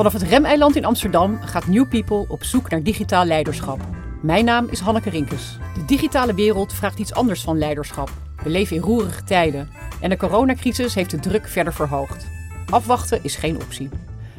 Vanaf 0.00 0.20
het 0.20 0.30
Remeiland 0.30 0.76
in 0.76 0.84
Amsterdam 0.84 1.38
gaat 1.42 1.66
New 1.66 1.88
People 1.88 2.24
op 2.28 2.44
zoek 2.44 2.70
naar 2.70 2.82
digitaal 2.82 3.24
leiderschap. 3.24 3.80
Mijn 4.22 4.44
naam 4.44 4.66
is 4.70 4.80
Hanneke 4.80 5.10
Rinkes. 5.10 5.58
De 5.74 5.84
digitale 5.84 6.34
wereld 6.34 6.72
vraagt 6.72 6.98
iets 6.98 7.14
anders 7.14 7.42
van 7.42 7.58
leiderschap. 7.58 8.10
We 8.42 8.50
leven 8.50 8.76
in 8.76 8.82
roerige 8.82 9.24
tijden 9.24 9.68
en 10.00 10.10
de 10.10 10.16
coronacrisis 10.16 10.94
heeft 10.94 11.10
de 11.10 11.18
druk 11.18 11.48
verder 11.48 11.72
verhoogd. 11.72 12.26
Afwachten 12.70 13.24
is 13.24 13.36
geen 13.36 13.56
optie. 13.56 13.88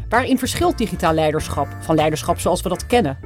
Waarin 0.10 0.38
verschilt 0.38 0.78
digitaal 0.78 1.14
leiderschap 1.14 1.68
van 1.80 1.96
leiderschap 1.96 2.40
zoals 2.40 2.62
we 2.62 2.70
dat 2.70 2.86
kennen? 2.86 3.18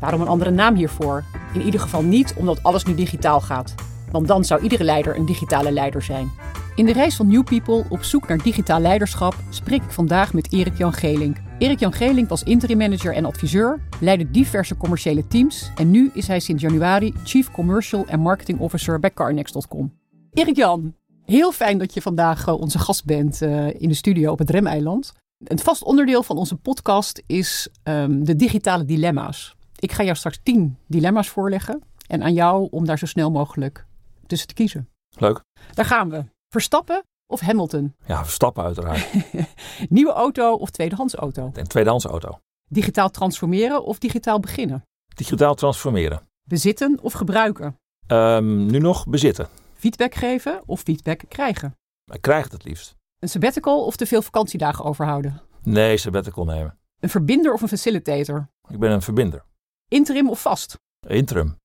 Waarom 0.00 0.20
een 0.20 0.28
andere 0.28 0.50
naam 0.50 0.74
hiervoor? 0.74 1.24
In 1.54 1.62
ieder 1.62 1.80
geval 1.80 2.02
niet 2.02 2.34
omdat 2.36 2.62
alles 2.62 2.84
nu 2.84 2.94
digitaal 2.94 3.40
gaat. 3.40 3.74
Want 4.10 4.28
dan 4.28 4.44
zou 4.44 4.62
iedere 4.62 4.84
leider 4.84 5.16
een 5.16 5.26
digitale 5.26 5.72
leider 5.72 6.02
zijn. 6.02 6.30
In 6.74 6.84
de 6.84 6.92
reis 6.92 7.16
van 7.16 7.28
New 7.28 7.44
People 7.44 7.84
op 7.88 8.02
zoek 8.02 8.28
naar 8.28 8.42
digitaal 8.42 8.80
leiderschap 8.80 9.34
spreek 9.50 9.82
ik 9.82 9.90
vandaag 9.90 10.32
met 10.32 10.52
Erik 10.52 10.78
Jan 10.78 10.92
Gelink. 10.92 11.46
Erik 11.58 11.78
Jan 11.78 11.92
Gelink 11.92 12.28
was 12.28 12.42
interim 12.42 12.78
manager 12.78 13.14
en 13.14 13.24
adviseur, 13.24 13.80
leidde 14.00 14.30
diverse 14.30 14.76
commerciële 14.76 15.26
teams 15.26 15.70
en 15.76 15.90
nu 15.90 16.10
is 16.14 16.26
hij 16.26 16.40
sinds 16.40 16.62
januari 16.62 17.14
Chief 17.24 17.50
Commercial 17.50 18.06
and 18.06 18.22
Marketing 18.22 18.58
Officer 18.58 18.98
bij 18.98 19.12
Carnext.com. 19.12 19.98
Erik 20.32 20.56
Jan, 20.56 20.94
heel 21.24 21.52
fijn 21.52 21.78
dat 21.78 21.94
je 21.94 22.02
vandaag 22.02 22.46
eh, 22.46 22.60
onze 22.60 22.78
gast 22.78 23.04
bent 23.04 23.42
eh, 23.42 23.80
in 23.80 23.88
de 23.88 23.94
studio 23.94 24.32
op 24.32 24.38
het 24.38 24.50
Remeiland. 24.50 25.12
Een 25.44 25.58
vast 25.58 25.82
onderdeel 25.82 26.22
van 26.22 26.36
onze 26.36 26.56
podcast 26.56 27.22
is 27.26 27.68
um, 27.84 28.24
de 28.24 28.36
digitale 28.36 28.84
dilemma's. 28.84 29.56
Ik 29.78 29.92
ga 29.92 30.02
jou 30.02 30.16
straks 30.16 30.40
tien 30.42 30.76
dilemma's 30.86 31.28
voorleggen 31.28 31.82
en 32.06 32.22
aan 32.22 32.34
jou 32.34 32.68
om 32.70 32.86
daar 32.86 32.98
zo 32.98 33.06
snel 33.06 33.30
mogelijk 33.30 33.86
tussen 34.26 34.48
te 34.48 34.54
kiezen. 34.54 34.88
Leuk. 35.16 35.44
Daar 35.74 35.84
gaan 35.84 36.10
we. 36.10 36.24
Verstappen 36.48 37.02
of 37.28 37.40
Hamilton? 37.40 37.94
Ja, 38.06 38.24
Verstappen 38.24 38.64
uiteraard. 38.64 39.08
Nieuwe 39.88 40.12
auto 40.12 40.54
of 40.54 40.70
tweedehands 40.70 41.14
auto? 41.14 41.50
Een 41.54 41.66
tweedehands 41.66 42.04
auto. 42.04 42.38
Digitaal 42.68 43.10
transformeren 43.10 43.84
of 43.84 43.98
digitaal 43.98 44.40
beginnen? 44.40 44.82
Digitaal 45.14 45.54
transformeren. 45.54 46.22
Bezitten 46.42 46.98
of 47.02 47.12
gebruiken? 47.12 47.78
Um, 48.06 48.66
nu 48.66 48.78
nog 48.78 49.06
bezitten. 49.06 49.48
Feedback 49.74 50.14
geven 50.14 50.62
of 50.66 50.80
feedback 50.80 51.20
krijgen? 51.28 51.76
Ik 52.12 52.20
krijg 52.20 52.44
het 52.44 52.52
het 52.52 52.64
liefst. 52.64 52.94
Een 53.18 53.28
sabbatical 53.28 53.84
of 53.84 53.96
te 53.96 54.06
veel 54.06 54.22
vakantiedagen 54.22 54.84
overhouden? 54.84 55.40
Nee, 55.62 55.96
sabbatical 55.96 56.44
nemen. 56.44 56.78
Een 57.00 57.08
verbinder 57.08 57.52
of 57.52 57.62
een 57.62 57.68
facilitator? 57.68 58.48
Ik 58.68 58.78
ben 58.78 58.90
een 58.90 59.02
verbinder. 59.02 59.44
Interim 59.88 60.28
of 60.28 60.40
vast? 60.40 60.78
Interim. 61.06 61.56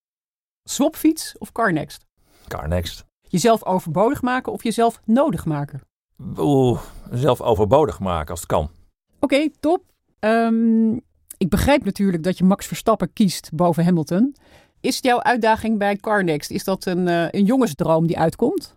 Swapfiets 0.64 1.38
of 1.38 1.52
CarNext? 1.52 2.06
CarNext. 2.48 3.06
Jezelf 3.34 3.66
overbodig 3.66 4.22
maken 4.22 4.52
of 4.52 4.64
jezelf 4.64 5.02
nodig 5.06 5.46
maken? 5.46 5.82
Oeh, 6.38 6.82
zelf 7.12 7.42
overbodig 7.42 8.00
maken 8.00 8.30
als 8.30 8.40
het 8.40 8.50
kan. 8.50 8.64
Oké, 8.64 8.74
okay, 9.20 9.52
top. 9.60 9.84
Um, 10.20 11.02
ik 11.38 11.50
begrijp 11.50 11.86
natuurlijk 11.86 12.24
dat 12.24 12.38
je 12.38 12.44
Max 12.44 12.66
Verstappen 12.66 13.14
kiest 13.14 13.50
boven 13.54 13.84
Hamilton. 13.84 14.36
Is 14.82 15.00
jouw 15.02 15.22
uitdaging 15.22 15.78
bij 15.78 15.96
CarNext, 15.96 16.52
is 16.52 16.64
dat 16.64 16.86
een, 16.86 17.08
uh, 17.08 17.26
een 17.30 17.46
jongensdroom 17.46 18.08
die 18.08 18.20
uitkomt? 18.20 18.76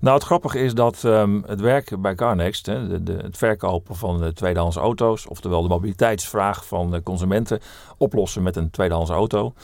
Nou, 0.00 0.14
het 0.14 0.24
grappige 0.24 0.58
is 0.58 0.74
dat 0.74 1.02
um, 1.02 1.42
het 1.46 1.60
werk 1.60 2.00
bij 2.00 2.14
CarNext, 2.14 2.66
hè, 2.66 2.88
de, 2.88 3.02
de, 3.02 3.12
het 3.12 3.36
verkopen 3.36 3.96
van 3.96 4.20
de 4.20 4.32
tweedehands 4.32 4.76
auto's, 4.76 5.26
oftewel 5.26 5.62
de 5.62 5.68
mobiliteitsvraag 5.68 6.66
van 6.66 6.90
de 6.90 7.02
consumenten, 7.02 7.60
oplossen 7.98 8.42
met 8.42 8.56
een 8.56 8.70
tweedehands 8.70 9.10
auto. 9.10 9.54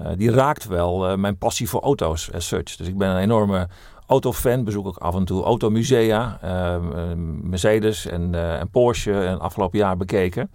Uh, 0.00 0.06
die 0.16 0.30
raakt 0.30 0.66
wel 0.66 1.10
uh, 1.10 1.16
mijn 1.16 1.38
passie 1.38 1.68
voor 1.68 1.80
auto's 1.80 2.32
as 2.32 2.46
such. 2.46 2.76
Dus 2.76 2.88
ik 2.88 2.98
ben 2.98 3.08
een 3.08 3.22
enorme 3.22 3.68
autofan, 4.06 4.64
bezoek 4.64 4.86
ook 4.86 4.96
af 4.96 5.14
en 5.14 5.24
toe 5.24 5.44
automusea, 5.44 6.38
uh, 6.44 6.76
Mercedes 7.42 8.06
en, 8.06 8.34
en 8.58 8.68
Porsche 8.70 9.24
en 9.24 9.40
afgelopen 9.40 9.78
jaar 9.78 9.96
bekeken. 9.96 10.50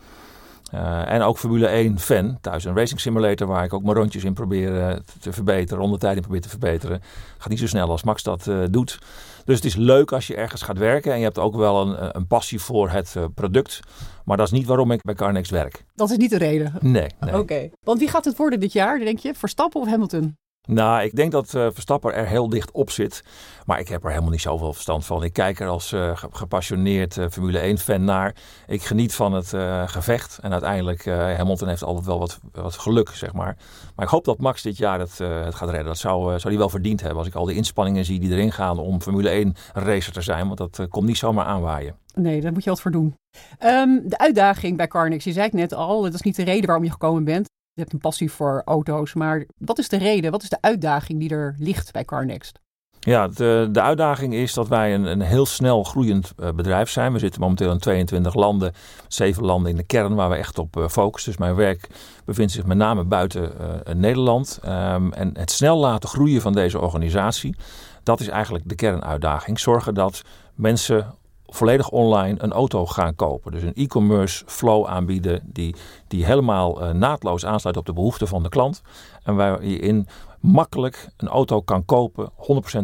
En 1.05 1.21
ook 1.21 1.37
Formule 1.37 1.67
1 1.67 1.99
fan. 1.99 2.37
Thuis 2.41 2.63
een 2.63 2.75
racing 2.75 2.99
simulator 2.99 3.47
waar 3.47 3.63
ik 3.63 3.73
ook 3.73 3.83
mijn 3.83 3.95
rondjes 3.95 4.23
in 4.23 4.33
probeer 4.33 5.01
te 5.19 5.33
verbeteren. 5.33 5.83
Rondetijd 5.83 6.21
probeer 6.21 6.41
te 6.41 6.49
verbeteren. 6.49 7.01
Gaat 7.37 7.49
niet 7.49 7.59
zo 7.59 7.67
snel 7.67 7.89
als 7.89 8.03
Max 8.03 8.23
dat 8.23 8.49
doet. 8.69 8.99
Dus 9.45 9.55
het 9.55 9.65
is 9.65 9.75
leuk 9.75 10.11
als 10.11 10.27
je 10.27 10.35
ergens 10.35 10.61
gaat 10.61 10.77
werken. 10.77 11.11
En 11.11 11.17
je 11.17 11.23
hebt 11.23 11.39
ook 11.39 11.55
wel 11.55 11.81
een, 11.81 12.15
een 12.15 12.27
passie 12.27 12.59
voor 12.59 12.89
het 12.89 13.15
product. 13.35 13.79
Maar 14.25 14.37
dat 14.37 14.45
is 14.45 14.51
niet 14.51 14.67
waarom 14.67 14.91
ik 14.91 15.01
bij 15.01 15.15
Carnext 15.15 15.51
werk. 15.51 15.85
Dat 15.95 16.11
is 16.11 16.17
niet 16.17 16.29
de 16.29 16.37
reden? 16.37 16.73
Nee. 16.79 16.91
nee. 16.91 17.29
Oké. 17.29 17.37
Okay. 17.37 17.71
Want 17.85 17.99
wie 17.99 18.07
gaat 18.07 18.25
het 18.25 18.37
worden 18.37 18.59
dit 18.59 18.73
jaar, 18.73 18.99
denk 18.99 19.19
je? 19.19 19.33
Verstappen 19.33 19.81
of 19.81 19.87
Hamilton? 19.87 20.37
Nou, 20.67 21.03
ik 21.03 21.15
denk 21.15 21.31
dat 21.31 21.53
uh, 21.53 21.67
Verstappen 21.71 22.13
er 22.13 22.27
heel 22.27 22.49
dicht 22.49 22.71
op 22.71 22.89
zit. 22.89 23.23
Maar 23.65 23.79
ik 23.79 23.87
heb 23.87 24.03
er 24.03 24.09
helemaal 24.09 24.31
niet 24.31 24.41
zoveel 24.41 24.73
verstand 24.73 25.05
van. 25.05 25.23
Ik 25.23 25.33
kijk 25.33 25.59
er 25.59 25.67
als 25.67 25.91
uh, 25.91 26.11
gepassioneerd 26.31 27.17
uh, 27.17 27.25
Formule 27.29 27.77
1-fan 27.77 28.03
naar. 28.03 28.35
Ik 28.67 28.83
geniet 28.83 29.13
van 29.13 29.33
het 29.33 29.47
gevecht. 29.91 30.39
En 30.41 30.51
uiteindelijk, 30.51 31.05
Hamilton 31.05 31.67
heeft 31.67 31.83
altijd 31.83 32.05
wel 32.05 32.19
wat, 32.19 32.39
wat 32.51 32.77
geluk, 32.77 33.09
zeg 33.09 33.33
maar. 33.33 33.57
Maar 33.95 34.05
ik 34.05 34.11
hoop 34.11 34.25
dat 34.25 34.39
Max 34.39 34.61
dit 34.61 34.77
jaar 34.77 34.99
het, 34.99 35.17
het 35.17 35.55
gaat 35.55 35.69
redden. 35.69 35.85
Dat 35.85 35.97
zou, 35.97 36.23
zou 36.25 36.47
hij 36.47 36.57
wel 36.57 36.69
verdiend 36.69 36.99
hebben. 36.99 37.19
Als 37.19 37.27
ik 37.27 37.35
al 37.35 37.45
die 37.45 37.55
inspanningen 37.55 38.05
zie 38.05 38.19
die 38.19 38.31
erin 38.31 38.51
gaan 38.51 38.79
om 38.79 39.01
Formule 39.01 39.45
1-racer 39.45 40.13
te 40.13 40.21
zijn. 40.21 40.47
Want 40.47 40.57
dat 40.57 40.87
komt 40.89 41.05
niet 41.05 41.17
zomaar 41.17 41.45
aanwaaien. 41.45 41.95
Nee, 42.13 42.41
daar 42.41 42.51
moet 42.51 42.63
je 42.63 42.69
wat 42.69 42.81
voor 42.81 42.91
doen. 42.91 43.15
Um, 43.59 44.01
de 44.05 44.17
uitdaging 44.17 44.77
bij 44.77 44.87
Carnix, 44.87 45.23
je 45.23 45.31
zei 45.31 45.45
het 45.45 45.53
net 45.53 45.73
al, 45.73 46.01
dat 46.01 46.13
is 46.13 46.21
niet 46.21 46.35
de 46.35 46.43
reden 46.43 46.65
waarom 46.65 46.83
je 46.83 46.91
gekomen 46.91 47.23
bent. 47.23 47.49
Je 47.73 47.81
hebt 47.81 47.93
een 47.93 47.99
passie 47.99 48.31
voor 48.31 48.61
auto's, 48.65 49.13
maar 49.13 49.45
wat 49.57 49.79
is 49.79 49.89
de 49.89 49.97
reden, 49.97 50.31
wat 50.31 50.43
is 50.43 50.49
de 50.49 50.61
uitdaging 50.61 51.19
die 51.19 51.29
er 51.29 51.55
ligt 51.57 51.91
bij 51.91 52.05
CarNext? 52.05 52.59
Ja, 52.99 53.27
de, 53.27 53.69
de 53.71 53.81
uitdaging 53.81 54.33
is 54.33 54.53
dat 54.53 54.67
wij 54.67 54.93
een, 54.93 55.05
een 55.05 55.21
heel 55.21 55.45
snel 55.45 55.83
groeiend 55.83 56.33
uh, 56.39 56.49
bedrijf 56.51 56.89
zijn. 56.89 57.13
We 57.13 57.19
zitten 57.19 57.41
momenteel 57.41 57.71
in 57.71 57.79
22 57.79 58.33
landen, 58.33 58.73
7 59.07 59.43
landen 59.43 59.71
in 59.71 59.77
de 59.77 59.83
kern 59.83 60.15
waar 60.15 60.29
we 60.29 60.35
echt 60.35 60.59
op 60.59 60.77
uh, 60.77 60.87
focussen. 60.87 61.31
Dus 61.31 61.39
mijn 61.39 61.55
werk 61.55 61.87
bevindt 62.25 62.51
zich 62.51 62.65
met 62.65 62.77
name 62.77 63.03
buiten 63.03 63.51
uh, 63.61 63.93
Nederland. 63.93 64.59
Um, 64.65 65.13
en 65.13 65.37
het 65.37 65.51
snel 65.51 65.77
laten 65.77 66.09
groeien 66.09 66.41
van 66.41 66.53
deze 66.53 66.79
organisatie, 66.79 67.55
dat 68.03 68.19
is 68.19 68.27
eigenlijk 68.27 68.69
de 68.69 68.75
kernuitdaging. 68.75 69.59
Zorgen 69.59 69.93
dat 69.93 70.21
mensen 70.55 71.15
volledig 71.53 71.89
online 71.89 72.35
een 72.37 72.51
auto 72.51 72.85
gaan 72.85 73.15
kopen. 73.15 73.51
Dus 73.51 73.63
een 73.63 73.73
e-commerce 73.73 74.43
flow 74.47 74.85
aanbieden 74.85 75.41
die, 75.43 75.75
die 76.07 76.25
helemaal 76.25 76.83
uh, 76.83 76.89
naadloos 76.89 77.45
aansluit 77.45 77.77
op 77.77 77.85
de 77.85 77.93
behoeften 77.93 78.27
van 78.27 78.43
de 78.43 78.49
klant. 78.49 78.81
En 79.23 79.35
waar 79.35 79.65
je 79.65 79.79
in 79.79 80.07
makkelijk 80.39 81.07
een 81.17 81.27
auto 81.27 81.61
kan 81.61 81.85
kopen, 81.85 82.31
100% 82.31 82.33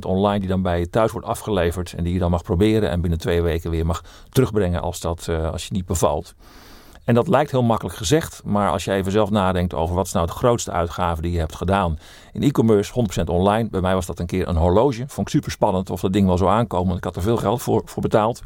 online, 0.07 0.39
die 0.39 0.47
dan 0.47 0.61
bij 0.61 0.79
je 0.79 0.89
thuis 0.89 1.11
wordt 1.11 1.27
afgeleverd 1.27 1.93
en 1.93 2.03
die 2.03 2.13
je 2.13 2.19
dan 2.19 2.31
mag 2.31 2.43
proberen 2.43 2.89
en 2.89 3.01
binnen 3.01 3.19
twee 3.19 3.41
weken 3.41 3.71
weer 3.71 3.85
mag 3.85 4.03
terugbrengen 4.29 4.81
als, 4.81 4.99
dat, 4.99 5.27
uh, 5.29 5.51
als 5.51 5.65
je 5.67 5.73
niet 5.73 5.85
bevalt. 5.85 6.35
En 7.07 7.13
dat 7.13 7.27
lijkt 7.27 7.51
heel 7.51 7.63
makkelijk 7.63 7.95
gezegd, 7.95 8.41
maar 8.45 8.71
als 8.71 8.85
je 8.85 8.91
even 8.91 9.11
zelf 9.11 9.29
nadenkt 9.29 9.73
over 9.73 9.95
wat 9.95 10.05
is 10.05 10.11
nou 10.11 10.25
de 10.25 10.31
grootste 10.31 10.71
uitgave 10.71 11.21
die 11.21 11.31
je 11.31 11.39
hebt 11.39 11.55
gedaan 11.55 11.99
in 12.33 12.43
e-commerce, 12.43 12.93
100% 13.21 13.23
online. 13.25 13.69
Bij 13.69 13.81
mij 13.81 13.93
was 13.93 14.05
dat 14.05 14.19
een 14.19 14.25
keer 14.25 14.47
een 14.47 14.55
horloge. 14.55 15.03
Vond 15.07 15.27
ik 15.27 15.33
super 15.33 15.51
spannend 15.51 15.89
of 15.89 16.01
dat 16.01 16.13
ding 16.13 16.27
wel 16.27 16.37
zou 16.37 16.49
aankomen, 16.49 16.87
want 16.87 16.97
ik 16.97 17.03
had 17.03 17.15
er 17.15 17.21
veel 17.21 17.37
geld 17.37 17.61
voor, 17.61 17.81
voor 17.85 18.01
betaald. 18.01 18.41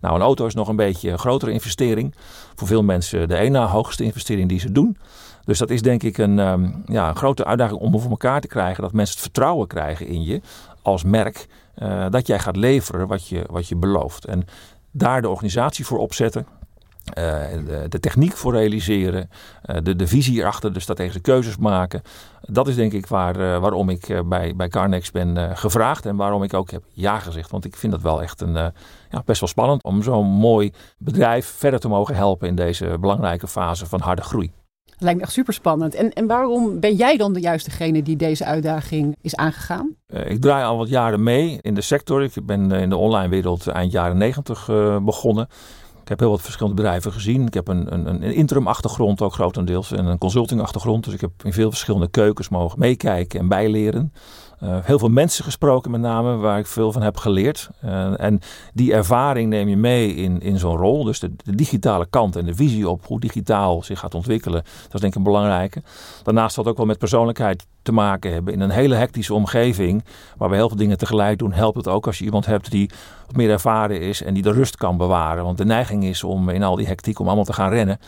Nou, 0.00 0.14
een 0.14 0.20
auto 0.20 0.46
is 0.46 0.54
nog 0.54 0.68
een 0.68 0.76
beetje 0.76 1.10
een 1.10 1.18
grotere 1.18 1.52
investering. 1.52 2.14
Voor 2.54 2.66
veel 2.66 2.82
mensen 2.82 3.28
de 3.28 3.36
ene 3.36 3.58
hoogste 3.58 4.04
investering 4.04 4.48
die 4.48 4.60
ze 4.60 4.72
doen. 4.72 4.96
Dus 5.44 5.58
dat 5.58 5.70
is 5.70 5.82
denk 5.82 6.02
ik 6.02 6.18
een, 6.18 6.38
um, 6.38 6.82
ja, 6.86 7.08
een 7.08 7.16
grote 7.16 7.44
uitdaging 7.44 7.80
om 7.80 8.00
voor 8.00 8.10
elkaar 8.10 8.40
te 8.40 8.48
krijgen. 8.48 8.82
Dat 8.82 8.92
mensen 8.92 9.14
het 9.14 9.24
vertrouwen 9.24 9.66
krijgen 9.66 10.06
in 10.06 10.22
je 10.22 10.40
als 10.82 11.04
merk. 11.04 11.46
Uh, 11.78 12.06
dat 12.10 12.26
jij 12.26 12.38
gaat 12.38 12.56
leveren 12.56 13.06
wat 13.06 13.28
je, 13.28 13.44
wat 13.50 13.68
je 13.68 13.76
belooft. 13.76 14.24
En 14.24 14.44
daar 14.90 15.22
de 15.22 15.28
organisatie 15.28 15.86
voor 15.86 15.98
opzetten. 15.98 16.46
Uh, 17.08 17.24
de, 17.66 17.86
de, 17.88 18.00
techniek 18.00 18.36
voor 18.36 18.52
realiseren, 18.52 19.30
uh, 19.66 19.76
de, 19.82 19.96
de 19.96 20.06
visie 20.06 20.38
erachter, 20.40 20.72
de 20.72 20.80
strategische 20.80 21.20
keuzes 21.20 21.56
maken. 21.56 22.02
Dat 22.40 22.68
is 22.68 22.74
denk 22.74 22.92
ik 22.92 23.06
waar, 23.06 23.40
uh, 23.40 23.58
waarom 23.58 23.88
ik 23.88 24.22
bij, 24.28 24.56
bij 24.56 24.68
Carnex 24.68 25.10
ben 25.10 25.56
gevraagd 25.56 26.06
en 26.06 26.16
waarom 26.16 26.42
ik 26.42 26.54
ook 26.54 26.70
heb 26.70 26.82
ja 26.92 27.18
gezegd. 27.18 27.50
Want 27.50 27.64
ik 27.64 27.76
vind 27.76 27.92
dat 27.92 28.02
wel 28.02 28.22
echt 28.22 28.40
een, 28.40 28.52
ja, 29.10 29.22
best 29.24 29.40
wel 29.40 29.48
spannend 29.48 29.82
om 29.82 30.02
zo'n 30.02 30.26
mooi 30.26 30.72
bedrijf 30.98 31.46
verder 31.46 31.80
te 31.80 31.88
mogen 31.88 32.14
helpen 32.14 32.48
in 32.48 32.54
deze 32.54 32.96
belangrijke 33.00 33.48
fase 33.48 33.86
van 33.86 34.00
harde 34.00 34.22
groei. 34.22 34.52
Dat 34.84 35.00
lijkt 35.00 35.18
me 35.18 35.24
echt 35.24 35.32
super 35.32 35.54
spannend. 35.54 35.94
En, 35.94 36.12
en 36.12 36.26
waarom 36.26 36.80
ben 36.80 36.94
jij 36.94 37.16
dan 37.16 37.32
de 37.32 37.40
juiste 37.40 38.02
die 38.02 38.16
deze 38.16 38.44
uitdaging 38.44 39.16
is 39.20 39.36
aangegaan? 39.36 39.94
ik 40.06 40.40
draai 40.40 40.64
al 40.64 40.76
wat 40.76 40.88
jaren 40.88 41.22
mee 41.22 41.58
in 41.60 41.74
de 41.74 41.80
sector. 41.80 42.22
Ik 42.22 42.32
ben 42.46 42.72
in 42.72 42.88
de 42.88 42.96
online 42.96 43.28
wereld 43.28 43.66
eind 43.66 43.92
jaren 43.92 44.16
negentig 44.16 44.66
begonnen. 45.02 45.48
Ik 46.08 46.14
heb 46.18 46.22
heel 46.22 46.36
wat 46.36 46.44
verschillende 46.44 46.82
bedrijven 46.82 47.12
gezien. 47.12 47.46
Ik 47.46 47.54
heb 47.54 47.68
een, 47.68 47.92
een, 47.92 48.06
een 48.06 48.22
interim 48.22 48.66
achtergrond 48.66 49.22
ook 49.22 49.32
grotendeels 49.32 49.92
en 49.92 50.06
een 50.06 50.18
consulting 50.18 50.60
achtergrond. 50.60 51.04
Dus 51.04 51.14
ik 51.14 51.20
heb 51.20 51.30
in 51.42 51.52
veel 51.52 51.70
verschillende 51.70 52.08
keukens 52.08 52.48
mogen 52.48 52.78
meekijken 52.78 53.40
en 53.40 53.48
bijleren. 53.48 54.12
Heel 54.60 54.98
veel 54.98 55.08
mensen 55.08 55.44
gesproken 55.44 55.90
met 55.90 56.00
name, 56.00 56.36
waar 56.36 56.58
ik 56.58 56.66
veel 56.66 56.92
van 56.92 57.02
heb 57.02 57.16
geleerd. 57.16 57.68
en 58.16 58.40
die 58.74 58.92
ervaring 58.92 59.48
neem 59.50 59.68
je 59.68 59.76
mee 59.76 60.14
in, 60.14 60.40
in 60.40 60.58
zo'n 60.58 60.76
rol. 60.76 61.04
Dus 61.04 61.20
de, 61.20 61.34
de, 61.44 61.54
digitale 61.54 62.06
kant 62.10 62.36
en 62.36 62.44
de 62.44 62.54
visie 62.54 62.88
op 62.88 63.06
hoe 63.06 63.20
digitaal 63.20 63.82
zich 63.82 63.98
gaat 63.98 64.14
ontwikkelen. 64.14 64.62
Dat 64.62 64.94
is 64.94 65.00
denk 65.00 65.12
ik 65.12 65.18
een 65.18 65.22
belangrijke. 65.22 65.82
Daarnaast 66.22 66.54
zal 66.54 66.62
het 66.62 66.72
ook 66.72 66.78
wel 66.78 66.86
met 66.86 66.98
persoonlijkheid 66.98 67.66
te 67.82 67.92
maken 67.92 68.32
hebben. 68.32 68.52
In 68.52 68.60
een 68.60 68.70
hele 68.70 68.94
hectische 68.94 69.34
omgeving, 69.34 70.04
waar 70.36 70.50
we 70.50 70.56
heel 70.56 70.68
veel 70.68 70.76
dingen 70.76 70.98
tegelijk 70.98 71.38
doen, 71.38 71.52
helpt 71.52 71.76
het 71.76 71.88
ook 71.88 72.06
als 72.06 72.18
je 72.18 72.24
iemand 72.24 72.46
hebt 72.46 72.70
die 72.70 72.90
wat 73.26 73.36
meer 73.36 73.50
ervaren 73.50 74.00
is 74.00 74.22
en 74.22 74.34
die 74.34 74.42
de 74.42 74.52
rust 74.52 74.76
kan 74.76 74.96
bewaren. 74.96 75.44
Want 75.44 75.58
de 75.58 75.64
neiging 75.64 76.04
is 76.04 76.24
om 76.24 76.48
in 76.48 76.62
al 76.62 76.76
die 76.76 76.86
hectiek 76.86 77.18
om 77.18 77.26
allemaal 77.26 77.44
te 77.44 77.52
gaan 77.52 77.70
rennen. 77.70 77.98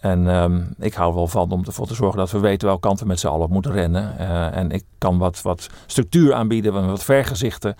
En 0.00 0.28
ehm, 0.28 0.62
ik 0.78 0.94
hou 0.94 1.14
wel 1.14 1.26
van 1.26 1.50
om 1.50 1.64
ervoor 1.64 1.86
te 1.86 1.94
zorgen 1.94 2.18
dat 2.18 2.30
we 2.30 2.38
weten 2.38 2.66
welke 2.66 2.88
kant 2.88 3.00
we 3.00 3.06
met 3.06 3.20
z'n 3.20 3.26
allen 3.26 3.50
moeten 3.50 3.72
rennen. 3.72 4.14
Uh, 4.20 4.56
en 4.56 4.70
ik 4.70 4.84
kan 4.98 5.18
wat, 5.18 5.42
wat 5.42 5.66
structuur 5.86 6.34
aanbieden, 6.34 6.86
wat 6.86 7.04
vergezichten. 7.04 7.74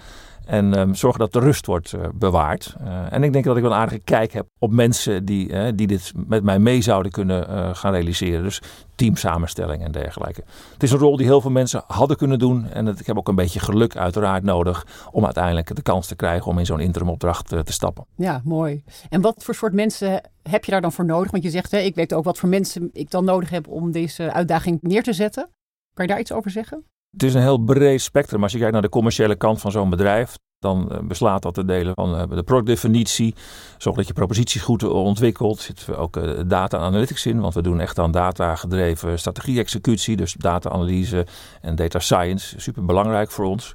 En 0.46 0.78
um, 0.78 0.94
zorgen 0.94 1.20
dat 1.20 1.32
de 1.32 1.38
rust 1.38 1.66
wordt 1.66 1.92
uh, 1.92 2.00
bewaard. 2.14 2.76
Uh, 2.82 3.12
en 3.12 3.22
ik 3.22 3.32
denk 3.32 3.44
dat 3.44 3.56
ik 3.56 3.62
wel 3.62 3.72
een 3.72 3.78
aardige 3.78 3.98
kijk 3.98 4.32
heb 4.32 4.46
op 4.58 4.70
mensen 4.72 5.24
die, 5.24 5.74
die 5.74 5.86
dit 5.86 6.12
met 6.26 6.42
mij 6.42 6.58
mee 6.58 6.80
zouden 6.80 7.12
kunnen 7.12 7.76
gaan 7.76 7.92
realiseren. 7.92 8.42
Dus 8.42 8.62
teamsamenstelling 8.94 9.84
en 9.84 9.92
dergelijke. 9.92 10.42
Het 10.72 10.82
is 10.82 10.90
een 10.90 10.98
rol 10.98 11.16
die 11.16 11.26
heel 11.26 11.40
veel 11.40 11.50
mensen 11.50 11.82
hadden 11.86 12.16
kunnen 12.16 12.38
doen. 12.38 12.68
En 12.68 12.86
ik 12.86 13.06
heb 13.06 13.16
ook 13.16 13.28
een 13.28 13.34
beetje 13.34 13.60
geluk 13.60 13.96
uiteraard 13.96 14.42
nodig 14.42 14.86
om 15.10 15.24
uiteindelijk 15.24 15.74
de 15.74 15.82
kans 15.82 16.06
te 16.06 16.16
krijgen 16.16 16.50
om 16.50 16.58
in 16.58 16.66
zo'n 16.66 16.80
interimopdracht 16.80 17.48
te 17.48 17.72
stappen. 17.72 18.06
Ja, 18.16 18.40
mooi. 18.44 18.84
En 19.08 19.20
wat 19.20 19.44
voor 19.44 19.54
soort 19.54 19.72
mensen 19.72 20.20
heb 20.42 20.64
je 20.64 20.70
daar 20.70 20.80
dan 20.80 20.92
voor 20.92 21.04
nodig? 21.04 21.30
Want 21.30 21.42
je 21.42 21.50
zegt, 21.50 21.70
hè, 21.70 21.78
ik 21.78 21.94
weet 21.94 22.14
ook 22.14 22.24
wat 22.24 22.38
voor 22.38 22.48
mensen 22.48 22.90
ik 22.92 23.10
dan 23.10 23.24
nodig 23.24 23.50
heb 23.50 23.68
om 23.68 23.92
deze 23.92 24.32
uitdaging 24.32 24.78
neer 24.82 25.02
te 25.02 25.12
zetten. 25.12 25.48
Kan 25.94 26.04
je 26.04 26.10
daar 26.10 26.20
iets 26.20 26.32
over 26.32 26.50
zeggen? 26.50 26.84
Het 27.16 27.24
is 27.24 27.34
een 27.34 27.40
heel 27.40 27.58
breed 27.58 28.00
spectrum. 28.00 28.42
Als 28.42 28.52
je 28.52 28.58
kijkt 28.58 28.72
naar 28.72 28.82
de 28.82 28.88
commerciële 28.88 29.36
kant 29.36 29.60
van 29.60 29.70
zo'n 29.70 29.90
bedrijf, 29.90 30.36
dan 30.58 30.90
eh, 30.90 30.98
beslaat 30.98 31.42
dat 31.42 31.54
de 31.54 31.64
delen 31.64 31.94
van 31.94 32.16
eh, 32.16 32.36
de 32.36 32.42
productdefinitie. 32.42 33.34
Zorg 33.78 33.96
dat 33.96 34.06
je 34.06 34.12
proposities 34.12 34.62
goed 34.62 34.82
ontwikkelt. 34.82 35.58
Zit 35.58 35.96
ook 35.96 36.16
eh, 36.16 36.40
data 36.46 36.78
analytics 36.78 37.26
in, 37.26 37.40
want 37.40 37.54
we 37.54 37.62
doen 37.62 37.80
echt 37.80 37.98
aan 37.98 38.10
data 38.10 38.56
gedreven 38.56 39.18
strategie-executie. 39.18 40.16
Dus 40.16 40.32
data-analyse 40.32 41.26
en 41.60 41.74
data 41.74 41.98
science. 41.98 42.60
Super 42.60 42.84
belangrijk 42.84 43.30
voor 43.30 43.44
ons. 43.44 43.72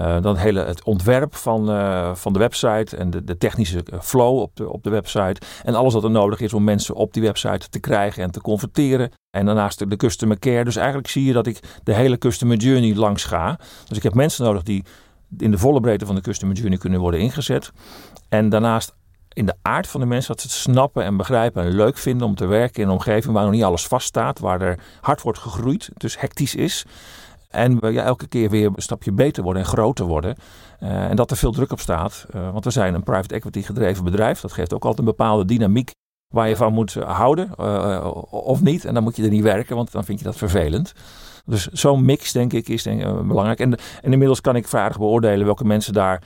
Uh, 0.00 0.22
dan 0.22 0.36
hele 0.36 0.64
het 0.64 0.84
ontwerp 0.84 1.34
van, 1.34 1.70
uh, 1.70 2.14
van 2.14 2.32
de 2.32 2.38
website 2.38 2.96
en 2.96 3.10
de, 3.10 3.24
de, 3.24 3.36
technische 3.36 3.84
flow 4.00 4.38
op 4.38 4.56
de, 4.56 4.70
op 4.72 4.82
de 4.82 4.90
website. 4.90 5.40
En 5.64 5.74
alles 5.74 5.94
wat 5.94 6.04
er 6.04 6.10
nodig 6.10 6.40
is 6.40 6.52
om 6.52 6.64
mensen 6.64 6.94
op 6.94 7.12
die 7.12 7.22
website 7.22 7.68
te 7.68 7.78
krijgen 7.78 8.22
en 8.22 8.30
te 8.30 8.40
converteren. 8.40 9.10
En 9.30 9.46
daarnaast 9.46 9.90
de 9.90 9.96
customer 9.96 10.38
care. 10.38 10.64
Dus 10.64 10.76
eigenlijk 10.76 11.08
zie 11.08 11.24
je 11.24 11.32
dat 11.32 11.46
ik 11.46 11.60
de 11.82 11.94
hele 11.94 12.18
customer 12.18 12.56
journey 12.56 12.94
langs 12.94 13.24
ga. 13.24 13.58
Dus 13.88 13.96
ik 13.96 14.02
heb 14.02 14.14
mensen 14.14 14.44
nodig 14.44 14.62
die 14.62 14.84
in 15.38 15.50
de 15.50 15.58
volle 15.58 15.80
breedte 15.80 16.06
van 16.06 16.14
de 16.14 16.20
customer 16.20 16.56
journey 16.56 16.78
kunnen 16.78 17.00
worden 17.00 17.20
ingezet. 17.20 17.72
En 18.28 18.48
daarnaast 18.48 18.94
in 19.36 19.46
de 19.46 19.54
aard 19.62 19.86
van 19.86 20.00
de 20.00 20.06
mensen 20.06 20.32
dat 20.32 20.40
ze 20.40 20.46
het 20.46 20.56
snappen 20.56 21.04
en 21.04 21.16
begrijpen 21.16 21.64
en 21.64 21.74
leuk 21.74 21.96
vinden 21.96 22.26
om 22.26 22.34
te 22.34 22.46
werken 22.46 22.82
in 22.82 22.88
een 22.88 22.94
omgeving 22.94 23.34
waar 23.34 23.44
nog 23.44 23.52
niet 23.52 23.64
alles 23.64 23.86
vaststaat, 23.86 24.38
waar 24.38 24.60
er 24.60 24.78
hard 25.00 25.22
wordt 25.22 25.38
gegroeid, 25.38 25.90
dus 25.94 26.20
hectisch 26.20 26.54
is. 26.54 26.84
En 27.56 27.80
we 27.80 27.92
ja, 27.92 28.02
elke 28.02 28.26
keer 28.26 28.50
weer 28.50 28.66
een 28.66 28.82
stapje 28.82 29.12
beter 29.12 29.42
worden 29.42 29.62
en 29.62 29.68
groter 29.68 30.04
worden. 30.06 30.36
Uh, 30.82 31.10
en 31.10 31.16
dat 31.16 31.30
er 31.30 31.36
veel 31.36 31.52
druk 31.52 31.72
op 31.72 31.80
staat. 31.80 32.26
Uh, 32.34 32.52
want 32.52 32.64
we 32.64 32.70
zijn 32.70 32.94
een 32.94 33.02
private 33.02 33.34
equity 33.34 33.62
gedreven 33.62 34.04
bedrijf. 34.04 34.40
Dat 34.40 34.52
geeft 34.52 34.74
ook 34.74 34.82
altijd 34.82 34.98
een 34.98 35.14
bepaalde 35.16 35.44
dynamiek 35.44 35.90
waar 36.34 36.48
je 36.48 36.56
van 36.56 36.72
moet 36.72 36.94
houden 36.94 37.50
uh, 37.60 38.10
of 38.30 38.62
niet. 38.62 38.84
En 38.84 38.94
dan 38.94 39.02
moet 39.02 39.16
je 39.16 39.22
er 39.22 39.28
niet 39.28 39.42
werken, 39.42 39.76
want 39.76 39.92
dan 39.92 40.04
vind 40.04 40.18
je 40.18 40.24
dat 40.24 40.36
vervelend. 40.36 40.92
Dus 41.44 41.66
zo'n 41.66 42.04
mix, 42.04 42.32
denk 42.32 42.52
ik, 42.52 42.68
is 42.68 42.82
denk 42.82 43.00
ik, 43.00 43.26
belangrijk. 43.26 43.60
En, 43.60 43.76
en, 44.02 44.12
inmiddels 44.12 44.40
kan 44.40 44.56
ik 44.56 44.68
vaardig 44.68 44.98
beoordelen 44.98 45.46
welke 45.46 45.64
mensen 45.64 45.92
daar 45.92 46.22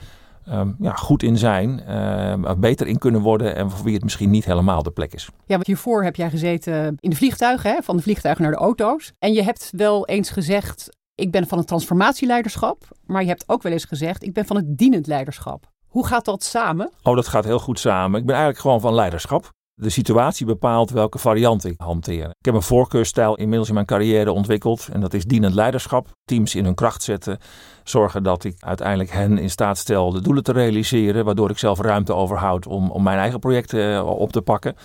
um, 0.49 0.75
ja, 0.79 0.93
goed 0.93 1.23
in 1.23 1.37
zijn, 1.37 1.81
uh, 1.89 2.53
beter 2.57 2.87
in 2.87 2.97
kunnen 2.97 3.21
worden 3.21 3.55
en 3.55 3.71
voor 3.71 3.83
wie 3.83 3.93
het 3.93 4.03
misschien 4.03 4.29
niet 4.29 4.45
helemaal 4.45 4.83
de 4.83 4.91
plek 4.91 5.13
is. 5.13 5.29
Ja, 5.45 5.55
want 5.55 5.67
hiervoor 5.67 6.03
heb 6.03 6.15
jij 6.15 6.29
gezeten 6.29 6.97
in 6.99 7.09
de 7.09 7.15
vliegtuigen, 7.15 7.71
hè? 7.71 7.81
van 7.81 7.97
de 7.97 8.03
vliegtuigen 8.03 8.43
naar 8.43 8.51
de 8.51 8.57
auto's. 8.57 9.11
En 9.19 9.33
je 9.33 9.43
hebt 9.43 9.71
wel 9.75 10.05
eens 10.05 10.29
gezegd, 10.29 10.89
ik 11.21 11.31
ben 11.31 11.47
van 11.47 11.57
het 11.57 11.67
transformatieleiderschap, 11.67 12.87
maar 13.05 13.21
je 13.21 13.27
hebt 13.27 13.43
ook 13.47 13.61
wel 13.61 13.71
eens 13.71 13.85
gezegd, 13.85 14.23
ik 14.23 14.33
ben 14.33 14.45
van 14.45 14.55
het 14.55 14.77
dienend 14.77 15.07
leiderschap. 15.07 15.69
Hoe 15.87 16.07
gaat 16.07 16.25
dat 16.25 16.43
samen? 16.43 16.91
Oh, 17.03 17.15
dat 17.15 17.27
gaat 17.27 17.43
heel 17.43 17.59
goed 17.59 17.79
samen. 17.79 18.19
Ik 18.19 18.25
ben 18.25 18.35
eigenlijk 18.35 18.63
gewoon 18.63 18.81
van 18.81 18.93
leiderschap. 18.93 19.49
De 19.73 19.89
situatie 19.89 20.45
bepaalt 20.45 20.89
welke 20.89 21.17
variant 21.17 21.65
ik 21.65 21.75
hanteer. 21.77 22.25
Ik 22.25 22.45
heb 22.45 22.53
een 22.53 22.61
voorkeurstijl 22.61 23.35
inmiddels 23.35 23.67
in 23.67 23.73
mijn 23.73 23.85
carrière 23.85 24.31
ontwikkeld. 24.31 24.89
En 24.91 25.01
dat 25.01 25.13
is 25.13 25.25
dienend 25.25 25.53
leiderschap. 25.53 26.07
Teams 26.23 26.55
in 26.55 26.65
hun 26.65 26.75
kracht 26.75 27.03
zetten. 27.03 27.39
Zorgen 27.83 28.23
dat 28.23 28.43
ik 28.43 28.55
uiteindelijk 28.59 29.11
hen 29.11 29.37
in 29.37 29.49
staat 29.49 29.77
stel 29.77 30.11
de 30.11 30.21
doelen 30.21 30.43
te 30.43 30.51
realiseren. 30.51 31.25
Waardoor 31.25 31.49
ik 31.49 31.57
zelf 31.57 31.79
ruimte 31.79 32.13
overhoud 32.13 32.67
om, 32.67 32.91
om 32.91 33.03
mijn 33.03 33.17
eigen 33.17 33.39
projecten 33.39 33.95
eh, 33.95 34.07
op 34.07 34.31
te 34.31 34.41
pakken 34.41 34.75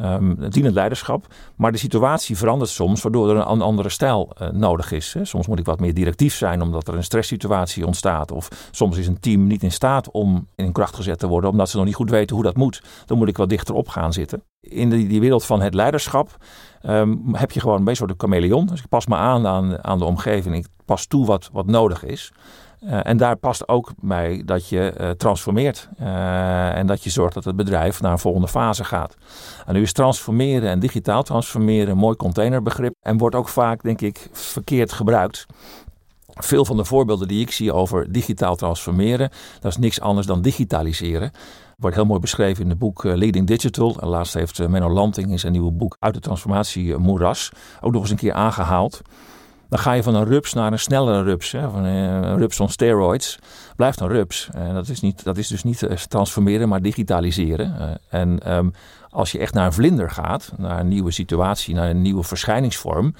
um, 0.00 0.50
dienend 0.50 0.74
leiderschap. 0.74 1.26
Maar 1.56 1.72
de 1.72 1.78
situatie 1.78 2.36
verandert 2.36 2.70
soms, 2.70 3.02
waardoor 3.02 3.30
er 3.30 3.46
een 3.46 3.60
andere 3.60 3.88
stijl 3.88 4.32
uh, 4.42 4.48
nodig 4.48 4.92
is. 4.92 5.12
Hè. 5.12 5.24
Soms 5.24 5.46
moet 5.46 5.58
ik 5.58 5.64
wat 5.64 5.80
meer 5.80 5.94
directief 5.94 6.34
zijn, 6.34 6.62
omdat 6.62 6.88
er 6.88 6.94
een 6.94 7.04
stresssituatie 7.04 7.86
ontstaat. 7.86 8.32
Of 8.32 8.68
soms 8.70 8.96
is 8.96 9.06
een 9.06 9.20
team 9.20 9.46
niet 9.46 9.62
in 9.62 9.72
staat 9.72 10.10
om 10.10 10.46
in 10.54 10.72
kracht 10.72 10.94
gezet 10.94 11.18
te 11.18 11.26
worden, 11.26 11.50
omdat 11.50 11.68
ze 11.68 11.76
nog 11.76 11.86
niet 11.86 11.94
goed 11.94 12.10
weten 12.10 12.36
hoe 12.36 12.44
dat 12.44 12.56
moet. 12.56 12.82
Dan 13.06 13.18
moet 13.18 13.28
ik 13.28 13.36
wat 13.36 13.48
dichter 13.48 13.74
op 13.74 13.88
gaan 13.88 14.12
zitten. 14.12 14.42
In 14.60 14.90
die, 14.90 15.08
die 15.08 15.20
wereld 15.20 15.44
van 15.44 15.60
het 15.60 15.74
leiderschap 15.74 16.36
um, 16.82 17.34
heb 17.34 17.50
je 17.50 17.60
gewoon 17.60 17.78
een 17.78 17.84
beetje 17.84 18.06
de 18.06 18.14
chameleon. 18.16 18.66
Dus 18.66 18.80
ik 18.80 18.88
pas 18.88 19.06
me 19.06 19.16
aan, 19.16 19.46
aan 19.46 19.84
aan 19.84 19.98
de 19.98 20.04
omgeving. 20.04 20.56
Ik 20.56 20.66
pas 20.84 21.06
toe 21.06 21.26
wat, 21.26 21.50
wat 21.52 21.66
nodig 21.66 22.04
is. 22.04 22.32
Uh, 22.84 23.06
en 23.06 23.16
daar 23.16 23.36
past 23.36 23.68
ook 23.68 23.92
bij 24.00 24.42
dat 24.44 24.68
je 24.68 24.94
uh, 25.00 25.10
transformeert 25.10 25.88
uh, 26.00 26.76
en 26.76 26.86
dat 26.86 27.02
je 27.02 27.10
zorgt 27.10 27.34
dat 27.34 27.44
het 27.44 27.56
bedrijf 27.56 28.00
naar 28.00 28.12
een 28.12 28.18
volgende 28.18 28.48
fase 28.48 28.84
gaat. 28.84 29.16
En 29.66 29.74
nu 29.74 29.82
is 29.82 29.92
transformeren 29.92 30.70
en 30.70 30.78
digitaal 30.78 31.22
transformeren 31.22 31.88
een 31.88 31.96
mooi 31.96 32.16
containerbegrip 32.16 32.94
en 33.00 33.18
wordt 33.18 33.36
ook 33.36 33.48
vaak, 33.48 33.82
denk 33.82 34.00
ik, 34.00 34.28
verkeerd 34.32 34.92
gebruikt. 34.92 35.46
Veel 36.26 36.64
van 36.64 36.76
de 36.76 36.84
voorbeelden 36.84 37.28
die 37.28 37.40
ik 37.40 37.50
zie 37.50 37.72
over 37.72 38.12
digitaal 38.12 38.56
transformeren, 38.56 39.30
dat 39.60 39.70
is 39.70 39.78
niks 39.78 40.00
anders 40.00 40.26
dan 40.26 40.42
digitaliseren. 40.42 41.30
Wordt 41.76 41.96
heel 41.96 42.06
mooi 42.06 42.20
beschreven 42.20 42.62
in 42.62 42.70
het 42.70 42.78
boek 42.78 43.04
Leading 43.04 43.46
Digital. 43.46 44.00
En 44.00 44.08
laatst 44.08 44.34
heeft 44.34 44.68
Menno 44.68 44.90
Lanting 44.90 45.30
in 45.30 45.38
zijn 45.38 45.52
nieuwe 45.52 45.72
boek 45.72 45.96
Uit 45.98 46.14
de 46.14 46.20
Transformatie 46.20 46.96
Moeras 46.96 47.52
ook 47.80 47.92
nog 47.92 48.02
eens 48.02 48.10
een 48.10 48.16
keer 48.16 48.32
aangehaald. 48.32 49.02
Dan 49.72 49.80
ga 49.80 49.92
je 49.92 50.02
van 50.02 50.14
een 50.14 50.24
rups 50.24 50.52
naar 50.52 50.72
een 50.72 50.78
snellere 50.78 51.22
rups. 51.22 51.52
Hè, 51.52 51.70
van 51.70 51.84
eh, 51.84 52.04
een 52.04 52.38
rups 52.38 52.60
on 52.60 52.68
steroids. 52.68 53.38
Blijft 53.76 54.00
een 54.00 54.08
rups. 54.08 54.48
En 54.52 54.74
dat, 54.74 54.88
is 54.88 55.00
niet, 55.00 55.24
dat 55.24 55.36
is 55.36 55.48
dus 55.48 55.62
niet 55.62 55.82
eh, 55.82 55.96
transformeren, 55.96 56.68
maar 56.68 56.82
digitaliseren. 56.82 57.78
Eh, 57.78 58.20
en 58.20 58.56
um, 58.56 58.72
als 59.08 59.32
je 59.32 59.38
echt 59.38 59.54
naar 59.54 59.66
een 59.66 59.72
vlinder 59.72 60.10
gaat, 60.10 60.52
naar 60.56 60.80
een 60.80 60.88
nieuwe 60.88 61.10
situatie, 61.10 61.74
naar 61.74 61.90
een 61.90 62.02
nieuwe 62.02 62.22
verschijningsvorm. 62.22 63.14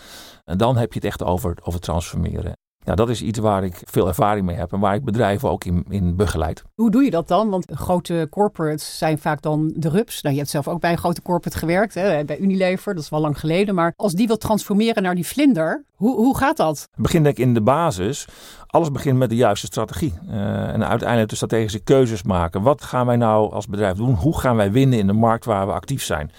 dan 0.44 0.76
heb 0.76 0.92
je 0.92 0.98
het 0.98 1.08
echt 1.08 1.22
over, 1.22 1.56
over 1.62 1.80
transformeren. 1.80 2.61
Ja, 2.84 2.94
dat 2.94 3.08
is 3.08 3.22
iets 3.22 3.38
waar 3.38 3.64
ik 3.64 3.82
veel 3.84 4.08
ervaring 4.08 4.46
mee 4.46 4.56
heb 4.56 4.72
en 4.72 4.80
waar 4.80 4.94
ik 4.94 5.04
bedrijven 5.04 5.50
ook 5.50 5.64
in, 5.64 5.84
in 5.88 6.16
begeleid. 6.16 6.62
Hoe 6.74 6.90
doe 6.90 7.04
je 7.04 7.10
dat 7.10 7.28
dan? 7.28 7.50
Want 7.50 7.66
grote 7.74 8.26
corporates 8.30 8.98
zijn 8.98 9.18
vaak 9.18 9.42
dan 9.42 9.72
de 9.76 9.88
rups. 9.88 10.22
Nou, 10.22 10.34
je 10.34 10.40
hebt 10.40 10.52
zelf 10.52 10.68
ook 10.68 10.80
bij 10.80 10.90
een 10.90 10.98
grote 10.98 11.22
corporate 11.22 11.58
gewerkt, 11.58 11.94
hè, 11.94 12.24
bij 12.24 12.38
Unilever, 12.38 12.94
dat 12.94 13.02
is 13.02 13.08
wel 13.08 13.20
lang 13.20 13.40
geleden. 13.40 13.74
Maar 13.74 13.92
als 13.96 14.12
die 14.12 14.26
wil 14.26 14.38
transformeren 14.38 15.02
naar 15.02 15.14
die 15.14 15.26
vlinder, 15.26 15.84
hoe, 15.94 16.16
hoe 16.16 16.36
gaat 16.36 16.56
dat? 16.56 16.78
Het 16.78 17.02
begint 17.02 17.24
denk 17.24 17.36
ik 17.36 17.44
in 17.44 17.54
de 17.54 17.62
basis. 17.62 18.28
Alles 18.66 18.90
begint 18.90 19.18
met 19.18 19.28
de 19.28 19.36
juiste 19.36 19.66
strategie. 19.66 20.14
Uh, 20.28 20.34
en 20.68 20.88
uiteindelijk 20.88 21.30
de 21.30 21.36
strategische 21.36 21.78
keuzes 21.78 22.22
maken. 22.22 22.62
Wat 22.62 22.82
gaan 22.82 23.06
wij 23.06 23.16
nou 23.16 23.52
als 23.52 23.66
bedrijf 23.66 23.96
doen? 23.96 24.14
Hoe 24.14 24.38
gaan 24.38 24.56
wij 24.56 24.72
winnen 24.72 24.98
in 24.98 25.06
de 25.06 25.12
markt 25.12 25.44
waar 25.44 25.66
we 25.66 25.72
actief 25.72 26.02
zijn? 26.02 26.30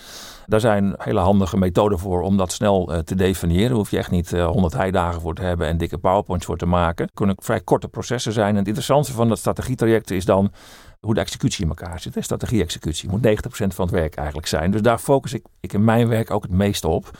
Daar 0.47 0.59
zijn 0.59 0.95
hele 0.97 1.19
handige 1.19 1.57
methoden 1.57 1.99
voor 1.99 2.21
om 2.21 2.37
dat 2.37 2.51
snel 2.51 2.93
uh, 2.93 2.99
te 2.99 3.15
definiëren. 3.15 3.75
Hoef 3.75 3.91
je 3.91 3.97
echt 3.97 4.11
niet 4.11 4.31
uh, 4.31 4.45
100 4.45 4.73
heidagen 4.73 5.21
voor 5.21 5.35
te 5.35 5.41
hebben 5.41 5.67
en 5.67 5.77
dikke 5.77 5.97
powerpoints 5.97 6.45
voor 6.45 6.57
te 6.57 6.65
maken. 6.65 7.05
Het 7.05 7.13
kunnen 7.13 7.35
vrij 7.39 7.61
korte 7.61 7.87
processen 7.87 8.33
zijn. 8.33 8.49
En 8.49 8.55
het 8.55 8.67
interessante 8.67 9.11
van 9.11 9.29
dat 9.29 9.37
strategietraject 9.37 10.11
is 10.11 10.25
dan 10.25 10.51
hoe 10.99 11.13
de 11.13 11.19
executie 11.19 11.63
in 11.63 11.69
elkaar 11.69 11.99
zit. 11.99 12.15
Strategie-executie 12.19 13.09
moet 13.09 13.25
90% 13.25 13.27
van 13.67 13.85
het 13.85 13.93
werk 13.93 14.15
eigenlijk 14.15 14.47
zijn. 14.47 14.71
Dus 14.71 14.81
daar 14.81 14.97
focus 14.97 15.33
ik, 15.33 15.45
ik 15.59 15.73
in 15.73 15.83
mijn 15.83 16.07
werk 16.07 16.31
ook 16.31 16.43
het 16.43 16.51
meeste 16.51 16.87
op. 16.87 17.17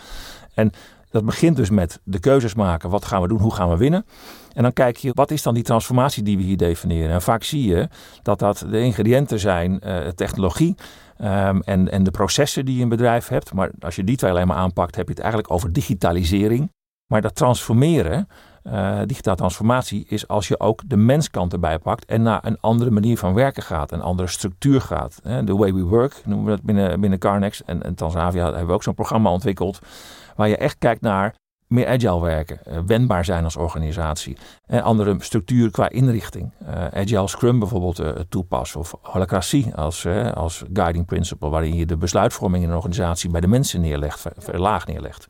En 0.53 0.71
dat 1.11 1.25
begint 1.25 1.55
dus 1.55 1.69
met 1.69 1.99
de 2.03 2.19
keuzes 2.19 2.53
maken. 2.53 2.89
Wat 2.89 3.05
gaan 3.05 3.21
we 3.21 3.27
doen? 3.27 3.39
Hoe 3.39 3.53
gaan 3.53 3.69
we 3.69 3.77
winnen? 3.77 4.05
En 4.53 4.63
dan 4.63 4.73
kijk 4.73 4.97
je, 4.97 5.11
wat 5.13 5.31
is 5.31 5.41
dan 5.41 5.53
die 5.53 5.63
transformatie 5.63 6.23
die 6.23 6.37
we 6.37 6.43
hier 6.43 6.57
definiëren? 6.57 7.11
En 7.11 7.21
vaak 7.21 7.43
zie 7.43 7.67
je 7.67 7.87
dat 8.21 8.39
dat 8.39 8.65
de 8.69 8.79
ingrediënten 8.79 9.39
zijn, 9.39 9.81
uh, 9.85 10.07
technologie, 10.07 10.75
Um, 11.17 11.61
en, 11.61 11.91
en 11.91 12.03
de 12.03 12.11
processen 12.11 12.65
die 12.65 12.75
je 12.75 12.81
in 12.81 12.89
bedrijf 12.89 13.27
hebt. 13.27 13.53
Maar 13.53 13.71
als 13.79 13.95
je 13.95 14.03
die 14.03 14.17
twee 14.17 14.31
alleen 14.31 14.47
maar 14.47 14.57
aanpakt, 14.57 14.95
heb 14.95 15.05
je 15.05 15.13
het 15.13 15.21
eigenlijk 15.21 15.51
over 15.53 15.73
digitalisering. 15.73 16.71
Maar 17.11 17.21
dat 17.21 17.35
transformeren, 17.35 18.27
uh, 18.63 18.99
digitale 19.05 19.37
transformatie, 19.37 20.05
is 20.07 20.27
als 20.27 20.47
je 20.47 20.59
ook 20.59 20.81
de 20.85 20.97
menskant 20.97 21.53
erbij 21.53 21.79
pakt 21.79 22.05
en 22.05 22.21
naar 22.21 22.39
een 22.45 22.57
andere 22.59 22.91
manier 22.91 23.17
van 23.17 23.33
werken 23.33 23.63
gaat, 23.63 23.91
een 23.91 24.01
andere 24.01 24.27
structuur 24.27 24.81
gaat. 24.81 25.19
The 25.23 25.55
way 25.55 25.73
we 25.73 25.83
work 25.83 26.21
noemen 26.25 26.45
we 26.45 26.51
dat 26.51 26.61
binnen, 26.63 26.99
binnen 26.99 27.19
Carnex. 27.19 27.63
En, 27.63 27.83
en 27.83 27.95
Transavia 27.95 28.43
hebben 28.43 28.67
we 28.67 28.73
ook 28.73 28.83
zo'n 28.83 28.93
programma 28.93 29.31
ontwikkeld, 29.31 29.79
waar 30.35 30.47
je 30.47 30.57
echt 30.57 30.77
kijkt 30.77 31.01
naar 31.01 31.35
meer 31.73 31.87
agile 31.87 32.21
werken, 32.21 32.59
uh, 32.67 32.77
wendbaar 32.85 33.25
zijn 33.25 33.43
als 33.43 33.55
organisatie. 33.55 34.37
En 34.65 34.81
andere 34.81 35.15
structuur 35.19 35.71
qua 35.71 35.89
inrichting. 35.89 36.51
Uh, 36.61 36.85
agile 36.87 37.27
Scrum 37.27 37.59
bijvoorbeeld 37.59 37.99
uh, 37.99 38.09
toepassen 38.29 38.79
of 38.79 38.95
holacracy 39.01 39.71
als, 39.75 40.07
als 40.33 40.63
guiding 40.73 41.05
principle, 41.05 41.49
waarin 41.49 41.75
je 41.75 41.85
de 41.85 41.97
besluitvorming 41.97 42.63
in 42.63 42.69
een 42.69 42.75
organisatie 42.75 43.29
bij 43.29 43.41
de 43.41 43.47
mensen 43.47 43.81
neerlegt, 43.81 44.25
laag 44.51 44.85
neerlegt. 44.85 45.27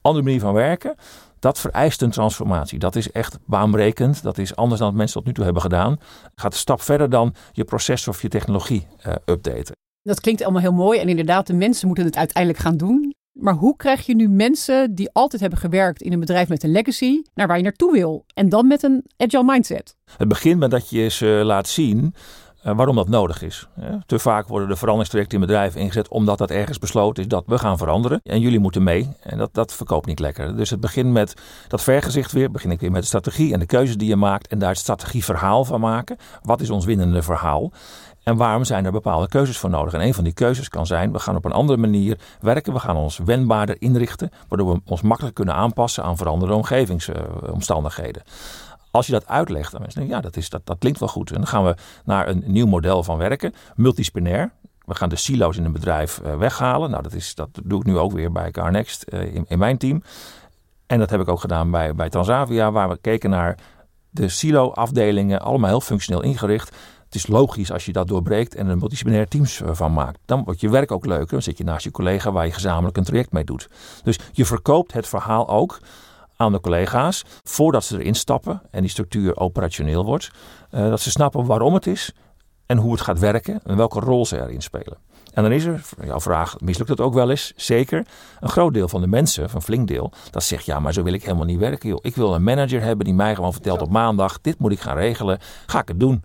Andere 0.00 0.24
manier 0.24 0.40
van 0.40 0.52
werken, 0.52 0.94
dat 1.38 1.58
vereist 1.58 2.02
een 2.02 2.10
transformatie. 2.10 2.78
Dat 2.78 2.96
is 2.96 3.10
echt 3.10 3.38
baanbrekend. 3.46 4.22
Dat 4.22 4.38
is 4.38 4.56
anders 4.56 4.80
dan 4.80 4.88
wat 4.88 4.96
mensen 4.96 5.16
tot 5.16 5.26
nu 5.26 5.32
toe 5.32 5.44
hebben 5.44 5.62
gedaan. 5.62 5.98
Gaat 6.34 6.52
een 6.52 6.58
stap 6.58 6.80
verder 6.80 7.10
dan 7.10 7.34
je 7.52 7.64
proces 7.64 8.08
of 8.08 8.22
je 8.22 8.28
technologie 8.28 8.86
updaten. 9.24 9.76
Dat 10.02 10.20
klinkt 10.20 10.42
allemaal 10.42 10.60
heel 10.60 10.72
mooi 10.72 11.00
en 11.00 11.08
inderdaad, 11.08 11.46
de 11.46 11.54
mensen 11.54 11.86
moeten 11.86 12.04
het 12.04 12.16
uiteindelijk 12.16 12.62
gaan 12.62 12.76
doen. 12.76 13.14
Maar 13.32 13.54
hoe 13.54 13.76
krijg 13.76 14.06
je 14.06 14.14
nu 14.14 14.28
mensen 14.28 14.94
die 14.94 15.10
altijd 15.12 15.40
hebben 15.40 15.58
gewerkt 15.58 16.02
in 16.02 16.12
een 16.12 16.20
bedrijf 16.20 16.48
met 16.48 16.62
een 16.62 16.70
legacy 16.70 17.22
naar 17.34 17.46
waar 17.46 17.56
je 17.56 17.62
naartoe 17.62 17.92
wil? 17.92 18.24
En 18.34 18.48
dan 18.48 18.66
met 18.66 18.82
een 18.82 19.04
agile 19.16 19.44
mindset? 19.44 19.96
Het 20.16 20.28
begint 20.28 20.58
met 20.58 20.70
dat 20.70 20.90
je 20.90 21.08
ze 21.08 21.26
laat 21.44 21.68
zien 21.68 22.14
uh, 22.66 22.76
waarom 22.76 22.96
dat 22.96 23.08
nodig 23.08 23.42
is. 23.42 23.68
Te 24.06 24.18
vaak 24.18 24.48
worden 24.48 24.68
de 24.68 24.76
veranderingstrajecten 24.76 25.40
in 25.40 25.46
bedrijven 25.46 25.80
ingezet 25.80 26.08
omdat 26.08 26.38
dat 26.38 26.50
ergens 26.50 26.78
besloten 26.78 27.22
is 27.22 27.28
dat 27.28 27.44
we 27.46 27.58
gaan 27.58 27.78
veranderen. 27.78 28.20
En 28.22 28.40
jullie 28.40 28.58
moeten 28.58 28.82
mee. 28.82 29.08
En 29.22 29.38
dat, 29.38 29.54
dat 29.54 29.74
verkoopt 29.74 30.06
niet 30.06 30.18
lekker. 30.18 30.56
Dus 30.56 30.70
het 30.70 30.80
begint 30.80 31.12
met 31.12 31.34
dat 31.68 31.82
vergezicht 31.82 32.32
weer. 32.32 32.50
Begin 32.50 32.70
ik 32.70 32.80
weer 32.80 32.90
met 32.90 33.00
de 33.00 33.06
strategie 33.06 33.52
en 33.52 33.58
de 33.58 33.66
keuzes 33.66 33.96
die 33.96 34.08
je 34.08 34.16
maakt. 34.16 34.46
En 34.46 34.58
daar 34.58 34.68
het 34.68 34.78
strategieverhaal 34.78 35.64
van 35.64 35.80
maken. 35.80 36.16
Wat 36.42 36.60
is 36.60 36.70
ons 36.70 36.84
winnende 36.84 37.22
verhaal? 37.22 37.72
En 38.22 38.36
waarom 38.36 38.64
zijn 38.64 38.84
er 38.84 38.92
bepaalde 38.92 39.28
keuzes 39.28 39.58
voor 39.58 39.70
nodig? 39.70 39.92
En 39.92 40.00
een 40.00 40.14
van 40.14 40.24
die 40.24 40.32
keuzes 40.32 40.68
kan 40.68 40.86
zijn: 40.86 41.12
we 41.12 41.18
gaan 41.18 41.36
op 41.36 41.44
een 41.44 41.52
andere 41.52 41.78
manier 41.78 42.18
werken. 42.40 42.72
We 42.72 42.78
gaan 42.78 42.96
ons 42.96 43.18
wendbaarder 43.18 43.76
inrichten, 43.78 44.30
waardoor 44.48 44.72
we 44.72 44.80
ons 44.84 45.02
makkelijk 45.02 45.34
kunnen 45.34 45.54
aanpassen 45.54 46.04
aan 46.04 46.16
veranderende 46.16 46.56
omgevingsomstandigheden. 46.56 48.22
Als 48.90 49.06
je 49.06 49.12
dat 49.12 49.26
uitlegt, 49.26 49.72
dan 49.72 49.80
mensen 49.80 50.00
denken, 50.00 50.16
ja, 50.16 50.22
dat, 50.22 50.36
is, 50.36 50.50
dat, 50.50 50.66
dat 50.66 50.78
klinkt 50.78 50.98
wel 50.98 51.08
goed. 51.08 51.30
En 51.30 51.36
dan 51.36 51.46
gaan 51.46 51.64
we 51.64 51.74
naar 52.04 52.28
een 52.28 52.42
nieuw 52.46 52.66
model 52.66 53.02
van 53.02 53.16
werken, 53.16 53.54
multispenair. 53.74 54.52
We 54.84 54.94
gaan 54.94 55.08
de 55.08 55.16
silo's 55.16 55.56
in 55.56 55.64
een 55.64 55.72
bedrijf 55.72 56.20
uh, 56.24 56.36
weghalen. 56.36 56.90
Nou, 56.90 57.02
dat, 57.02 57.12
is, 57.12 57.34
dat 57.34 57.48
doe 57.64 57.80
ik 57.80 57.86
nu 57.86 57.98
ook 57.98 58.12
weer 58.12 58.32
bij 58.32 58.50
CarNext 58.50 59.04
uh, 59.08 59.34
in, 59.34 59.44
in 59.48 59.58
mijn 59.58 59.78
team. 59.78 60.02
En 60.86 60.98
dat 60.98 61.10
heb 61.10 61.20
ik 61.20 61.28
ook 61.28 61.40
gedaan 61.40 61.70
bij, 61.70 61.94
bij 61.94 62.08
Transavia, 62.08 62.72
waar 62.72 62.88
we 62.88 62.98
keken 63.00 63.30
naar 63.30 63.58
de 64.10 64.28
silo-afdelingen, 64.28 65.40
allemaal 65.40 65.70
heel 65.70 65.80
functioneel 65.80 66.22
ingericht. 66.22 66.76
Het 67.12 67.20
is 67.20 67.26
logisch 67.26 67.72
als 67.72 67.84
je 67.84 67.92
dat 67.92 68.08
doorbreekt 68.08 68.54
en 68.54 68.66
er 68.66 68.72
multidisciplinaire 68.72 69.28
teams 69.28 69.60
eh, 69.60 69.70
van 69.72 69.92
maakt. 69.92 70.18
Dan 70.24 70.44
wordt 70.44 70.60
je 70.60 70.70
werk 70.70 70.92
ook 70.92 71.06
leuker. 71.06 71.30
Dan 71.30 71.42
zit 71.42 71.58
je 71.58 71.64
naast 71.64 71.84
je 71.84 71.90
collega 71.90 72.32
waar 72.32 72.46
je 72.46 72.52
gezamenlijk 72.52 72.96
een 72.96 73.04
traject 73.04 73.32
mee 73.32 73.44
doet. 73.44 73.68
Dus 74.02 74.18
je 74.32 74.44
verkoopt 74.44 74.92
het 74.92 75.08
verhaal 75.08 75.48
ook 75.48 75.80
aan 76.36 76.52
de 76.52 76.60
collega's 76.60 77.24
voordat 77.42 77.84
ze 77.84 77.98
erin 77.98 78.14
stappen 78.14 78.62
en 78.70 78.80
die 78.80 78.90
structuur 78.90 79.36
operationeel 79.36 80.04
wordt. 80.04 80.30
Uh, 80.70 80.88
dat 80.88 81.00
ze 81.00 81.10
snappen 81.10 81.46
waarom 81.46 81.74
het 81.74 81.86
is 81.86 82.12
en 82.66 82.78
hoe 82.78 82.92
het 82.92 83.00
gaat 83.00 83.18
werken 83.18 83.60
en 83.64 83.76
welke 83.76 84.00
rol 84.00 84.26
ze 84.26 84.40
erin 84.40 84.62
spelen. 84.62 84.96
En 85.32 85.42
dan 85.42 85.52
is 85.52 85.64
er, 85.64 85.84
jouw 86.04 86.20
vraag, 86.20 86.60
mislukt 86.60 86.88
dat 86.88 87.00
ook 87.00 87.14
wel 87.14 87.30
eens? 87.30 87.52
Zeker. 87.56 88.06
Een 88.40 88.48
groot 88.48 88.74
deel 88.74 88.88
van 88.88 89.00
de 89.00 89.06
mensen, 89.06 89.50
van 89.50 89.62
flink 89.62 89.88
deel, 89.88 90.12
dat 90.30 90.42
zegt 90.42 90.64
ja, 90.64 90.80
maar 90.80 90.92
zo 90.92 91.02
wil 91.02 91.12
ik 91.12 91.22
helemaal 91.22 91.46
niet 91.46 91.58
werken. 91.58 91.88
Joh. 91.88 91.98
Ik 92.02 92.14
wil 92.14 92.34
een 92.34 92.42
manager 92.42 92.82
hebben 92.82 93.04
die 93.04 93.14
mij 93.14 93.34
gewoon 93.34 93.52
vertelt 93.52 93.82
op 93.82 93.90
maandag, 93.90 94.40
dit 94.40 94.58
moet 94.58 94.72
ik 94.72 94.80
gaan 94.80 94.96
regelen, 94.96 95.38
ga 95.66 95.80
ik 95.80 95.88
het 95.88 96.00
doen. 96.00 96.24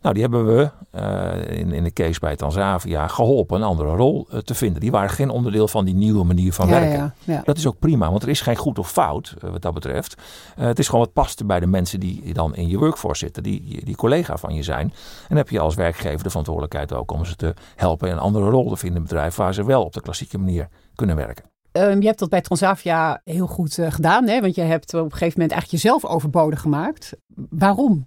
Nou, 0.00 0.14
die 0.14 0.22
hebben 0.22 0.46
we 0.46 0.70
uh, 0.94 1.58
in, 1.58 1.72
in 1.72 1.84
de 1.84 1.92
case 1.92 2.20
bij 2.20 2.36
Tanzavia 2.36 3.06
geholpen 3.06 3.56
een 3.56 3.66
andere 3.66 3.96
rol 3.96 4.26
uh, 4.32 4.38
te 4.38 4.54
vinden. 4.54 4.80
Die 4.80 4.90
waren 4.90 5.10
geen 5.10 5.30
onderdeel 5.30 5.68
van 5.68 5.84
die 5.84 5.94
nieuwe 5.94 6.24
manier 6.24 6.52
van 6.52 6.68
ja, 6.68 6.80
werken. 6.80 7.14
Ja, 7.24 7.34
ja. 7.34 7.42
Dat 7.44 7.56
is 7.56 7.66
ook 7.66 7.78
prima, 7.78 8.10
want 8.10 8.22
er 8.22 8.28
is 8.28 8.40
geen 8.40 8.56
goed 8.56 8.78
of 8.78 8.90
fout 8.90 9.34
uh, 9.44 9.50
wat 9.50 9.62
dat 9.62 9.74
betreft. 9.74 10.14
het 10.54 10.78
is 10.78 10.86
gewoon 10.86 11.04
wat 11.04 11.12
past 11.12 11.46
bij 11.46 11.60
de 11.60 11.66
mensen 11.66 12.00
die 12.00 12.34
dan 12.34 12.54
in 12.54 12.68
je 12.68 12.78
workforce 12.78 13.24
zitten, 13.24 13.42
die, 13.42 13.84
die 13.84 13.96
collega 13.96 14.36
van 14.36 14.54
je 14.54 14.62
zijn. 14.62 14.92
En 15.28 15.36
heb 15.36 15.48
je 15.48 15.60
als 15.60 15.74
werkgever 15.74 16.22
de 16.22 16.28
verantwoordelijkheid 16.28 16.92
ook 16.92 17.12
om 17.12 17.24
ze 17.24 17.36
te 17.36 17.54
helpen 17.76 18.10
een 18.10 18.18
andere 18.18 18.50
rol 18.50 18.68
te 18.68 18.76
vinden 18.76 18.96
in 18.96 19.02
het 19.02 19.12
bedrijf 19.12 19.36
waar 19.36 19.54
ze 19.54 19.64
wel 19.64 19.84
op 19.84 19.92
de 19.92 20.00
klassieke 20.00 20.38
manier 20.38 20.68
kunnen 20.94 21.16
werken. 21.16 21.44
Um, 21.72 22.00
je 22.00 22.06
hebt 22.06 22.18
dat 22.18 22.28
bij 22.28 22.40
Transavia 22.40 23.20
heel 23.24 23.46
goed 23.46 23.78
gedaan, 23.88 24.28
hè? 24.28 24.40
want 24.40 24.54
je 24.54 24.60
hebt 24.60 24.94
op 24.94 25.04
een 25.04 25.10
gegeven 25.10 25.40
moment 25.40 25.52
eigenlijk 25.52 25.82
jezelf 25.82 26.04
overbodig 26.04 26.60
gemaakt. 26.60 27.16
Waarom? 27.50 28.06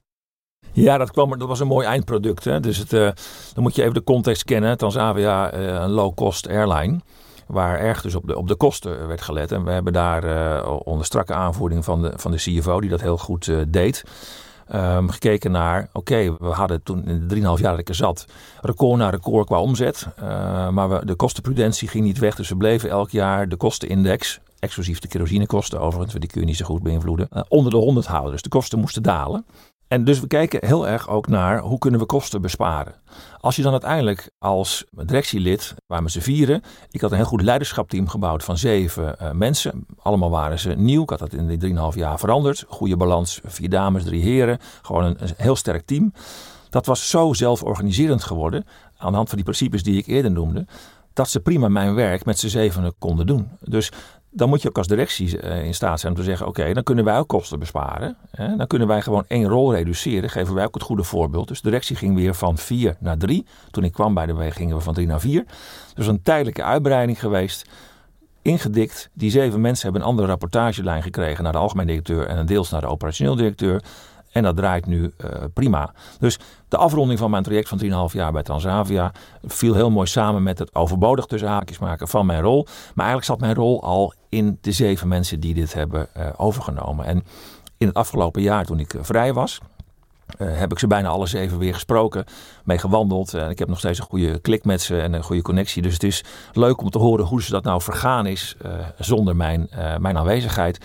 Ja, 0.73 0.97
dat, 0.97 1.11
kwam, 1.11 1.37
dat 1.37 1.47
was 1.47 1.59
een 1.59 1.67
mooi 1.67 1.87
eindproduct. 1.87 2.43
Hè? 2.43 2.59
Dus 2.59 2.77
het, 2.77 2.93
uh, 2.93 3.09
dan 3.53 3.63
moet 3.63 3.75
je 3.75 3.81
even 3.81 3.93
de 3.93 4.03
context 4.03 4.43
kennen. 4.43 4.77
Transavia, 4.77 5.53
uh, 5.53 5.65
een 5.65 5.89
low-cost 5.89 6.47
airline. 6.47 6.99
Waar 7.47 7.79
erg 7.79 8.01
dus 8.01 8.15
op 8.15 8.27
de, 8.27 8.37
op 8.37 8.47
de 8.47 8.55
kosten 8.55 9.07
werd 9.07 9.21
gelet. 9.21 9.51
En 9.51 9.63
we 9.63 9.71
hebben 9.71 9.93
daar 9.93 10.23
uh, 10.23 10.71
onder 10.83 11.05
strakke 11.05 11.33
aanvoering 11.33 11.85
van 11.85 12.01
de, 12.01 12.11
van 12.15 12.31
de 12.31 12.37
CFO, 12.37 12.81
die 12.81 12.89
dat 12.89 13.01
heel 13.01 13.17
goed 13.17 13.51
deed. 13.67 14.03
Um, 14.75 15.09
gekeken 15.09 15.51
naar, 15.51 15.89
oké, 15.93 16.35
we 16.39 16.47
hadden 16.47 16.83
toen 16.83 17.07
in 17.07 17.27
de 17.27 17.35
3,5 17.35 17.41
jaar 17.41 17.71
dat 17.71 17.79
ik 17.79 17.89
er 17.89 17.95
zat, 17.95 18.25
record 18.61 18.97
na 18.97 19.09
record 19.09 19.45
qua 19.45 19.59
omzet. 19.59 20.07
maar 20.71 20.89
we, 20.89 21.05
de 21.05 21.15
kostenprudentie 21.15 21.87
ging 21.87 22.03
niet 22.03 22.19
weg, 22.19 22.35
dus 22.35 22.49
we 22.49 22.55
bleven 22.55 22.89
elk 22.89 23.09
jaar 23.09 23.49
de 23.49 23.55
kostenindex, 23.55 24.39
exclusief 24.59 24.99
de 24.99 25.07
kerosinekosten 25.07 25.79
overigens, 25.79 26.19
die 26.19 26.29
kun 26.29 26.41
je 26.41 26.47
niet 26.47 26.57
zo 26.57 26.65
goed 26.65 26.83
beïnvloeden, 26.83 27.29
onder 27.47 27.71
de 27.71 27.77
100 27.77 28.05
houden. 28.05 28.31
Dus 28.31 28.41
de 28.41 28.49
kosten 28.49 28.79
moesten 28.79 29.03
dalen. 29.03 29.45
En 29.91 30.03
dus 30.03 30.19
we 30.19 30.27
kijken 30.27 30.67
heel 30.67 30.87
erg 30.87 31.09
ook 31.09 31.27
naar 31.27 31.59
hoe 31.59 31.77
kunnen 31.77 31.99
we 31.99 32.05
kosten 32.05 32.41
besparen. 32.41 32.95
Als 33.39 33.55
je 33.55 33.61
dan 33.61 33.71
uiteindelijk 33.71 34.29
als 34.39 34.85
directielid, 34.91 35.75
waar 35.87 36.03
we 36.03 36.09
ze 36.09 36.21
vieren, 36.21 36.61
ik 36.91 37.01
had 37.01 37.11
een 37.11 37.17
heel 37.17 37.25
goed 37.25 37.41
leiderschapteam 37.41 38.07
gebouwd 38.07 38.43
van 38.43 38.57
zeven 38.57 39.15
uh, 39.21 39.31
mensen. 39.31 39.85
Allemaal 39.97 40.29
waren 40.29 40.59
ze 40.59 40.69
nieuw. 40.69 41.03
Ik 41.03 41.09
had 41.09 41.19
dat 41.19 41.33
in 41.33 41.47
die 41.47 41.75
3,5 41.93 41.97
jaar 41.97 42.19
veranderd. 42.19 42.65
Goede 42.67 42.97
balans, 42.97 43.41
vier 43.43 43.69
dames, 43.69 44.03
drie 44.03 44.21
heren. 44.21 44.57
Gewoon 44.81 45.03
een, 45.03 45.15
een 45.19 45.33
heel 45.37 45.55
sterk 45.55 45.85
team. 45.85 46.13
Dat 46.69 46.85
was 46.85 47.09
zo 47.09 47.33
zelforganiserend 47.33 48.23
geworden, 48.23 48.65
aan 48.97 49.09
de 49.09 49.15
hand 49.15 49.27
van 49.27 49.37
die 49.37 49.45
principes 49.45 49.83
die 49.83 49.97
ik 49.97 50.07
eerder 50.07 50.31
noemde, 50.31 50.65
dat 51.13 51.29
ze 51.29 51.39
prima 51.39 51.67
mijn 51.67 51.95
werk 51.95 52.25
met 52.25 52.39
z'n 52.39 52.47
zevenen 52.47 52.93
konden 52.99 53.25
doen. 53.25 53.49
Dus 53.59 53.91
dan 54.33 54.49
moet 54.49 54.61
je 54.61 54.67
ook 54.67 54.77
als 54.77 54.87
directie 54.87 55.39
eh, 55.39 55.65
in 55.65 55.73
staat 55.73 55.99
zijn 55.99 56.11
om 56.11 56.17
te 56.17 56.25
zeggen: 56.25 56.47
oké, 56.47 56.73
dan 56.73 56.83
kunnen 56.83 57.05
wij 57.05 57.17
ook 57.17 57.27
kosten 57.27 57.59
besparen. 57.59 58.17
Hè? 58.31 58.55
Dan 58.55 58.67
kunnen 58.67 58.87
wij 58.87 59.01
gewoon 59.01 59.25
één 59.27 59.47
rol 59.47 59.73
reduceren. 59.73 60.29
Geven 60.29 60.53
wij 60.53 60.65
ook 60.65 60.73
het 60.73 60.83
goede 60.83 61.03
voorbeeld. 61.03 61.47
Dus 61.47 61.61
de 61.61 61.69
directie 61.69 61.95
ging 61.95 62.15
weer 62.15 62.35
van 62.35 62.57
vier 62.57 62.95
naar 62.99 63.17
drie. 63.17 63.45
Toen 63.71 63.83
ik 63.83 63.91
kwam 63.91 64.13
bij 64.13 64.25
de 64.25 64.33
W 64.33 64.41
gingen 64.49 64.75
we 64.75 64.81
van 64.81 64.93
drie 64.93 65.07
naar 65.07 65.19
vier. 65.19 65.45
Dus 65.93 66.07
een 66.07 66.21
tijdelijke 66.21 66.63
uitbreiding 66.63 67.19
geweest. 67.19 67.69
Ingedikt. 68.41 69.09
Die 69.13 69.31
zeven 69.31 69.61
mensen 69.61 69.83
hebben 69.83 70.01
een 70.01 70.07
andere 70.07 70.27
rapportagelijn 70.27 71.03
gekregen 71.03 71.43
naar 71.43 71.51
de 71.51 71.57
algemeen 71.57 71.87
directeur 71.87 72.27
en 72.27 72.37
een 72.37 72.45
deels 72.45 72.69
naar 72.69 72.81
de 72.81 72.87
operationeel 72.87 73.35
directeur. 73.35 73.83
En 74.31 74.43
dat 74.43 74.55
draait 74.55 74.85
nu 74.85 75.01
uh, 75.01 75.31
prima. 75.53 75.93
Dus 76.19 76.39
de 76.67 76.77
afronding 76.77 77.19
van 77.19 77.31
mijn 77.31 77.43
traject 77.43 77.69
van 77.69 78.09
3,5 78.09 78.13
jaar 78.13 78.31
bij 78.31 78.43
Transavia 78.43 79.11
viel 79.43 79.73
heel 79.73 79.89
mooi 79.89 80.07
samen 80.07 80.43
met 80.43 80.59
het 80.59 80.75
overbodig 80.75 81.25
tussen 81.25 81.49
haakjes 81.49 81.79
maken 81.79 82.07
van 82.07 82.25
mijn 82.25 82.41
rol. 82.41 82.63
Maar 82.65 83.05
eigenlijk 83.05 83.25
zat 83.25 83.39
mijn 83.39 83.55
rol 83.55 83.83
al 83.83 84.13
in 84.29 84.57
de 84.61 84.71
zeven 84.71 85.07
mensen 85.07 85.39
die 85.39 85.53
dit 85.53 85.73
hebben 85.73 86.07
uh, 86.17 86.27
overgenomen. 86.37 87.05
En 87.05 87.23
in 87.77 87.87
het 87.87 87.95
afgelopen 87.95 88.41
jaar, 88.41 88.65
toen 88.65 88.79
ik 88.79 88.93
uh, 88.93 89.01
vrij 89.03 89.33
was, 89.33 89.59
heb 90.37 90.71
ik 90.71 90.79
ze 90.79 90.87
bijna 90.87 91.07
alle 91.09 91.27
zeven 91.27 91.57
weer 91.57 91.73
gesproken, 91.73 92.25
mee 92.63 92.77
gewandeld. 92.77 93.33
En 93.33 93.49
ik 93.49 93.59
heb 93.59 93.67
nog 93.67 93.77
steeds 93.77 93.99
een 93.99 94.05
goede 94.05 94.39
klik 94.39 94.65
met 94.65 94.81
ze 94.81 95.01
en 95.01 95.13
een 95.13 95.23
goede 95.23 95.41
connectie. 95.41 95.81
Dus 95.81 95.93
het 95.93 96.03
is 96.03 96.23
leuk 96.53 96.81
om 96.81 96.89
te 96.89 96.97
horen 96.97 97.25
hoe 97.25 97.43
ze 97.43 97.51
dat 97.51 97.63
nou 97.63 97.81
vergaan 97.81 98.25
is 98.25 98.55
zonder 98.97 99.35
mijn, 99.35 99.69
mijn 99.99 100.17
aanwezigheid. 100.17 100.79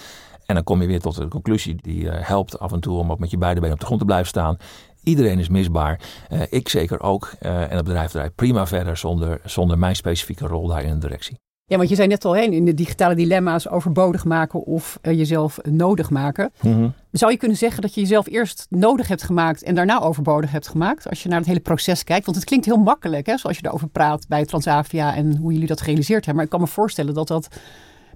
En 0.47 0.55
dan 0.55 0.65
kom 0.65 0.81
je 0.81 0.87
weer 0.87 1.01
tot 1.01 1.17
de 1.17 1.29
conclusie 1.29 1.77
die 1.81 2.03
uh, 2.03 2.13
helpt 2.15 2.59
af 2.59 2.73
en 2.73 2.81
toe 2.81 2.99
om 2.99 3.11
ook 3.11 3.19
met 3.19 3.31
je 3.31 3.39
beide 3.39 3.61
benen 3.61 3.75
op 3.75 3.81
de 3.81 3.87
grond 3.87 4.01
te 4.01 4.07
blijven 4.07 4.29
staan. 4.29 4.57
Iedereen 5.03 5.39
is 5.39 5.49
misbaar. 5.49 6.01
Uh, 6.33 6.41
ik 6.51 6.69
zeker 6.69 7.01
ook. 7.01 7.33
Uh, 7.41 7.63
en 7.63 7.77
het 7.77 7.85
bedrijf 7.85 8.11
draait 8.11 8.35
prima 8.35 8.67
verder 8.67 8.97
zonder, 8.97 9.41
zonder 9.45 9.79
mijn 9.79 9.97
specifieke 9.97 10.47
rol 10.47 10.67
daar 10.67 10.83
in 10.83 10.93
de 10.93 10.99
directie. 10.99 11.39
Ja, 11.69 11.77
want 11.77 11.89
je 11.89 11.95
zei 11.95 12.09
net 12.09 12.25
al 12.25 12.33
heen 12.33 12.53
in 12.53 12.65
de 12.65 12.75
digitale 12.75 13.15
dilemma's 13.15 13.69
overbodig 13.69 14.25
maken 14.25 14.65
of 14.65 14.99
jezelf 15.03 15.59
nodig 15.63 16.11
maken. 16.11 16.53
Mm 16.61 16.73
-hmm. 16.73 16.95
Zou 17.11 17.33
je 17.33 17.39
kunnen 17.39 17.57
zeggen 17.57 17.83
dat 17.83 17.95
je 17.95 18.01
jezelf 18.01 18.27
eerst 18.27 18.67
nodig 18.71 19.09
hebt 19.09 19.23
gemaakt 19.23 19.63
en 19.63 19.75
daarna 19.75 20.01
overbodig 20.01 20.51
hebt 20.51 20.69
gemaakt? 20.69 21.09
Als 21.09 21.23
je 21.23 21.29
naar 21.29 21.39
het 21.39 21.47
hele 21.47 21.61
proces 21.61 22.05
kijkt. 22.05 22.25
Want 22.25 22.37
het 22.37 22.47
klinkt 22.47 22.67
heel 22.67 22.77
makkelijk 22.77 23.27
hè, 23.27 23.37
zoals 23.37 23.59
je 23.59 23.67
erover 23.67 23.89
praat 23.89 24.29
bij 24.29 24.45
Transavia 24.45 25.15
en 25.15 25.37
hoe 25.37 25.53
jullie 25.53 25.67
dat 25.67 25.81
gerealiseerd 25.81 26.25
hebben. 26.25 26.35
Maar 26.35 26.45
ik 26.45 26.51
kan 26.51 26.61
me 26.61 26.67
voorstellen 26.67 27.15
dat 27.15 27.29
dat 27.29 27.49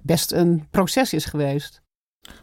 best 0.01 0.31
een 0.31 0.67
proces 0.69 1.13
is 1.13 1.25
geweest. 1.25 1.80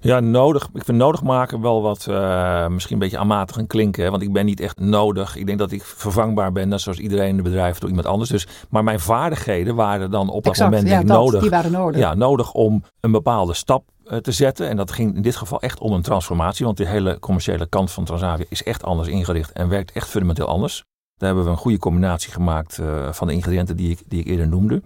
Ja, 0.00 0.20
nodig. 0.20 0.68
Ik 0.74 0.84
vind 0.84 0.98
nodig 0.98 1.22
maken 1.22 1.60
wel 1.60 1.82
wat 1.82 2.06
uh, 2.08 2.66
misschien 2.66 2.94
een 2.94 3.00
beetje 3.00 3.18
aanmatigend 3.18 3.68
klinken. 3.68 4.10
Want 4.10 4.22
ik 4.22 4.32
ben 4.32 4.44
niet 4.44 4.60
echt 4.60 4.78
nodig. 4.78 5.36
Ik 5.36 5.46
denk 5.46 5.58
dat 5.58 5.72
ik 5.72 5.82
vervangbaar 5.82 6.52
ben, 6.52 6.68
net 6.68 6.80
zoals 6.80 6.98
iedereen 6.98 7.28
in 7.28 7.34
het 7.34 7.44
bedrijf 7.44 7.78
door 7.78 7.88
iemand 7.88 8.06
anders. 8.06 8.30
Dus, 8.30 8.46
maar 8.70 8.84
mijn 8.84 9.00
vaardigheden 9.00 9.74
waren 9.74 10.10
dan 10.10 10.28
op 10.28 10.46
exact, 10.46 10.70
dat 10.70 10.80
moment 10.80 10.88
ja, 10.88 11.06
dat, 11.06 11.16
nodig. 11.16 11.40
Die 11.40 11.50
waren 11.50 11.72
nodig. 11.72 12.00
Ja, 12.00 12.14
nodig 12.14 12.52
om 12.52 12.84
een 13.00 13.10
bepaalde 13.10 13.54
stap 13.54 13.84
uh, 14.04 14.18
te 14.18 14.32
zetten. 14.32 14.68
En 14.68 14.76
dat 14.76 14.92
ging 14.92 15.16
in 15.16 15.22
dit 15.22 15.36
geval 15.36 15.60
echt 15.60 15.78
om 15.78 15.92
een 15.92 16.02
transformatie. 16.02 16.64
Want 16.64 16.76
de 16.76 16.86
hele 16.86 17.18
commerciële 17.18 17.66
kant 17.66 17.90
van 17.90 18.04
Transavia 18.04 18.44
is 18.48 18.62
echt 18.62 18.84
anders 18.84 19.08
ingericht 19.08 19.52
en 19.52 19.68
werkt 19.68 19.92
echt 19.92 20.08
fundamenteel 20.08 20.46
anders. 20.46 20.84
Daar 21.16 21.28
hebben 21.28 21.44
we 21.44 21.50
een 21.50 21.56
goede 21.56 21.78
combinatie 21.78 22.32
gemaakt 22.32 22.78
uh, 22.80 23.12
van 23.12 23.26
de 23.26 23.32
ingrediënten 23.32 23.76
die 23.76 23.90
ik, 23.90 24.02
die 24.06 24.20
ik 24.20 24.26
eerder 24.26 24.48
noemde. 24.48 24.82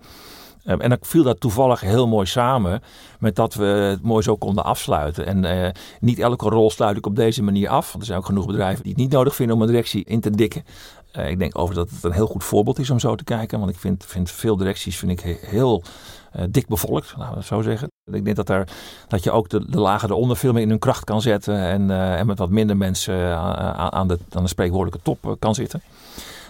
Ehm, 0.64 0.80
en 0.80 0.88
dan 0.88 0.98
viel 1.00 1.22
dat 1.22 1.40
toevallig 1.40 1.80
heel 1.80 2.08
mooi 2.08 2.26
samen 2.26 2.82
met 3.18 3.36
dat 3.36 3.54
we 3.54 3.64
het 3.64 4.02
mooi 4.02 4.22
zo 4.22 4.36
konden 4.36 4.64
afsluiten. 4.64 5.26
En 5.26 5.44
uh, 5.44 5.68
niet 6.00 6.18
elke 6.18 6.48
rol 6.48 6.70
sluit 6.70 6.96
ik 6.96 7.06
op 7.06 7.16
deze 7.16 7.42
manier 7.42 7.68
af. 7.68 7.86
Want 7.86 7.98
er 7.98 8.06
zijn 8.06 8.18
ook 8.18 8.26
genoeg 8.26 8.46
bedrijven 8.46 8.82
die 8.82 8.92
het 8.92 9.00
niet 9.00 9.12
nodig 9.12 9.34
vinden 9.34 9.56
om 9.56 9.62
een 9.62 9.68
directie 9.68 10.04
in 10.04 10.20
te 10.20 10.30
dikken. 10.30 10.64
Uh, 11.16 11.30
ik 11.30 11.38
denk 11.38 11.58
over 11.58 11.74
dat 11.74 11.90
het 11.90 12.04
een 12.04 12.12
heel 12.12 12.26
goed 12.26 12.44
voorbeeld 12.44 12.78
is 12.78 12.90
om 12.90 12.98
zo 12.98 13.14
te 13.14 13.24
kijken. 13.24 13.58
Want 13.58 13.70
ik 13.70 13.78
vind, 13.78 14.04
vind 14.04 14.30
veel 14.30 14.56
directies 14.56 14.96
vind 14.96 15.10
ik 15.10 15.38
heel 15.40 15.82
uh, 16.36 16.42
dik 16.50 16.66
bevolkt, 16.66 17.14
laten 17.16 17.32
we 17.32 17.38
het 17.38 17.48
zo 17.48 17.62
zeggen. 17.62 17.90
Ik 18.12 18.24
denk 18.24 18.36
dat, 18.36 18.48
er, 18.48 18.68
dat 19.08 19.24
je 19.24 19.30
ook 19.30 19.48
de, 19.48 19.70
de 19.70 19.80
lagen 19.80 20.10
eronder 20.10 20.36
veel 20.36 20.52
meer 20.52 20.62
in 20.62 20.68
hun 20.68 20.78
kracht 20.78 21.04
kan 21.04 21.20
zetten. 21.20 21.58
En, 21.58 21.90
en 21.90 22.26
met 22.26 22.38
wat 22.38 22.50
minder 22.50 22.76
mensen 22.76 23.36
aan, 23.36 23.92
aan, 23.92 24.08
de, 24.08 24.18
aan 24.30 24.42
de 24.42 24.48
spreekwoordelijke 24.48 25.04
top 25.04 25.36
kan 25.38 25.54
zitten. 25.54 25.82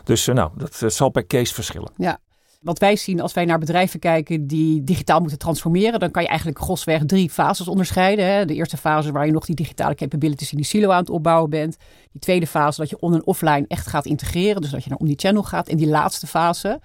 Dus 0.05 0.27
nou, 0.27 0.51
dat 0.55 0.93
zal 0.93 1.09
per 1.09 1.27
case 1.27 1.55
verschillen. 1.55 1.91
Ja, 1.97 2.19
wat 2.63 2.79
wij 2.79 2.97
zien 2.97 3.21
als 3.21 3.33
wij 3.33 3.45
naar 3.45 3.59
bedrijven 3.59 4.01
kijken 4.01 4.47
die 4.47 4.85
digitaal 4.85 5.21
moeten 5.21 5.39
transformeren, 5.39 6.01
dan 6.01 6.11
kan 6.11 6.23
je 6.23 6.29
eigenlijk 6.29 6.59
grosweg 6.59 7.03
drie 7.07 7.31
fases 7.31 7.69
onderscheiden. 7.69 8.27
Hè. 8.27 8.45
De 8.45 8.55
eerste 8.55 8.77
fase 8.77 9.13
waar 9.13 9.27
je 9.27 9.33
nog 9.33 9.47
die 9.47 9.55
digitale 9.55 9.95
capabilities 9.95 10.51
in 10.51 10.57
die 10.57 10.67
silo 10.67 10.91
aan 10.91 11.01
het 11.01 11.11
opbouwen 11.11 11.51
bent. 11.51 11.77
Die 12.13 12.21
tweede 12.21 12.47
fase 12.47 12.81
dat 12.81 12.91
je 12.91 13.01
on- 13.01 13.15
en 13.15 13.27
offline 13.27 13.65
echt 13.69 13.87
gaat 13.87 14.07
integreren, 14.07 14.61
dus 14.61 14.71
dat 14.71 14.85
je 14.85 14.91
naar 14.91 14.99
omnichannel 14.99 15.43
gaat. 15.43 15.69
En 15.69 15.77
die 15.77 15.89
laatste 15.89 16.27
fase, 16.27 16.81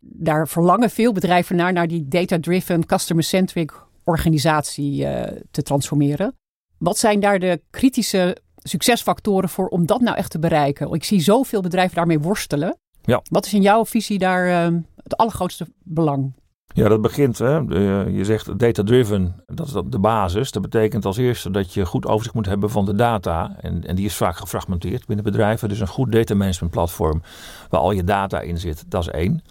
daar 0.00 0.48
verlangen 0.48 0.90
veel 0.90 1.12
bedrijven 1.12 1.56
naar, 1.56 1.72
naar 1.72 1.88
die 1.88 2.08
data-driven, 2.08 2.86
customer-centric 2.86 3.72
organisatie 4.04 5.02
uh, 5.02 5.22
te 5.50 5.62
transformeren. 5.62 6.34
Wat 6.78 6.98
zijn 6.98 7.20
daar 7.20 7.38
de 7.38 7.62
kritische 7.70 8.36
succesfactoren 8.56 9.48
voor 9.48 9.68
om 9.68 9.86
dat 9.86 10.00
nou 10.00 10.16
echt 10.16 10.30
te 10.30 10.38
bereiken? 10.38 10.92
Ik 10.92 11.04
zie 11.04 11.20
zoveel 11.20 11.60
bedrijven 11.60 11.96
daarmee 11.96 12.20
worstelen. 12.20 12.78
Ja. 13.02 13.22
Wat 13.28 13.46
is 13.46 13.54
in 13.54 13.62
jouw 13.62 13.86
visie 13.86 14.18
daar 14.18 14.72
uh, 14.72 14.78
het 15.10 15.16
allergrootste 15.16 15.66
belang? 15.78 16.32
Ja, 16.74 16.88
dat 16.88 17.00
begint, 17.00 17.38
hè, 17.38 17.56
je 18.04 18.24
zegt 18.24 18.58
data-driven, 18.58 19.42
dat 19.46 19.66
is 19.66 19.72
de 19.86 19.98
basis. 19.98 20.50
Dat 20.50 20.62
betekent 20.62 21.04
als 21.04 21.16
eerste 21.16 21.50
dat 21.50 21.74
je 21.74 21.86
goed 21.86 22.06
overzicht 22.06 22.34
moet 22.34 22.46
hebben 22.46 22.70
van 22.70 22.84
de 22.84 22.94
data. 22.94 23.56
En, 23.60 23.86
en 23.86 23.96
die 23.96 24.04
is 24.04 24.16
vaak 24.16 24.36
gefragmenteerd 24.36 25.06
binnen 25.06 25.24
bedrijven. 25.24 25.68
Dus 25.68 25.80
een 25.80 25.86
goed 25.86 26.12
data 26.12 26.34
management 26.34 26.72
platform 26.72 27.22
waar 27.68 27.80
al 27.80 27.92
je 27.92 28.04
data 28.04 28.40
in 28.40 28.58
zit, 28.58 28.84
dat 28.88 29.00
is 29.02 29.08
één. 29.08 29.42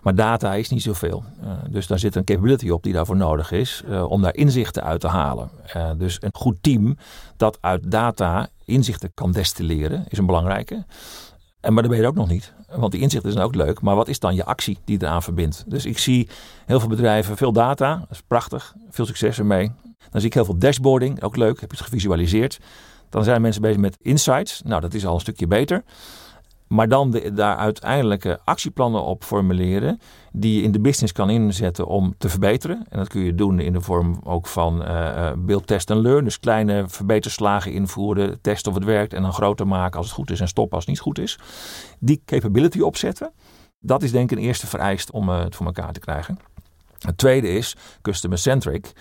Maar 0.00 0.14
data 0.14 0.54
is 0.54 0.68
niet 0.68 0.82
zoveel. 0.82 1.24
Uh, 1.42 1.50
dus 1.70 1.86
daar 1.86 1.98
zit 1.98 2.16
een 2.16 2.24
capability 2.24 2.70
op 2.70 2.82
die 2.82 2.92
daarvoor 2.92 3.16
nodig 3.16 3.50
is 3.50 3.82
uh, 3.88 4.10
om 4.10 4.22
daar 4.22 4.34
inzichten 4.34 4.82
uit 4.82 5.00
te 5.00 5.08
halen. 5.08 5.50
Dus 5.96 6.16
een 6.20 6.34
goed 6.34 6.56
team 6.60 6.96
dat 7.36 7.58
uit 7.60 7.90
data 7.90 8.48
inzichten 8.64 9.10
kan 9.14 9.32
destilleren 9.32 10.04
is 10.08 10.18
een 10.18 10.26
belangrijke. 10.26 10.84
En 11.60 11.72
maar 11.72 11.82
dat 11.82 11.92
ben 11.92 12.00
je 12.00 12.06
ook 12.06 12.14
nog 12.14 12.28
niet. 12.28 12.52
Want 12.76 12.92
die 12.92 13.00
inzichten 13.00 13.32
zijn 13.32 13.44
ook 13.44 13.54
leuk. 13.54 13.80
Maar 13.80 13.96
wat 13.96 14.08
is 14.08 14.18
dan 14.18 14.34
je 14.34 14.44
actie 14.44 14.78
die 14.84 15.02
eraan 15.02 15.22
verbindt? 15.22 15.64
Dus 15.66 15.84
ik 15.84 15.98
zie 15.98 16.28
heel 16.66 16.80
veel 16.80 16.88
bedrijven, 16.88 17.36
veel 17.36 17.52
data. 17.52 17.96
Dat 17.96 18.10
is 18.10 18.22
prachtig. 18.26 18.74
Veel 18.90 19.06
succes 19.06 19.38
ermee. 19.38 19.72
Dan 20.10 20.20
zie 20.20 20.28
ik 20.28 20.34
heel 20.34 20.44
veel 20.44 20.58
dashboarding. 20.58 21.22
Ook 21.22 21.36
leuk. 21.36 21.60
Heb 21.60 21.70
je 21.70 21.76
het 21.76 21.86
gevisualiseerd. 21.86 22.60
Dan 23.10 23.24
zijn 23.24 23.42
mensen 23.42 23.62
bezig 23.62 23.80
met 23.80 23.96
insights. 24.00 24.62
Nou, 24.64 24.80
dat 24.80 24.94
is 24.94 25.06
al 25.06 25.14
een 25.14 25.20
stukje 25.20 25.46
beter. 25.46 25.84
Maar 26.66 26.88
dan 26.88 27.10
de, 27.10 27.32
daar 27.32 27.56
uiteindelijke 27.56 28.40
actieplannen 28.44 29.02
op 29.02 29.24
formuleren. 29.24 30.00
Die 30.32 30.56
je 30.56 30.62
in 30.62 30.72
de 30.72 30.80
business 30.80 31.12
kan 31.12 31.30
inzetten 31.30 31.86
om 31.86 32.14
te 32.18 32.28
verbeteren. 32.28 32.86
En 32.88 32.98
dat 32.98 33.08
kun 33.08 33.20
je 33.20 33.34
doen 33.34 33.60
in 33.60 33.72
de 33.72 33.80
vorm 33.80 34.20
ook 34.24 34.46
van 34.46 34.82
uh, 34.82 35.32
build, 35.38 35.66
test 35.66 35.90
en 35.90 36.00
learn. 36.00 36.24
Dus 36.24 36.40
kleine 36.40 36.84
verbeterslagen 36.88 37.72
invoeren. 37.72 38.40
Testen 38.40 38.70
of 38.70 38.78
het 38.78 38.86
werkt. 38.86 39.12
En 39.12 39.22
dan 39.22 39.32
groter 39.32 39.66
maken 39.66 39.98
als 39.98 40.06
het 40.06 40.14
goed 40.14 40.30
is. 40.30 40.40
En 40.40 40.48
stoppen 40.48 40.74
als 40.74 40.86
het 40.86 40.94
niet 40.94 41.02
goed 41.02 41.18
is. 41.18 41.38
Die 41.98 42.22
capability 42.24 42.80
opzetten. 42.80 43.32
Dat 43.80 44.02
is 44.02 44.12
denk 44.12 44.30
ik 44.30 44.38
een 44.38 44.44
eerste 44.44 44.66
vereist 44.66 45.10
om 45.10 45.28
uh, 45.28 45.38
het 45.38 45.56
voor 45.56 45.66
elkaar 45.66 45.92
te 45.92 46.00
krijgen. 46.00 46.38
Het 46.98 47.18
tweede 47.18 47.48
is 47.48 47.76
customer 48.02 48.38
centric 48.38 48.92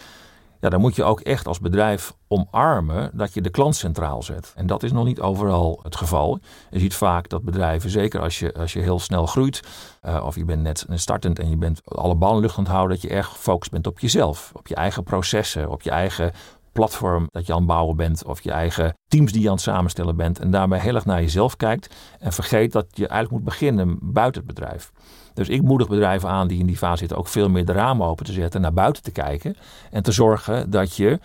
ja, 0.63 0.69
dan 0.69 0.81
moet 0.81 0.95
je 0.95 1.03
ook 1.03 1.19
echt 1.19 1.47
als 1.47 1.59
bedrijf 1.59 2.13
omarmen 2.27 3.11
dat 3.13 3.33
je 3.33 3.41
de 3.41 3.49
klant 3.49 3.75
centraal 3.75 4.23
zet. 4.23 4.53
En 4.55 4.67
dat 4.67 4.83
is 4.83 4.91
nog 4.91 5.05
niet 5.05 5.19
overal 5.19 5.79
het 5.83 5.95
geval. 5.95 6.39
Je 6.69 6.79
ziet 6.79 6.93
vaak 6.93 7.29
dat 7.29 7.43
bedrijven, 7.43 7.89
zeker 7.89 8.21
als 8.21 8.39
je, 8.39 8.53
als 8.53 8.73
je 8.73 8.79
heel 8.79 8.99
snel 8.99 9.25
groeit, 9.25 9.61
uh, 10.05 10.23
of 10.25 10.35
je 10.35 10.45
bent 10.45 10.61
net 10.61 10.85
startend 10.93 11.39
en 11.39 11.49
je 11.49 11.57
bent 11.57 11.81
alle 11.85 12.15
ballen 12.15 12.41
lucht 12.41 12.57
aan 12.57 12.65
houden, 12.65 12.89
dat 12.89 13.01
je 13.01 13.15
erg 13.15 13.27
gefocust 13.27 13.71
bent 13.71 13.87
op 13.87 13.99
jezelf, 13.99 14.51
op 14.53 14.67
je 14.67 14.75
eigen 14.75 15.03
processen, 15.03 15.69
op 15.69 15.81
je 15.81 15.89
eigen 15.89 16.31
platform 16.73 17.27
dat 17.29 17.45
je 17.45 17.51
aan 17.51 17.57
het 17.57 17.67
bouwen 17.67 17.95
bent 17.95 18.25
of 18.25 18.41
je 18.41 18.51
eigen 18.51 18.97
teams 19.07 19.31
die 19.31 19.41
je 19.41 19.47
aan 19.47 19.53
het 19.53 19.63
samenstellen 19.63 20.15
bent 20.15 20.39
en 20.39 20.51
daarbij 20.51 20.79
heel 20.79 20.95
erg 20.95 21.05
naar 21.05 21.21
jezelf 21.21 21.55
kijkt 21.55 21.95
en 22.19 22.33
vergeet 22.33 22.71
dat 22.71 22.85
je 22.89 23.07
eigenlijk 23.07 23.31
moet 23.31 23.53
beginnen 23.53 23.97
buiten 24.01 24.43
het 24.45 24.55
bedrijf. 24.55 24.91
Dus 25.33 25.49
ik 25.49 25.61
moedig 25.61 25.87
bedrijven 25.87 26.29
aan 26.29 26.47
die 26.47 26.59
in 26.59 26.65
die 26.65 26.77
fase 26.77 26.97
zitten 26.97 27.17
ook 27.17 27.27
veel 27.27 27.49
meer 27.49 27.65
de 27.65 27.71
ramen 27.71 28.07
open 28.07 28.25
te 28.25 28.31
zetten, 28.31 28.61
naar 28.61 28.73
buiten 28.73 29.03
te 29.03 29.11
kijken 29.11 29.55
en 29.91 30.03
te 30.03 30.11
zorgen 30.11 30.69
dat 30.69 30.95
je 30.95 31.19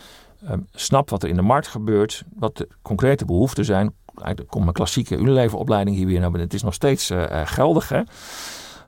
um, 0.51 0.67
snapt 0.73 1.11
wat 1.11 1.23
er 1.23 1.29
in 1.29 1.37
de 1.37 1.43
markt 1.43 1.67
gebeurt, 1.67 2.23
wat 2.37 2.57
de 2.57 2.69
concrete 2.83 3.25
behoeften 3.25 3.65
zijn. 3.65 3.95
Eigenlijk 4.15 4.51
komt 4.51 4.63
mijn 4.63 4.77
klassieke 4.77 5.17
Unilever-opleiding 5.17 5.97
hier 5.97 6.07
weer 6.07 6.21
naar 6.21 6.31
beneden. 6.31 6.47
Het 6.47 6.55
is 6.55 6.63
nog 6.63 6.75
steeds 6.75 7.11
uh, 7.11 7.25
geldig, 7.45 7.89
hè? 7.89 8.03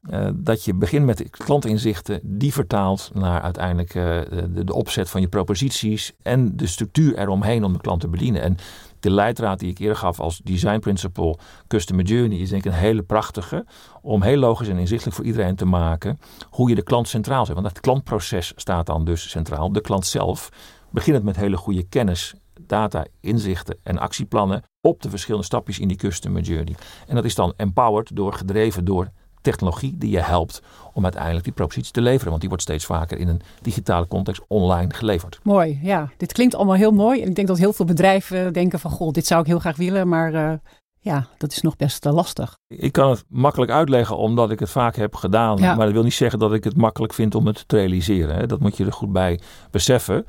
Uh, 0.09 0.29
dat 0.35 0.65
je 0.65 0.75
begint 0.75 1.07
met 1.07 1.31
klantinzichten, 1.31 2.21
die 2.23 2.53
vertaalt 2.53 3.11
naar 3.15 3.41
uiteindelijk 3.41 3.95
uh, 3.95 4.21
de, 4.31 4.65
de, 4.65 4.75
opzet 4.75 5.11
van 5.11 5.21
je 5.21 5.29
proposities 5.29 6.13
en 6.23 6.57
de 6.57 6.67
structuur 6.67 7.19
eromheen 7.19 7.65
om 7.65 7.73
de 7.73 7.81
klant 7.81 8.01
te 8.01 8.09
bedienen. 8.09 8.43
En 8.43 8.57
de 9.01 9.11
leidraad 9.11 9.59
die 9.59 9.71
ik 9.71 9.79
eerder 9.79 9.97
gaf 9.97 10.21
als 10.21 10.39
design 10.39 10.79
principle 10.79 11.39
customer 11.67 12.05
journey 12.05 12.39
is 12.39 12.49
denk 12.49 12.65
ik 12.65 12.73
een 12.73 12.79
hele 12.79 13.03
prachtige 13.03 13.67
om 14.03 14.23
heel 14.23 14.37
logisch 14.37 14.69
en 14.69 14.79
inzichtelijk 14.79 15.17
voor 15.17 15.25
iedereen 15.25 15.57
te 15.57 15.65
maken 15.65 16.21
hoe 16.51 16.69
je 16.69 16.75
de 16.75 16.83
klant 16.83 17.09
centraal 17.09 17.47
zet. 17.47 17.55
Want 17.55 17.69
het 17.69 17.81
klantproces 17.81 18.53
staat 18.57 18.87
dan 18.87 19.05
dus 19.05 19.31
centraal. 19.31 19.73
De 19.73 19.81
klant 19.81 20.07
zelf 20.07 20.49
begint 20.91 21.23
met 21.23 21.37
hele 21.37 21.57
goede 21.57 21.83
kennis, 21.83 22.35
data, 22.61 23.05
inzichten 23.21 23.79
en 23.83 23.99
actieplannen 23.99 24.63
op 24.81 25.03
de 25.03 25.11
verschillende 25.11 25.47
stapjes 25.47 25.79
in 25.79 25.89
die 25.89 25.97
customer 25.97 26.43
journey. 26.43 26.75
En 27.07 27.15
dat 27.15 27.25
is 27.25 27.35
dan 27.35 27.53
empowered 27.57 28.17
door, 28.17 28.33
gedreven 28.33 28.85
door 28.85 29.11
technologie 29.41 29.95
die 29.99 30.11
je 30.11 30.21
helpt 30.21 30.63
om 30.93 31.03
uiteindelijk 31.03 31.45
die 31.45 31.53
propositie 31.53 31.93
te 31.93 32.01
leveren. 32.01 32.29
Want 32.29 32.41
die 32.41 32.49
wordt 32.49 32.65
steeds 32.65 32.85
vaker 32.85 33.19
in 33.19 33.29
een 33.29 33.41
digitale 33.63 34.09
context 34.09 34.43
online 34.49 34.95
geleverd. 34.95 35.41
Mooi, 35.43 35.79
ja. 35.83 36.11
Dit 36.17 36.33
klinkt 36.33 36.55
allemaal 36.55 36.75
heel 36.75 36.93
mooi. 36.93 37.23
En 37.23 37.29
ik 37.29 37.35
denk 37.35 37.49
dat 37.49 37.59
heel 37.59 37.73
veel 37.73 37.85
bedrijven 37.85 38.53
denken 38.53 38.79
van, 38.79 38.91
goh, 38.91 39.13
dit 39.13 39.27
zou 39.27 39.41
ik 39.41 39.47
heel 39.47 39.59
graag 39.59 39.77
willen, 39.77 40.09
maar 40.09 40.33
uh, 40.33 40.53
ja, 40.99 41.27
dat 41.39 41.53
is 41.53 41.61
nog 41.61 41.77
best 41.77 42.07
uh, 42.07 42.13
lastig. 42.13 42.59
Ik 42.69 42.93
kan 42.93 43.11
het 43.11 43.25
makkelijk 43.29 43.71
uitleggen 43.71 44.17
omdat 44.17 44.51
ik 44.51 44.59
het 44.59 44.71
vaak 44.71 44.97
heb 44.97 45.15
gedaan. 45.15 45.57
Ja. 45.57 45.75
Maar 45.75 45.85
dat 45.85 45.95
wil 45.95 46.03
niet 46.03 46.15
zeggen 46.15 46.39
dat 46.39 46.53
ik 46.53 46.65
het 46.65 46.77
makkelijk 46.77 47.13
vind 47.13 47.35
om 47.35 47.47
het 47.47 47.69
te 47.69 47.77
realiseren. 47.77 48.37
Hè. 48.37 48.47
Dat 48.47 48.61
moet 48.61 48.77
je 48.77 48.85
er 48.85 48.93
goed 48.93 49.13
bij 49.13 49.41
beseffen. 49.71 50.27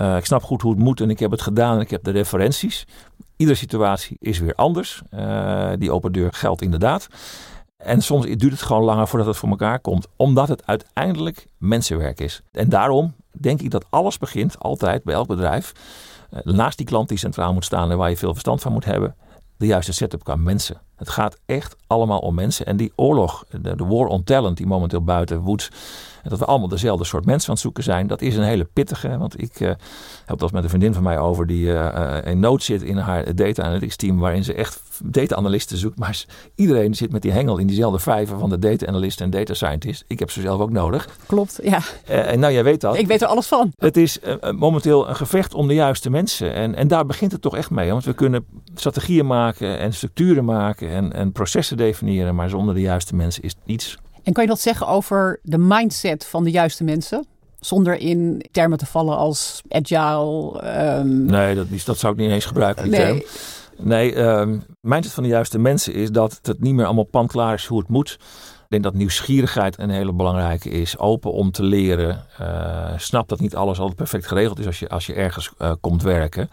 Uh, 0.00 0.16
ik 0.16 0.24
snap 0.24 0.42
goed 0.42 0.62
hoe 0.62 0.70
het 0.70 0.80
moet 0.80 1.00
en 1.00 1.10
ik 1.10 1.18
heb 1.18 1.30
het 1.30 1.42
gedaan 1.42 1.74
en 1.74 1.80
ik 1.80 1.90
heb 1.90 2.04
de 2.04 2.10
referenties. 2.10 2.86
Iedere 3.36 3.58
situatie 3.58 4.16
is 4.20 4.38
weer 4.38 4.54
anders. 4.54 5.02
die 5.78 5.92
open 5.92 6.12
deur 6.12 6.32
geldt 6.32 6.62
inderdaad. 6.62 7.08
En 7.82 8.02
soms 8.02 8.26
duurt 8.26 8.52
het 8.52 8.62
gewoon 8.62 8.84
langer 8.84 9.08
voordat 9.08 9.28
het 9.28 9.36
voor 9.36 9.48
elkaar 9.48 9.80
komt, 9.80 10.06
omdat 10.16 10.48
het 10.48 10.66
uiteindelijk 10.66 11.46
mensenwerk 11.58 12.20
is. 12.20 12.42
En 12.52 12.68
daarom 12.68 13.14
denk 13.32 13.60
ik 13.60 13.70
dat 13.70 13.84
alles 13.90 14.18
begint 14.18 14.58
altijd 14.58 15.02
bij 15.02 15.14
elk 15.14 15.26
bedrijf. 15.26 15.72
Naast 16.44 16.76
die 16.76 16.86
klant 16.86 17.08
die 17.08 17.18
centraal 17.18 17.52
moet 17.52 17.64
staan 17.64 17.90
en 17.90 17.96
waar 17.96 18.10
je 18.10 18.16
veel 18.16 18.32
verstand 18.32 18.60
van 18.60 18.72
moet 18.72 18.84
hebben, 18.84 19.16
de 19.56 19.66
juiste 19.66 19.92
setup 19.92 20.24
qua 20.24 20.36
mensen. 20.36 20.80
Het 21.00 21.08
gaat 21.08 21.36
echt 21.46 21.76
allemaal 21.86 22.18
om 22.18 22.34
mensen. 22.34 22.66
En 22.66 22.76
die 22.76 22.92
oorlog, 22.96 23.44
de, 23.50 23.76
de 23.76 23.84
war 23.84 24.06
on 24.06 24.24
talent 24.24 24.56
die 24.56 24.66
momenteel 24.66 25.02
buiten 25.02 25.40
woedt, 25.40 25.70
en 26.22 26.30
dat 26.30 26.38
we 26.38 26.44
allemaal 26.44 26.68
dezelfde 26.68 27.04
soort 27.04 27.24
mensen 27.24 27.48
aan 27.48 27.54
het 27.54 27.62
zoeken 27.62 27.82
zijn, 27.82 28.06
dat 28.06 28.22
is 28.22 28.36
een 28.36 28.42
hele 28.42 28.64
pittige. 28.64 29.18
Want 29.18 29.42
ik 29.42 29.60
uh, 29.60 29.68
heb 29.68 29.78
het 30.26 30.42
als 30.42 30.52
met 30.52 30.62
een 30.62 30.68
vriendin 30.68 30.94
van 30.94 31.02
mij 31.02 31.18
over 31.18 31.46
die 31.46 31.66
uh, 31.66 32.18
in 32.24 32.40
nood 32.40 32.62
zit 32.62 32.82
in 32.82 32.96
haar 32.96 33.34
data 33.34 33.62
analytics 33.62 33.96
team, 33.96 34.18
waarin 34.18 34.44
ze 34.44 34.54
echt 34.54 34.80
data 35.04 35.36
analisten 35.36 35.76
zoekt. 35.76 35.98
Maar 35.98 36.24
iedereen 36.54 36.94
zit 36.94 37.12
met 37.12 37.22
die 37.22 37.32
hengel 37.32 37.58
in 37.58 37.66
diezelfde 37.66 37.98
vijver 37.98 38.38
van 38.38 38.50
de 38.50 38.58
data 38.58 38.86
analyst 38.86 39.20
en 39.20 39.30
data 39.30 39.54
scientist. 39.54 40.04
Ik 40.06 40.18
heb 40.18 40.30
ze 40.30 40.40
zelf 40.40 40.60
ook 40.60 40.70
nodig. 40.70 41.08
Klopt, 41.26 41.60
ja. 41.62 41.80
en 42.04 42.40
nou, 42.40 42.52
jij 42.52 42.64
weet 42.64 42.80
dat. 42.80 42.96
Ik 42.96 43.06
weet 43.06 43.22
er 43.22 43.28
alles 43.28 43.46
van. 43.46 43.72
Het 43.78 43.96
is 43.96 44.18
momenteel 44.56 45.08
een 45.08 45.16
gevecht 45.16 45.54
om 45.54 45.68
de 45.68 45.74
juiste 45.74 46.10
mensen. 46.10 46.54
En, 46.54 46.74
en 46.74 46.88
daar 46.88 47.06
begint 47.06 47.32
het 47.32 47.42
toch 47.42 47.56
echt 47.56 47.70
mee. 47.70 47.90
Want 47.90 48.04
we 48.04 48.12
kunnen 48.12 48.44
strategieën 48.74 49.26
maken 49.26 49.78
en 49.78 49.92
structuren 49.92 50.44
maken 50.44 50.89
en, 50.90 51.12
en 51.12 51.32
processen 51.32 51.76
definiëren. 51.76 52.34
Maar 52.34 52.48
zonder 52.48 52.74
de 52.74 52.80
juiste 52.80 53.14
mensen 53.14 53.42
is 53.42 53.54
niets. 53.64 53.98
En 54.22 54.32
kan 54.32 54.42
je 54.44 54.50
dat 54.50 54.60
zeggen 54.60 54.86
over 54.86 55.40
de 55.42 55.58
mindset 55.58 56.26
van 56.26 56.44
de 56.44 56.50
juiste 56.50 56.84
mensen? 56.84 57.26
Zonder 57.60 57.96
in 57.96 58.44
termen 58.50 58.78
te 58.78 58.86
vallen 58.86 59.16
als 59.16 59.62
agile. 59.68 60.62
Um... 60.98 61.24
Nee, 61.24 61.54
dat, 61.54 61.66
dat 61.84 61.98
zou 61.98 62.12
ik 62.12 62.18
niet 62.18 62.30
eens 62.30 62.44
gebruiken, 62.44 62.82
die 62.82 62.92
nee. 62.92 63.06
term. 63.06 63.22
Nee, 63.82 64.18
um, 64.18 64.64
mindset 64.80 65.14
van 65.14 65.22
de 65.22 65.28
juiste 65.28 65.58
mensen 65.58 65.94
is 65.94 66.10
dat 66.10 66.38
het 66.42 66.60
niet 66.60 66.74
meer 66.74 66.84
allemaal 66.84 67.04
pandklaar 67.04 67.54
is 67.54 67.66
hoe 67.66 67.78
het 67.78 67.88
moet. 67.88 68.18
Ik 68.70 68.80
denk 68.80 68.82
dat 68.82 68.94
nieuwsgierigheid 68.94 69.78
een 69.78 69.90
hele 69.90 70.12
belangrijke 70.12 70.70
is. 70.70 70.98
Open 70.98 71.32
om 71.32 71.50
te 71.50 71.62
leren. 71.62 72.24
Uh, 72.40 72.92
snap 72.96 73.28
dat 73.28 73.40
niet 73.40 73.56
alles 73.56 73.78
altijd 73.78 73.96
perfect 73.96 74.26
geregeld 74.26 74.58
is 74.58 74.66
als 74.66 74.78
je, 74.78 74.88
als 74.88 75.06
je 75.06 75.14
ergens 75.14 75.50
uh, 75.58 75.72
komt 75.80 76.02
werken. 76.02 76.50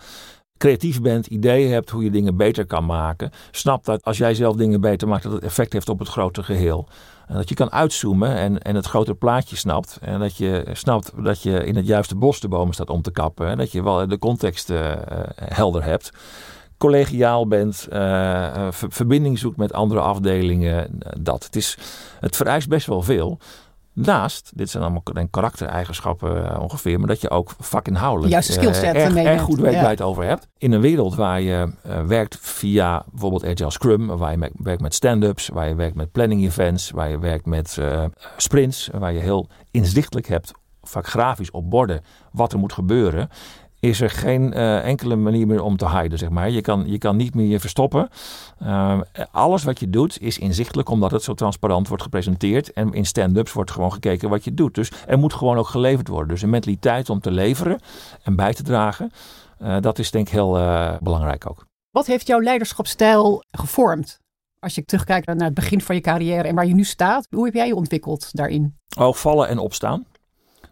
Creatief 0.58 1.02
bent, 1.02 1.28
ideeën 1.28 1.72
hebt 1.72 1.89
hoe 1.89 2.04
je 2.04 2.12
dingen 2.12 2.36
beter 2.36 2.65
kan 2.65 2.86
maken. 2.86 3.32
Snap 3.52 3.86
dat 3.86 4.04
als 4.04 4.17
jij 4.17 4.34
zelf 4.34 4.56
dingen 4.56 4.82
beter 4.82 5.08
maakt, 5.08 5.24
dat 5.24 5.32
het 5.32 5.43
effect 5.43 5.74
heeft 5.74 5.89
op 5.89 6.00
het 6.00 6.08
grote 6.08 6.43
geheel. 6.43 6.88
En 7.28 7.36
dat 7.36 7.50
je 7.50 7.56
kan 7.56 7.72
uitzoomen 7.72 8.36
en, 8.36 8.62
en 8.62 8.76
het 8.76 8.86
grotere 8.86 9.15
plaatje 9.15 9.56
snapt. 9.56 9.98
En 10.02 10.20
dat 10.20 10.38
je 10.38 10.65
snapt 10.74 11.12
dat 11.24 11.41
je 11.41 11.65
in 11.65 11.76
het 11.76 11.88
juiste 11.88 12.15
bos 12.15 12.39
de 12.39 12.48
bomen 12.48 12.74
staat 12.74 12.89
om 12.89 13.02
te 13.02 13.12
kappen. 13.12 13.48
En 13.48 13.58
dat 13.58 13.72
je 13.72 13.84
wel 13.84 14.08
de 14.08 14.20
context 14.20 14.70
uh, 14.70 14.91
helder 15.36 15.84
hebt 15.84 16.12
collegiaal 16.78 17.48
bent, 17.48 17.88
uh, 17.93 18.67
verbinding 18.72 19.39
zoekt 19.39 19.58
met 19.58 19.74
andere 19.74 20.00
afdelingen. 20.00 21.00
Dat. 21.20 21.43
Het, 21.43 21.56
is, 21.56 21.78
het 22.20 22.36
vereist 22.36 22.67
best 22.67 22.88
wel 22.88 23.02
veel. 23.02 23.39
Naast, 23.99 24.51
dit 24.55 24.69
zijn 24.69 24.83
allemaal 24.83 25.27
karaktereigenschappen 25.29 26.43
uh, 26.43 26.60
ongeveer, 26.62 26.99
maar 26.99 27.07
dat 27.07 27.21
je 27.21 27.29
ook 27.29 27.53
vakinhoudelijk 27.60 28.31
Juist 28.31 28.53
skillset 28.53 28.95
uh, 28.95 29.05
erg, 29.05 29.15
erg 29.15 29.41
goed 29.41 29.60
weet 29.60 29.73
waar 29.73 29.81
je 29.81 29.88
het 29.88 30.01
over 30.01 30.23
hebt. 30.23 30.47
In 30.57 30.71
een 30.71 30.81
wereld 30.81 31.15
waar 31.15 31.41
je 31.41 31.71
uh, 31.86 32.01
werkt 32.01 32.38
via 32.41 33.03
bijvoorbeeld 33.12 33.45
Agile 33.45 33.71
Scrum, 33.71 34.07
waar 34.07 34.31
je 34.31 34.51
werkt 34.57 34.81
met 34.81 34.93
stand-ups, 34.93 35.47
waar 35.47 35.67
je 35.67 35.75
werkt 35.75 35.95
met 35.95 36.12
planning 36.12 36.43
events, 36.43 36.91
waar 36.91 37.10
je 37.10 37.19
werkt 37.19 37.45
met 37.45 37.77
sprints, 38.38 38.89
waar 38.93 39.13
je 39.13 39.19
heel 39.19 39.47
inzichtelijk 39.71 40.27
hebt, 40.27 40.51
vaak 40.81 41.07
grafisch 41.07 41.51
op 41.51 41.69
borden, 41.69 42.01
wat 42.31 42.53
er 42.53 42.60
moet 42.60 42.73
gebeuren 42.73 43.29
is 43.79 44.01
er 44.01 44.09
geen 44.09 44.57
uh, 44.57 44.85
enkele 44.85 45.15
manier 45.15 45.47
meer 45.47 45.61
om 45.61 45.77
te 45.77 45.89
hiden, 45.89 46.17
zeg 46.17 46.29
maar. 46.29 46.49
Je 46.49 46.61
kan, 46.61 46.83
je 46.87 46.97
kan 46.97 47.15
niet 47.15 47.35
meer 47.35 47.47
je 47.47 47.59
verstoppen. 47.59 48.09
Uh, 48.63 48.99
alles 49.31 49.63
wat 49.63 49.79
je 49.79 49.89
doet 49.89 50.21
is 50.21 50.37
inzichtelijk, 50.37 50.89
omdat 50.89 51.11
het 51.11 51.23
zo 51.23 51.33
transparant 51.33 51.87
wordt 51.87 52.03
gepresenteerd. 52.03 52.73
En 52.73 52.93
in 52.93 53.05
stand-ups 53.05 53.53
wordt 53.53 53.71
gewoon 53.71 53.93
gekeken 53.93 54.29
wat 54.29 54.43
je 54.43 54.53
doet. 54.53 54.75
Dus 54.75 54.91
er 55.07 55.17
moet 55.17 55.33
gewoon 55.33 55.57
ook 55.57 55.67
geleverd 55.67 56.07
worden. 56.07 56.27
Dus 56.27 56.41
een 56.41 56.49
mentaliteit 56.49 57.09
om 57.09 57.19
te 57.19 57.31
leveren 57.31 57.79
en 58.23 58.35
bij 58.35 58.53
te 58.53 58.63
dragen, 58.63 59.11
uh, 59.61 59.77
dat 59.81 59.99
is 59.99 60.11
denk 60.11 60.27
ik 60.27 60.33
heel 60.33 60.51
belangrijk 61.01 61.49
ook. 61.49 61.65
Wat 61.91 62.05
heeft 62.05 62.27
jouw 62.27 62.41
leiderschapsstijl 62.41 63.43
gevormd? 63.51 64.19
Als 64.59 64.75
je 64.75 64.85
terugkijkt 64.85 65.27
naar 65.27 65.45
het 65.45 65.53
begin 65.53 65.81
van 65.81 65.95
je 65.95 66.01
carrière 66.01 66.47
en 66.47 66.55
waar 66.55 66.65
je 66.65 66.73
nu 66.73 66.83
staat, 66.83 67.27
hoe 67.29 67.45
heb 67.45 67.53
jij 67.53 67.67
je 67.67 67.75
ontwikkeld 67.75 68.29
daarin? 68.31 68.77
Oh, 68.99 69.13
vallen 69.13 69.47
en 69.47 69.57
opstaan. 69.57 70.05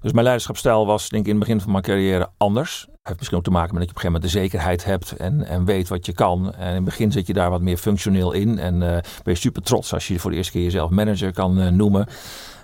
Dus 0.01 0.11
mijn 0.11 0.23
leiderschapsstijl 0.23 0.85
was 0.85 1.09
denk 1.09 1.23
ik 1.23 1.33
in 1.33 1.39
het 1.39 1.45
begin 1.45 1.61
van 1.61 1.71
mijn 1.71 1.83
carrière 1.83 2.29
anders 2.37 2.87
heeft 3.07 3.17
misschien 3.17 3.37
ook 3.37 3.43
te 3.43 3.51
maken 3.51 3.73
met 3.73 3.87
dat 3.87 3.89
je 3.89 3.95
op 3.97 4.03
een 4.03 4.11
gegeven 4.11 4.39
moment 4.39 4.51
de 4.51 4.59
zekerheid 4.59 4.85
hebt 4.85 5.11
en, 5.11 5.47
en 5.47 5.65
weet 5.65 5.87
wat 5.87 6.05
je 6.05 6.13
kan. 6.13 6.53
En 6.53 6.67
in 6.67 6.75
het 6.75 6.83
begin 6.83 7.11
zit 7.11 7.27
je 7.27 7.33
daar 7.33 7.49
wat 7.49 7.61
meer 7.61 7.77
functioneel 7.77 8.31
in. 8.31 8.59
En 8.59 8.73
uh, 8.73 8.89
ben 8.89 9.03
je 9.23 9.35
super 9.35 9.61
trots 9.61 9.93
als 9.93 10.07
je 10.07 10.19
voor 10.19 10.31
de 10.31 10.37
eerste 10.37 10.51
keer 10.51 10.63
jezelf 10.63 10.89
manager 10.89 11.33
kan 11.33 11.59
uh, 11.59 11.67
noemen. 11.67 12.07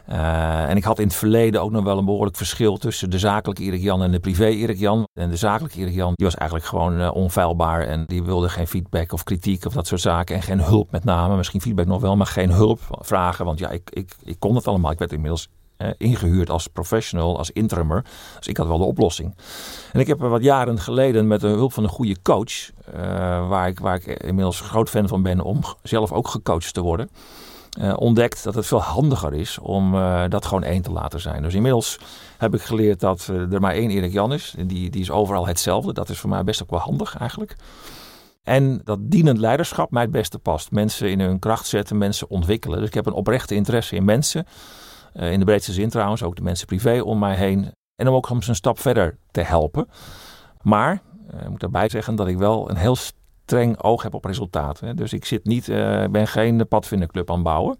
Uh, 0.09 0.69
en 0.69 0.77
ik 0.77 0.83
had 0.83 0.99
in 0.99 1.07
het 1.07 1.15
verleden 1.15 1.61
ook 1.61 1.71
nog 1.71 1.83
wel 1.83 1.97
een 1.97 2.05
behoorlijk 2.05 2.37
verschil 2.37 2.77
tussen 2.77 3.09
de 3.09 3.19
zakelijke 3.19 3.63
Erik 3.63 3.81
Jan 3.81 4.03
en 4.03 4.11
de 4.11 4.19
privé 4.19 4.45
Erik 4.45 4.79
Jan. 4.79 5.07
En 5.13 5.29
de 5.29 5.35
zakelijke 5.35 5.79
Erik 5.79 5.93
Jan 5.93 6.13
die 6.15 6.25
was 6.25 6.35
eigenlijk 6.35 6.69
gewoon 6.69 7.11
onfeilbaar 7.11 7.81
en 7.81 8.03
die 8.07 8.23
wilde 8.23 8.49
geen 8.49 8.67
feedback 8.67 9.13
of 9.13 9.23
kritiek 9.23 9.65
of 9.65 9.73
dat 9.73 9.87
soort 9.87 10.01
zaken. 10.01 10.35
En 10.35 10.41
geen 10.41 10.61
hulp 10.61 10.91
met 10.91 11.03
name. 11.03 11.37
Misschien 11.37 11.61
feedback 11.61 11.85
nog 11.85 12.01
wel, 12.01 12.15
maar 12.15 12.27
geen 12.27 12.51
hulp 12.51 12.79
vragen. 12.89 13.45
Want 13.45 13.59
ja, 13.59 13.69
ik, 13.69 13.89
ik, 13.89 14.15
ik 14.23 14.35
kon 14.39 14.55
het 14.55 14.67
allemaal. 14.67 14.91
Ik 14.91 14.99
werd 14.99 15.13
inmiddels 15.13 15.47
eh, 15.47 15.60
ingehuurd 15.97 16.49
als 16.49 16.67
professional, 16.67 17.37
als 17.37 17.51
interimmer. 17.51 18.05
Dus 18.37 18.47
ik 18.47 18.57
had 18.57 18.67
wel 18.67 18.77
de 18.77 18.83
oplossing. 18.83 19.35
En 19.91 19.99
ik 19.99 20.07
heb 20.07 20.19
wat 20.19 20.43
jaren 20.43 20.79
geleden 20.79 21.27
met 21.27 21.41
de 21.41 21.47
hulp 21.47 21.73
van 21.73 21.83
een 21.83 21.89
goede 21.89 22.21
coach, 22.21 22.69
uh, 22.95 23.49
waar, 23.49 23.67
ik, 23.67 23.79
waar 23.79 23.95
ik 23.95 24.05
inmiddels 24.05 24.59
groot 24.59 24.89
fan 24.89 25.07
van 25.07 25.23
ben 25.23 25.41
om 25.41 25.59
zelf 25.83 26.11
ook 26.11 26.27
gecoacht 26.27 26.73
te 26.73 26.81
worden. 26.81 27.09
Uh, 27.79 27.93
ontdekt 27.95 28.43
dat 28.43 28.55
het 28.55 28.65
veel 28.65 28.81
handiger 28.81 29.33
is 29.33 29.59
om 29.59 29.91
dat 30.29 30.45
gewoon 30.45 30.63
één 30.63 30.81
te 30.81 30.91
laten 30.91 31.19
zijn. 31.19 31.41
Dus 31.41 31.53
inmiddels 31.53 31.99
heb 32.37 32.53
ik 32.53 32.61
geleerd 32.61 32.99
dat 32.99 33.27
er 33.27 33.61
maar 33.61 33.73
één 33.73 33.89
Erik 33.89 34.11
Jan 34.11 34.33
is. 34.33 34.55
Die, 34.57 34.89
die 34.89 35.01
is 35.01 35.11
overal 35.11 35.47
hetzelfde. 35.47 35.93
Dat 35.93 36.09
is 36.09 36.19
voor 36.19 36.29
mij 36.29 36.43
best 36.43 36.63
ook 36.63 36.69
wel 36.69 36.79
handig 36.79 37.17
eigenlijk. 37.17 37.55
En 38.43 38.81
dat 38.83 38.99
dienend 39.01 39.37
leiderschap 39.37 39.91
mij 39.91 40.01
het 40.01 40.11
beste 40.11 40.39
past. 40.39 40.71
Mensen 40.71 41.09
in 41.09 41.19
hun 41.19 41.39
kracht 41.39 41.67
zetten, 41.67 41.97
mensen 41.97 42.29
ontwikkelen. 42.29 42.79
Dus 42.79 42.87
ik 42.87 42.93
heb 42.93 43.05
een 43.05 43.13
oprechte 43.13 43.55
interesse 43.55 43.95
in 43.95 44.05
mensen. 44.05 44.45
Uh, 45.15 45.31
in 45.31 45.39
de 45.39 45.45
breedste 45.45 45.73
zin 45.73 45.89
trouwens, 45.89 46.23
ook 46.23 46.35
de 46.35 46.41
mensen 46.41 46.67
privé 46.67 47.01
om 47.01 47.19
mij 47.19 47.35
heen. 47.35 47.71
En 47.95 48.07
om 48.07 48.15
ook 48.15 48.27
soms 48.27 48.47
een 48.47 48.55
stap 48.55 48.79
verder 48.79 49.17
te 49.31 49.41
helpen. 49.41 49.87
Maar, 50.61 51.01
uh, 51.33 51.41
ik 51.41 51.49
moet 51.49 51.59
daarbij 51.59 51.89
zeggen 51.89 52.15
dat 52.15 52.27
ik 52.27 52.37
wel 52.37 52.69
een 52.69 52.77
heel 52.77 52.95
streng 52.95 53.81
oog 53.81 54.03
heb 54.03 54.13
op 54.13 54.25
resultaten. 54.25 54.95
Dus 54.95 55.13
ik 55.13 55.25
zit 55.25 55.45
niet, 55.45 55.67
uh, 55.67 56.05
ben 56.05 56.27
geen 56.27 56.67
padvinderclub 56.67 57.29
aan 57.29 57.35
het 57.35 57.43
bouwen. 57.43 57.77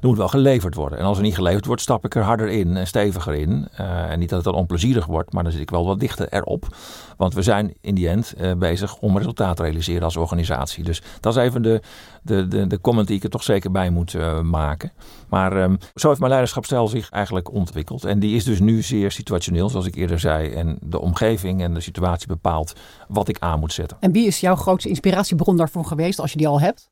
Er 0.00 0.08
moet 0.08 0.16
wel 0.16 0.28
geleverd 0.28 0.74
worden. 0.74 0.98
En 0.98 1.04
als 1.04 1.16
er 1.16 1.22
niet 1.22 1.34
geleverd 1.34 1.66
wordt, 1.66 1.82
stap 1.82 2.04
ik 2.04 2.14
er 2.14 2.22
harder 2.22 2.48
in 2.48 2.76
en 2.76 2.86
steviger 2.86 3.34
in. 3.34 3.68
Uh, 3.80 4.10
en 4.10 4.18
niet 4.18 4.28
dat 4.28 4.44
het 4.44 4.52
dan 4.52 4.60
onplezierig 4.60 5.06
wordt, 5.06 5.32
maar 5.32 5.42
dan 5.42 5.52
zit 5.52 5.60
ik 5.60 5.70
wel 5.70 5.86
wat 5.86 6.00
dichter 6.00 6.28
erop. 6.32 6.76
Want 7.16 7.34
we 7.34 7.42
zijn 7.42 7.74
in 7.80 7.94
die 7.94 8.08
end 8.08 8.34
uh, 8.38 8.52
bezig 8.54 8.96
om 8.96 9.18
resultaat 9.18 9.56
te 9.56 9.62
realiseren 9.62 10.02
als 10.02 10.16
organisatie. 10.16 10.84
Dus 10.84 11.02
dat 11.20 11.36
is 11.36 11.42
even 11.42 11.62
de, 11.62 11.80
de, 12.22 12.48
de, 12.48 12.66
de 12.66 12.80
comment 12.80 13.06
die 13.06 13.16
ik 13.16 13.22
er 13.22 13.30
toch 13.30 13.42
zeker 13.42 13.70
bij 13.70 13.90
moet 13.90 14.12
uh, 14.12 14.40
maken. 14.40 14.92
Maar 15.28 15.62
um, 15.62 15.78
zo 15.94 16.06
heeft 16.06 16.18
mijn 16.18 16.30
leiderschapsstijl 16.30 16.88
zich 16.88 17.10
eigenlijk 17.10 17.52
ontwikkeld. 17.52 18.04
En 18.04 18.18
die 18.18 18.36
is 18.36 18.44
dus 18.44 18.60
nu 18.60 18.82
zeer 18.82 19.10
situationeel, 19.10 19.68
zoals 19.68 19.86
ik 19.86 19.94
eerder 19.94 20.20
zei. 20.20 20.50
En 20.50 20.78
de 20.80 21.00
omgeving 21.00 21.62
en 21.62 21.74
de 21.74 21.80
situatie 21.80 22.26
bepaalt 22.26 22.72
wat 23.08 23.28
ik 23.28 23.38
aan 23.38 23.60
moet 23.60 23.72
zetten. 23.72 23.96
En 24.00 24.12
wie 24.12 24.26
is 24.26 24.40
jouw 24.40 24.56
grootste 24.56 24.88
inspiratiebron 24.88 25.56
daarvoor 25.56 25.84
geweest, 25.84 26.20
als 26.20 26.32
je 26.32 26.38
die 26.38 26.48
al 26.48 26.60
hebt? 26.60 26.90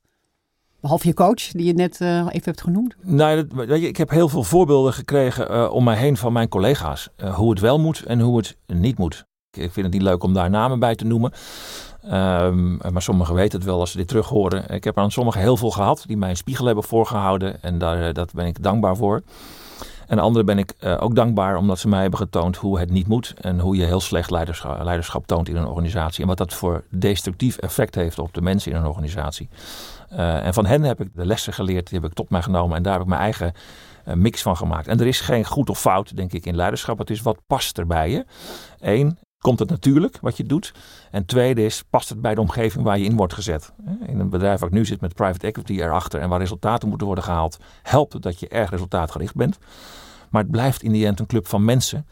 Behalve 0.79 1.07
je 1.07 1.13
coach, 1.13 1.51
die 1.51 1.65
je 1.65 1.73
net 1.73 1.99
uh, 2.01 2.17
even 2.17 2.41
hebt 2.43 2.61
genoemd? 2.61 2.95
Nou, 3.01 3.35
dat, 3.35 3.67
weet 3.67 3.81
je, 3.81 3.87
ik 3.87 3.97
heb 3.97 4.09
heel 4.09 4.29
veel 4.29 4.43
voorbeelden 4.43 4.93
gekregen 4.93 5.51
uh, 5.51 5.71
om 5.71 5.83
mij 5.83 5.97
heen 5.97 6.17
van 6.17 6.33
mijn 6.33 6.49
collega's. 6.49 7.09
Uh, 7.17 7.35
hoe 7.35 7.49
het 7.49 7.59
wel 7.59 7.79
moet 7.79 8.03
en 8.03 8.19
hoe 8.19 8.37
het 8.37 8.57
niet 8.65 8.97
moet. 8.97 9.25
Ik, 9.51 9.71
vind 9.71 9.85
het 9.85 9.93
niet 9.93 10.01
leuk 10.01 10.23
om 10.23 10.33
daar 10.33 10.49
namen 10.49 10.79
bij 10.79 10.95
te 10.95 11.05
noemen. 11.05 11.31
Um, 12.05 12.77
maar 12.91 13.01
sommigen 13.01 13.35
weten 13.35 13.57
het 13.57 13.67
wel 13.67 13.79
als 13.79 13.91
ze 13.91 13.97
dit 13.97 14.07
terug 14.07 14.27
horen. 14.27 14.69
Ik 14.69 14.83
heb 14.83 14.97
aan 14.97 15.11
sommigen 15.11 15.41
heel 15.41 15.57
veel 15.57 15.71
gehad 15.71 16.03
die 16.07 16.17
mij 16.17 16.29
een 16.29 16.37
spiegel 16.37 16.65
hebben 16.65 16.83
voorgehouden. 16.83 17.63
En 17.63 17.77
daar 17.77 18.13
dat 18.13 18.33
ben 18.33 18.45
ik 18.45 18.63
dankbaar 18.63 18.95
voor. 18.95 19.21
En 20.07 20.19
anderen 20.19 20.45
ben 20.45 20.57
ik 20.57 20.73
uh, 20.79 20.97
ook 20.99 21.15
dankbaar 21.15 21.57
omdat 21.57 21.79
ze 21.79 21.87
mij 21.87 22.01
hebben 22.01 22.19
getoond 22.19 22.55
hoe 22.55 22.79
het 22.79 22.89
niet 22.89 23.07
moet. 23.07 23.33
En 23.41 23.59
hoe 23.59 23.75
je 23.75 23.85
heel 23.85 23.99
slecht 23.99 24.31
leiderschap, 24.31 25.27
toont 25.27 25.49
in 25.49 25.55
een 25.55 25.67
organisatie. 25.67 26.21
En 26.21 26.27
wat 26.27 26.37
dat 26.37 26.53
voor 26.53 26.83
destructief 26.89 27.57
effect 27.57 27.95
heeft 27.95 28.19
op 28.19 28.33
de 28.33 28.41
mensen 28.41 28.71
in 28.71 28.77
een 28.77 28.85
organisatie. 28.85 29.49
Uh, 30.13 30.45
en 30.45 30.53
van 30.53 30.65
hen 30.65 30.83
heb 30.83 31.01
ik 31.01 31.09
de 31.13 31.25
lessen 31.25 31.53
geleerd, 31.53 31.89
die 31.89 31.99
heb 31.99 32.09
ik 32.09 32.15
tot 32.15 32.29
mij 32.29 32.41
genomen. 32.41 32.77
En 32.77 32.83
daar 32.83 32.93
heb 32.93 33.01
ik 33.01 33.07
mijn 33.07 33.21
eigen 33.21 33.53
uh, 34.07 34.13
mix 34.13 34.41
van 34.41 34.57
gemaakt. 34.57 34.87
En 34.87 34.99
er 34.99 35.07
is 35.07 35.19
geen 35.19 35.45
goed 35.45 35.69
of 35.69 35.79
fout, 35.79 36.15
denk 36.15 36.33
ik, 36.33 36.45
in 36.45 36.55
leiderschap. 36.55 36.97
Het 36.97 37.09
is 37.09 37.21
wat 37.21 37.39
past 37.47 37.77
er 37.77 37.87
bij 37.87 38.09
je. 38.09 38.25
Eén, 38.79 39.17
komt 39.41 39.59
het 39.59 39.69
natuurlijk 39.69 40.17
wat 40.21 40.37
je 40.37 40.43
doet? 40.43 40.73
En 41.11 41.25
tweede 41.25 41.65
is, 41.65 41.83
past 41.89 42.09
het 42.09 42.21
bij 42.21 42.35
de 42.35 42.41
omgeving 42.41 42.83
waar 42.83 42.97
je 42.97 43.05
in 43.05 43.15
wordt 43.15 43.33
gezet? 43.33 43.73
In 44.05 44.19
een 44.19 44.29
bedrijf 44.29 44.59
waar 44.59 44.69
ik 44.69 44.75
nu 44.75 44.85
zit 44.85 45.01
met 45.01 45.13
private 45.13 45.47
equity 45.47 45.73
erachter 45.73 46.21
en 46.21 46.29
waar 46.29 46.39
resultaten 46.39 46.87
moeten 46.87 47.07
worden 47.07 47.25
gehaald, 47.25 47.57
helpt 47.83 48.13
het 48.13 48.23
dat 48.23 48.39
je 48.39 48.47
erg 48.47 48.69
resultaatgericht 48.69 49.35
bent. 49.35 49.57
Maar 50.29 50.41
het 50.41 50.51
blijft 50.51 50.83
in 50.83 50.91
die 50.91 51.05
end 51.05 51.19
een 51.19 51.25
club 51.25 51.47
van 51.47 51.65
mensen 51.65 52.05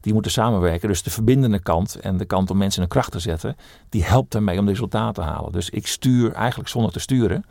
die 0.00 0.12
moeten 0.12 0.32
samenwerken. 0.32 0.88
Dus 0.88 1.02
de 1.02 1.10
verbindende 1.10 1.58
kant 1.58 1.94
en 1.94 2.16
de 2.16 2.24
kant 2.24 2.50
om 2.50 2.56
mensen 2.56 2.82
in 2.82 2.88
de 2.88 2.94
kracht 2.94 3.12
te 3.12 3.18
zetten, 3.18 3.56
die 3.88 4.04
helpt 4.04 4.34
ermee 4.34 4.58
om 4.58 4.64
de 4.64 4.70
resultaten 4.70 5.24
te 5.24 5.30
halen. 5.30 5.52
Dus 5.52 5.70
ik 5.70 5.86
stuur 5.86 6.32
eigenlijk 6.32 6.68
zonder 6.68 6.92
te 6.92 7.00
sturen. 7.00 7.44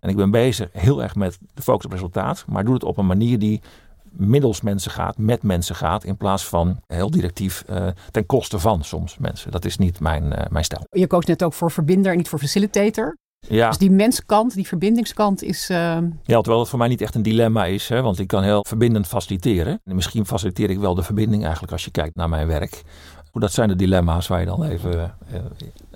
En 0.00 0.08
ik 0.08 0.16
ben 0.16 0.30
bezig 0.30 0.68
heel 0.72 1.02
erg 1.02 1.14
met 1.14 1.38
de 1.54 1.62
focus 1.62 1.84
op 1.84 1.92
resultaat, 1.92 2.44
maar 2.48 2.64
doe 2.64 2.74
het 2.74 2.84
op 2.84 2.98
een 2.98 3.06
manier 3.06 3.38
die 3.38 3.60
middels 4.12 4.60
mensen 4.60 4.90
gaat, 4.90 5.18
met 5.18 5.42
mensen 5.42 5.74
gaat, 5.74 6.04
in 6.04 6.16
plaats 6.16 6.44
van 6.44 6.80
heel 6.86 7.10
directief 7.10 7.64
uh, 7.70 7.86
ten 8.10 8.26
koste 8.26 8.58
van 8.58 8.84
soms 8.84 9.18
mensen. 9.18 9.50
Dat 9.50 9.64
is 9.64 9.78
niet 9.78 10.00
mijn, 10.00 10.24
uh, 10.24 10.38
mijn 10.50 10.64
stijl. 10.64 10.86
Je 10.90 11.06
koos 11.06 11.24
net 11.24 11.42
ook 11.42 11.52
voor 11.52 11.70
verbinder 11.70 12.10
en 12.10 12.16
niet 12.16 12.28
voor 12.28 12.38
facilitator. 12.38 13.16
Ja. 13.48 13.68
Dus 13.68 13.78
die 13.78 13.90
menskant, 13.90 14.54
die 14.54 14.66
verbindingskant 14.66 15.42
is. 15.42 15.70
Uh... 15.70 15.76
Ja, 16.22 16.40
terwijl 16.40 16.58
het 16.58 16.68
voor 16.68 16.78
mij 16.78 16.88
niet 16.88 17.00
echt 17.00 17.14
een 17.14 17.22
dilemma 17.22 17.64
is, 17.64 17.88
hè, 17.88 18.02
want 18.02 18.18
ik 18.18 18.26
kan 18.26 18.42
heel 18.42 18.64
verbindend 18.68 19.06
faciliteren. 19.06 19.80
En 19.84 19.94
misschien 19.94 20.26
faciliteer 20.26 20.70
ik 20.70 20.78
wel 20.78 20.94
de 20.94 21.02
verbinding 21.02 21.42
eigenlijk 21.42 21.72
als 21.72 21.84
je 21.84 21.90
kijkt 21.90 22.16
naar 22.16 22.28
mijn 22.28 22.46
werk. 22.46 22.82
Dat 23.32 23.52
zijn 23.52 23.68
de 23.68 23.76
dilemma's 23.76 24.28
waar 24.28 24.40
je 24.40 24.46
dan 24.46 24.64
even 24.64 25.14
uh, 25.32 25.40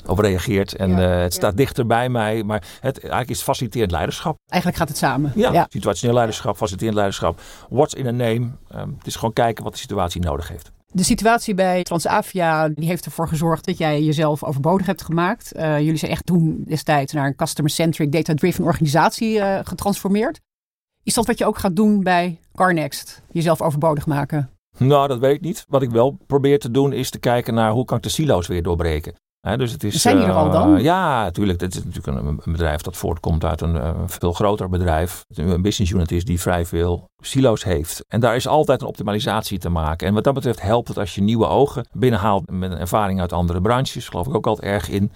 op 0.07 0.19
reageert. 0.19 0.75
En 0.75 0.91
ja, 0.91 1.17
uh, 1.17 1.23
het 1.23 1.35
staat 1.35 1.57
dichter 1.57 1.87
bij 1.87 2.09
mij. 2.09 2.43
Maar 2.43 2.63
het, 2.81 2.99
eigenlijk 2.99 3.31
is 3.31 3.43
faciliterend 3.43 3.91
leiderschap. 3.91 4.37
Eigenlijk 4.47 4.81
gaat 4.81 4.89
het 4.89 4.99
samen. 4.99 5.33
Ja, 5.35 5.53
ja. 5.53 5.67
situationeel 5.69 6.15
leiderschap, 6.15 6.57
faciliterend 6.57 6.97
leiderschap. 6.97 7.41
What's 7.69 7.95
in 7.95 8.07
a 8.07 8.11
name? 8.11 8.51
Um, 8.75 8.95
het 8.99 9.07
is 9.07 9.15
gewoon 9.17 9.33
kijken 9.33 9.65
wat 9.65 9.73
de 9.73 9.79
situatie 9.79 10.21
nodig 10.21 10.49
heeft. 10.49 10.73
De 10.87 11.03
situatie 11.03 11.55
bij 11.55 11.83
Transavia 11.83 12.69
die 12.69 12.89
heeft 12.89 13.05
ervoor 13.05 13.29
gezorgd 13.29 13.65
dat 13.65 13.79
jij 13.79 14.03
jezelf 14.03 14.45
overbodig 14.45 14.87
hebt 14.87 15.03
gemaakt. 15.03 15.57
Uh, 15.57 15.79
jullie 15.79 15.97
zijn 15.97 16.11
echt 16.11 16.27
toen 16.27 16.65
destijds 16.67 17.13
naar 17.13 17.27
een 17.27 17.37
customer-centric, 17.37 18.13
data-driven 18.13 18.65
organisatie 18.65 19.37
uh, 19.37 19.59
getransformeerd. 19.63 20.41
Is 21.03 21.15
dat 21.15 21.27
wat 21.27 21.39
je 21.39 21.47
ook 21.47 21.59
gaat 21.59 21.77
doen 21.77 22.03
bij 22.03 22.41
CarNext? 22.55 23.23
Jezelf 23.31 23.63
overbodig 23.63 24.07
maken? 24.07 24.51
Nou, 24.79 25.09
dat 25.09 25.19
weet 25.19 25.35
ik 25.35 25.41
niet. 25.41 25.65
Wat 25.69 25.83
ik 25.83 25.91
wel 25.91 26.19
probeer 26.27 26.59
te 26.59 26.71
doen 26.71 26.93
is 26.93 27.11
te 27.11 27.19
kijken 27.19 27.55
naar 27.55 27.71
hoe 27.71 27.85
kan 27.85 27.97
ik 27.97 28.03
de 28.03 28.09
silo's 28.09 28.47
weer 28.47 28.63
doorbreken. 28.63 29.15
dus 29.57 29.73
het 29.73 29.85
is, 29.85 30.01
Zijn 30.01 30.17
die 30.17 30.27
er 30.27 30.33
al 30.33 30.51
dan? 30.51 30.83
ja, 30.83 31.23
natuurlijk. 31.23 31.61
Het 31.61 31.75
is 31.75 31.85
natuurlijk 31.85 32.19
een, 32.19 32.27
een, 32.27 32.53
bedrijf 32.53 32.81
dat 32.81 32.97
voortkomt 32.97 33.45
uit 33.45 33.61
een 33.61 33.95
veel 34.07 34.33
groter 34.33 34.69
bedrijf. 34.69 35.25
Een 35.35 35.63
business 35.63 35.93
unit 35.93 36.13
is 36.13 36.25
die 36.25 36.41
vrij 36.41 36.67
veel 36.67 37.09
silo's 37.23 37.65
heeft. 37.65 38.05
En 38.09 38.21
daar 38.21 38.37
is 38.37 38.49
altijd 38.49 38.81
een 38.81 38.87
optimalisatie 38.87 39.59
te 39.59 39.69
maken. 39.69 40.07
En 40.07 40.15
wat 40.15 40.25
dat 40.25 40.35
betreft 40.35 40.63
helpt 40.63 40.89
het 40.89 40.99
als 40.99 41.15
je 41.15 41.21
nieuwe 41.21 41.47
ogen 41.47 41.87
binnenhaalt 41.93 42.51
met 42.51 42.71
een 42.71 42.79
ervaring 42.79 43.21
uit 43.21 43.33
andere 43.33 43.61
branches. 43.61 44.09
Geloof 44.09 44.27
ik 44.27 44.35
ook 44.35 44.47
altijd 44.47 44.73
erg 44.73 44.89
in. 44.89 45.13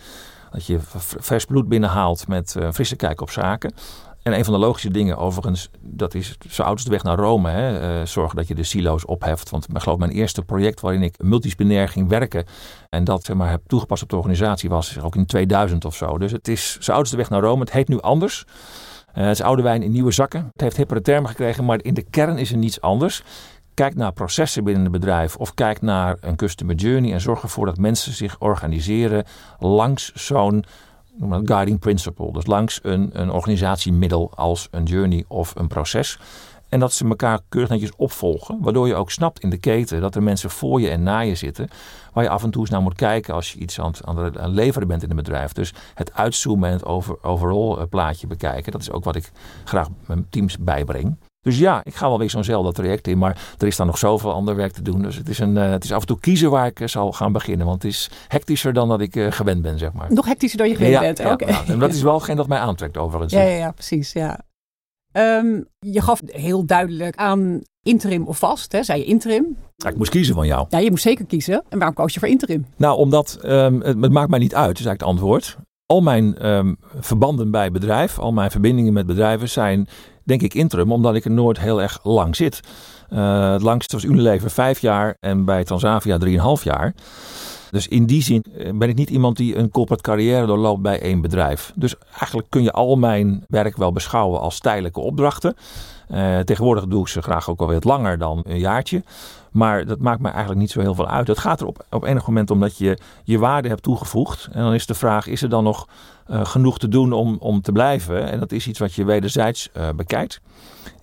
Dat 0.51 0.67
je 0.67 0.79
vers 1.19 1.45
bloed 1.45 1.69
binnenhaalt 1.69 2.29
met 2.29 2.55
uh, 2.59 2.71
frisse 2.73 2.97
kijk 2.97 3.21
op 3.21 3.31
zaken. 3.31 3.75
En 4.23 4.33
een 4.33 4.45
van 4.45 4.53
de 4.53 4.61
logische 4.61 4.91
dingen 4.91 5.17
overigens, 5.17 5.71
dat 5.81 6.15
is 6.15 6.37
zo 6.49 6.63
oud 6.63 6.73
als 6.73 6.85
de 6.85 6.91
weg 6.91 7.03
naar 7.03 7.19
Rome. 7.19 7.51
Hè, 7.51 8.01
uh, 8.01 8.07
zorgen 8.07 8.37
dat 8.37 8.49
je 8.49 8.55
de 8.55 8.63
silo's 8.63 9.09
opheft. 9.09 9.51
Want 9.51 9.67
ik 9.69 9.79
geloof 9.79 9.99
mijn 9.99 10.11
eerste 10.11 10.43
project 10.43 10.81
waarin 10.81 11.03
ik 11.03 11.15
multidisciplinair 11.19 11.89
ging 11.89 12.09
werken. 12.09 12.45
En 12.89 13.05
dat 13.05 13.25
zeg 13.25 13.37
maar, 13.37 13.51
heb 13.51 13.63
toegepast 13.67 14.03
op 14.03 14.09
de 14.09 14.17
organisatie 14.17 14.69
was 14.69 15.01
ook 15.01 15.17
in 15.17 15.27
2000 15.27 15.85
of 15.85 15.95
zo. 15.95 16.19
Dus 16.19 16.33
het 16.33 16.49
is 16.49 16.79
zo 16.81 16.93
oud 16.93 17.01
als 17.01 17.11
de 17.11 17.17
weg 17.17 17.31
naar 17.31 17.41
Rome. 17.41 17.61
Het 17.61 17.73
heet 17.73 17.89
nu 17.89 18.01
anders. 18.01 18.45
Uh, 19.15 19.25
het 19.25 19.33
is 19.33 19.43
oude 19.43 19.63
wijn 19.63 19.83
in 19.83 19.93
nieuwe 19.93 20.13
zakken. 20.13 20.49
Het 20.53 20.61
heeft 20.61 20.77
hippere 20.77 21.01
termen 21.01 21.31
gekregen, 21.31 21.65
maar 21.65 21.83
in 21.83 21.95
de 21.95 22.05
kern 22.11 22.39
is 22.39 22.51
er 22.51 22.57
niets 22.57 22.81
anders. 22.81 23.23
Kijk 23.75 23.95
naar 23.95 24.13
processen 24.13 24.65
binnen 24.65 24.83
het 24.83 24.93
bedrijf 24.93 25.37
of 25.37 25.55
kijk 25.55 25.81
naar 25.81 26.17
een 26.21 26.37
customer 26.37 26.75
journey 26.75 27.13
en 27.13 27.21
zorg 27.21 27.43
ervoor 27.43 27.67
dat 27.67 27.77
mensen 27.77 28.13
zich 28.13 28.37
organiseren 28.39 29.25
langs 29.59 30.13
zo'n 30.15 30.65
guiding 31.29 31.79
principle. 31.79 32.33
Dus 32.33 32.47
langs 32.47 32.81
een, 32.83 33.11
een 33.13 33.31
organisatiemiddel 33.31 34.33
als 34.35 34.69
een 34.71 34.85
journey 34.85 35.25
of 35.29 35.53
een 35.57 35.69
proces. 35.69 36.19
En 36.69 36.81
dat 36.81 36.93
ze 36.93 37.09
elkaar 37.09 37.41
keurig 37.49 37.71
netjes 37.71 37.97
opvolgen. 37.97 38.59
Waardoor 38.61 38.87
je 38.87 38.95
ook 38.95 39.11
snapt 39.11 39.41
in 39.41 39.51
de 39.51 39.59
keten 39.59 40.01
dat 40.01 40.15
er 40.15 40.23
mensen 40.23 40.51
voor 40.51 40.81
je 40.81 40.91
en 40.91 41.03
na 41.03 41.21
je 41.21 41.35
zitten. 41.35 41.69
Waar 42.13 42.25
je 42.25 42.31
af 42.31 42.43
en 42.43 42.51
toe 42.51 42.61
eens 42.61 42.71
naar 42.71 42.83
moet 42.83 42.95
kijken 42.95 43.35
als 43.35 43.53
je 43.53 43.59
iets 43.59 43.81
aan 43.81 43.87
het, 43.87 44.07
aan 44.07 44.17
het 44.17 44.37
leveren 44.47 44.89
bent 44.89 45.03
in 45.03 45.11
een 45.11 45.17
bedrijf. 45.17 45.53
Dus 45.53 45.75
het 45.95 46.15
uitzoomen 46.15 46.69
en 46.69 46.75
het 46.75 46.85
over, 46.85 47.23
overall 47.23 47.77
eh, 47.77 47.89
plaatje 47.89 48.27
bekijken. 48.27 48.73
Dat 48.73 48.81
is 48.81 48.91
ook 48.91 49.05
wat 49.05 49.17
ik 49.17 49.31
graag 49.65 49.89
mijn 50.07 50.27
teams 50.31 50.59
bijbreng. 50.59 51.17
Dus 51.43 51.59
ja, 51.59 51.81
ik 51.85 51.95
ga 51.95 52.09
wel 52.09 52.19
weer 52.19 52.31
zo'nzelfde 52.31 52.73
traject 52.73 53.09
in. 53.09 53.19
Maar 53.19 53.55
er 53.59 53.67
is 53.67 53.77
dan 53.77 53.87
nog 53.87 53.99
zoveel 53.99 54.33
ander 54.33 54.57
werk 54.57 54.73
te 54.73 54.83
doen. 54.83 55.03
Dus 55.03 55.17
het 55.17 55.29
is, 55.29 55.39
een, 55.39 55.57
uh, 55.57 55.71
het 55.71 55.85
is 55.85 55.93
af 55.93 56.01
en 56.01 56.07
toe 56.07 56.21
kiezen 56.21 56.51
waar 56.51 56.67
ik 56.67 56.81
uh, 56.81 56.89
zal 56.89 57.13
gaan 57.13 57.33
beginnen. 57.33 57.67
Want 57.67 57.83
het 57.83 57.93
is 57.93 58.11
hectischer 58.29 58.73
dan 58.73 58.89
dat 58.89 59.01
ik 59.01 59.17
uh, 59.17 59.33
gewend 59.33 59.63
ben, 59.63 59.79
zeg 59.79 59.93
maar. 59.93 60.13
Nog 60.13 60.27
hectischer 60.27 60.59
dan 60.59 60.69
je 60.69 60.75
gewend 60.75 60.93
ja, 60.93 61.01
bent? 61.01 61.19
Ja, 61.19 61.33
Oké. 61.33 61.47
ja, 61.47 61.65
en 61.67 61.79
dat 61.79 61.93
is 61.93 62.03
wel 62.03 62.21
geen 62.21 62.37
dat 62.37 62.49
mij 62.49 62.59
aantrekt 62.59 62.97
overigens. 62.97 63.33
Ja, 63.33 63.43
ja, 63.43 63.57
ja 63.57 63.71
precies. 63.71 64.13
Ja. 64.13 64.41
Um, 65.13 65.67
je 65.79 66.01
gaf 66.01 66.21
heel 66.27 66.67
duidelijk 66.67 67.17
aan 67.17 67.61
interim 67.83 68.27
of 68.27 68.39
vast. 68.39 68.73
Hè? 68.73 68.83
Zei 68.83 68.99
je 68.99 69.05
interim? 69.05 69.57
Ja, 69.77 69.89
ik 69.89 69.97
moest 69.97 70.11
kiezen 70.11 70.35
van 70.35 70.47
jou. 70.47 70.67
Ja, 70.69 70.79
je 70.79 70.91
moest 70.91 71.03
zeker 71.03 71.27
kiezen. 71.27 71.63
En 71.69 71.79
waarom 71.79 71.97
koos 71.97 72.15
je 72.15 72.21
voor 72.21 72.29
interim? 72.29 72.67
Nou, 72.77 72.99
omdat 72.99 73.39
um, 73.45 73.81
het, 73.81 74.01
het, 74.01 74.13
maakt 74.13 74.31
mij 74.31 74.39
niet 74.39 74.55
uit, 74.55 74.79
is 74.79 74.87
eigenlijk 74.87 75.01
het 75.01 75.09
antwoord. 75.09 75.57
Al 75.87 76.01
mijn 76.01 76.47
um, 76.47 76.77
verbanden 76.99 77.51
bij 77.51 77.71
bedrijf, 77.71 78.19
al 78.19 78.33
mijn 78.33 78.51
verbindingen 78.51 78.93
met 78.93 79.07
bedrijven 79.07 79.49
zijn 79.49 79.89
denk 80.25 80.43
ik 80.43 80.55
interim, 80.55 80.93
omdat 80.93 81.15
ik 81.15 81.25
er 81.25 81.31
nooit 81.31 81.59
heel 81.59 81.83
erg 81.83 82.01
lang 82.03 82.37
zit. 82.37 82.61
Uh, 83.11 83.53
het 83.53 83.63
langste 83.63 83.95
was 83.95 84.05
Unilever 84.05 84.51
vijf 84.51 84.81
jaar 84.81 85.17
en 85.21 85.45
bij 85.45 85.65
Transavia 85.65 86.19
drieënhalf 86.19 86.65
jaar. 86.65 86.95
Dus 87.71 87.89
in 87.89 88.07
die 88.07 88.23
zin 88.23 88.45
ben 88.75 88.89
ik 88.89 88.97
niet 88.97 89.11
iemand 89.11 89.37
die 89.37 89.57
een 89.57 89.71
corporate 89.71 90.03
carrière 90.03 90.47
doorloopt 90.47 90.83
bij 90.83 91.01
één 91.01 91.21
bedrijf. 91.21 91.73
Dus 91.75 91.95
eigenlijk 92.19 92.51
kun 92.51 92.63
je 92.63 92.73
al 92.73 92.97
mijn 92.97 93.45
werk 93.49 93.77
wel 93.77 93.93
beschouwen 93.93 94.41
als 94.41 94.59
tijdelijke 94.59 95.01
opdrachten. 95.01 95.55
Uh, 96.11 96.39
tegenwoordig 96.39 96.87
doe 96.87 97.01
ik 97.01 97.09
ze 97.09 97.23
graag 97.23 97.51
ook 97.51 97.59
wel 97.59 97.73
wat 97.73 97.85
langer 97.85 98.19
dan 98.19 98.43
een 98.47 98.59
jaartje. 98.59 99.03
Maar 99.51 99.87
dat 99.87 99.99
maakt 99.99 100.21
me 100.21 100.29
eigenlijk 100.29 100.61
niet 100.61 100.71
zo 100.71 100.81
heel 100.81 100.95
veel 100.95 101.09
uit. 101.09 101.27
Het 101.27 101.39
gaat 101.39 101.61
er 101.61 101.67
op, 101.67 101.85
op 101.91 102.05
enig 102.05 102.27
moment 102.27 102.51
om 102.51 102.61
dat 102.61 102.79
je 102.79 102.99
je 103.25 103.39
waarde 103.39 103.69
hebt 103.69 103.83
toegevoegd. 103.83 104.49
En 104.53 104.63
dan 104.63 104.75
is 104.75 104.87
de 104.87 104.95
vraag, 104.95 105.27
is 105.27 105.43
er 105.43 105.49
dan 105.49 105.65
nog 105.65 105.89
uh, 106.31 106.45
genoeg 106.45 106.79
te 106.79 106.89
doen 106.89 107.13
om, 107.13 107.37
om 107.41 107.61
te 107.61 107.73
blijven? 107.73 108.31
En 108.31 108.39
dat 108.39 108.53
is 108.53 108.67
iets 108.67 108.79
wat 108.79 108.95
je 108.95 109.05
wederzijds 109.05 109.69
uh, 109.77 109.89
bekijkt. 109.97 110.41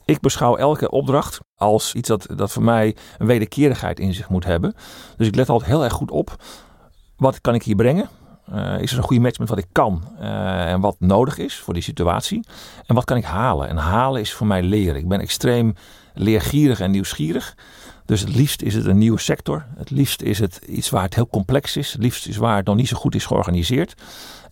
Ik 0.05 0.19
beschouw 0.19 0.55
elke 0.55 0.89
opdracht 0.89 1.39
als 1.55 1.93
iets 1.93 2.07
dat, 2.07 2.27
dat 2.35 2.51
voor 2.51 2.63
mij 2.63 2.95
een 3.17 3.27
wederkerigheid 3.27 3.99
in 3.99 4.13
zich 4.13 4.29
moet 4.29 4.45
hebben. 4.45 4.73
Dus 5.17 5.27
ik 5.27 5.35
let 5.35 5.49
altijd 5.49 5.69
heel 5.69 5.83
erg 5.83 5.93
goed 5.93 6.11
op. 6.11 6.35
Wat 7.17 7.41
kan 7.41 7.55
ik 7.55 7.63
hier 7.63 7.75
brengen? 7.75 8.09
Uh, 8.53 8.79
is 8.79 8.91
er 8.91 8.97
een 8.97 9.03
goede 9.03 9.21
match 9.21 9.39
met 9.39 9.49
wat 9.49 9.57
ik 9.57 9.67
kan 9.71 10.03
uh, 10.19 10.71
en 10.71 10.79
wat 10.79 10.95
nodig 10.99 11.37
is 11.37 11.55
voor 11.55 11.73
die 11.73 11.83
situatie? 11.83 12.45
En 12.85 12.95
wat 12.95 13.03
kan 13.03 13.17
ik 13.17 13.23
halen? 13.23 13.67
En 13.67 13.77
halen 13.77 14.21
is 14.21 14.33
voor 14.33 14.47
mij 14.47 14.63
leren. 14.63 14.95
Ik 14.95 15.07
ben 15.07 15.19
extreem 15.19 15.75
leergierig 16.13 16.79
en 16.79 16.91
nieuwsgierig. 16.91 17.55
Dus 18.05 18.21
het 18.21 18.35
liefst 18.35 18.61
is 18.61 18.73
het 18.73 18.85
een 18.85 18.97
nieuwe 18.97 19.19
sector. 19.19 19.65
Het 19.77 19.89
liefst 19.89 20.21
is 20.21 20.39
het 20.39 20.59
iets 20.67 20.89
waar 20.89 21.03
het 21.03 21.15
heel 21.15 21.27
complex 21.27 21.77
is. 21.77 21.91
Het 21.91 22.01
liefst 22.01 22.27
is 22.27 22.37
waar 22.37 22.55
het 22.55 22.65
nog 22.65 22.75
niet 22.75 22.87
zo 22.87 22.97
goed 22.97 23.15
is 23.15 23.25
georganiseerd. 23.25 23.95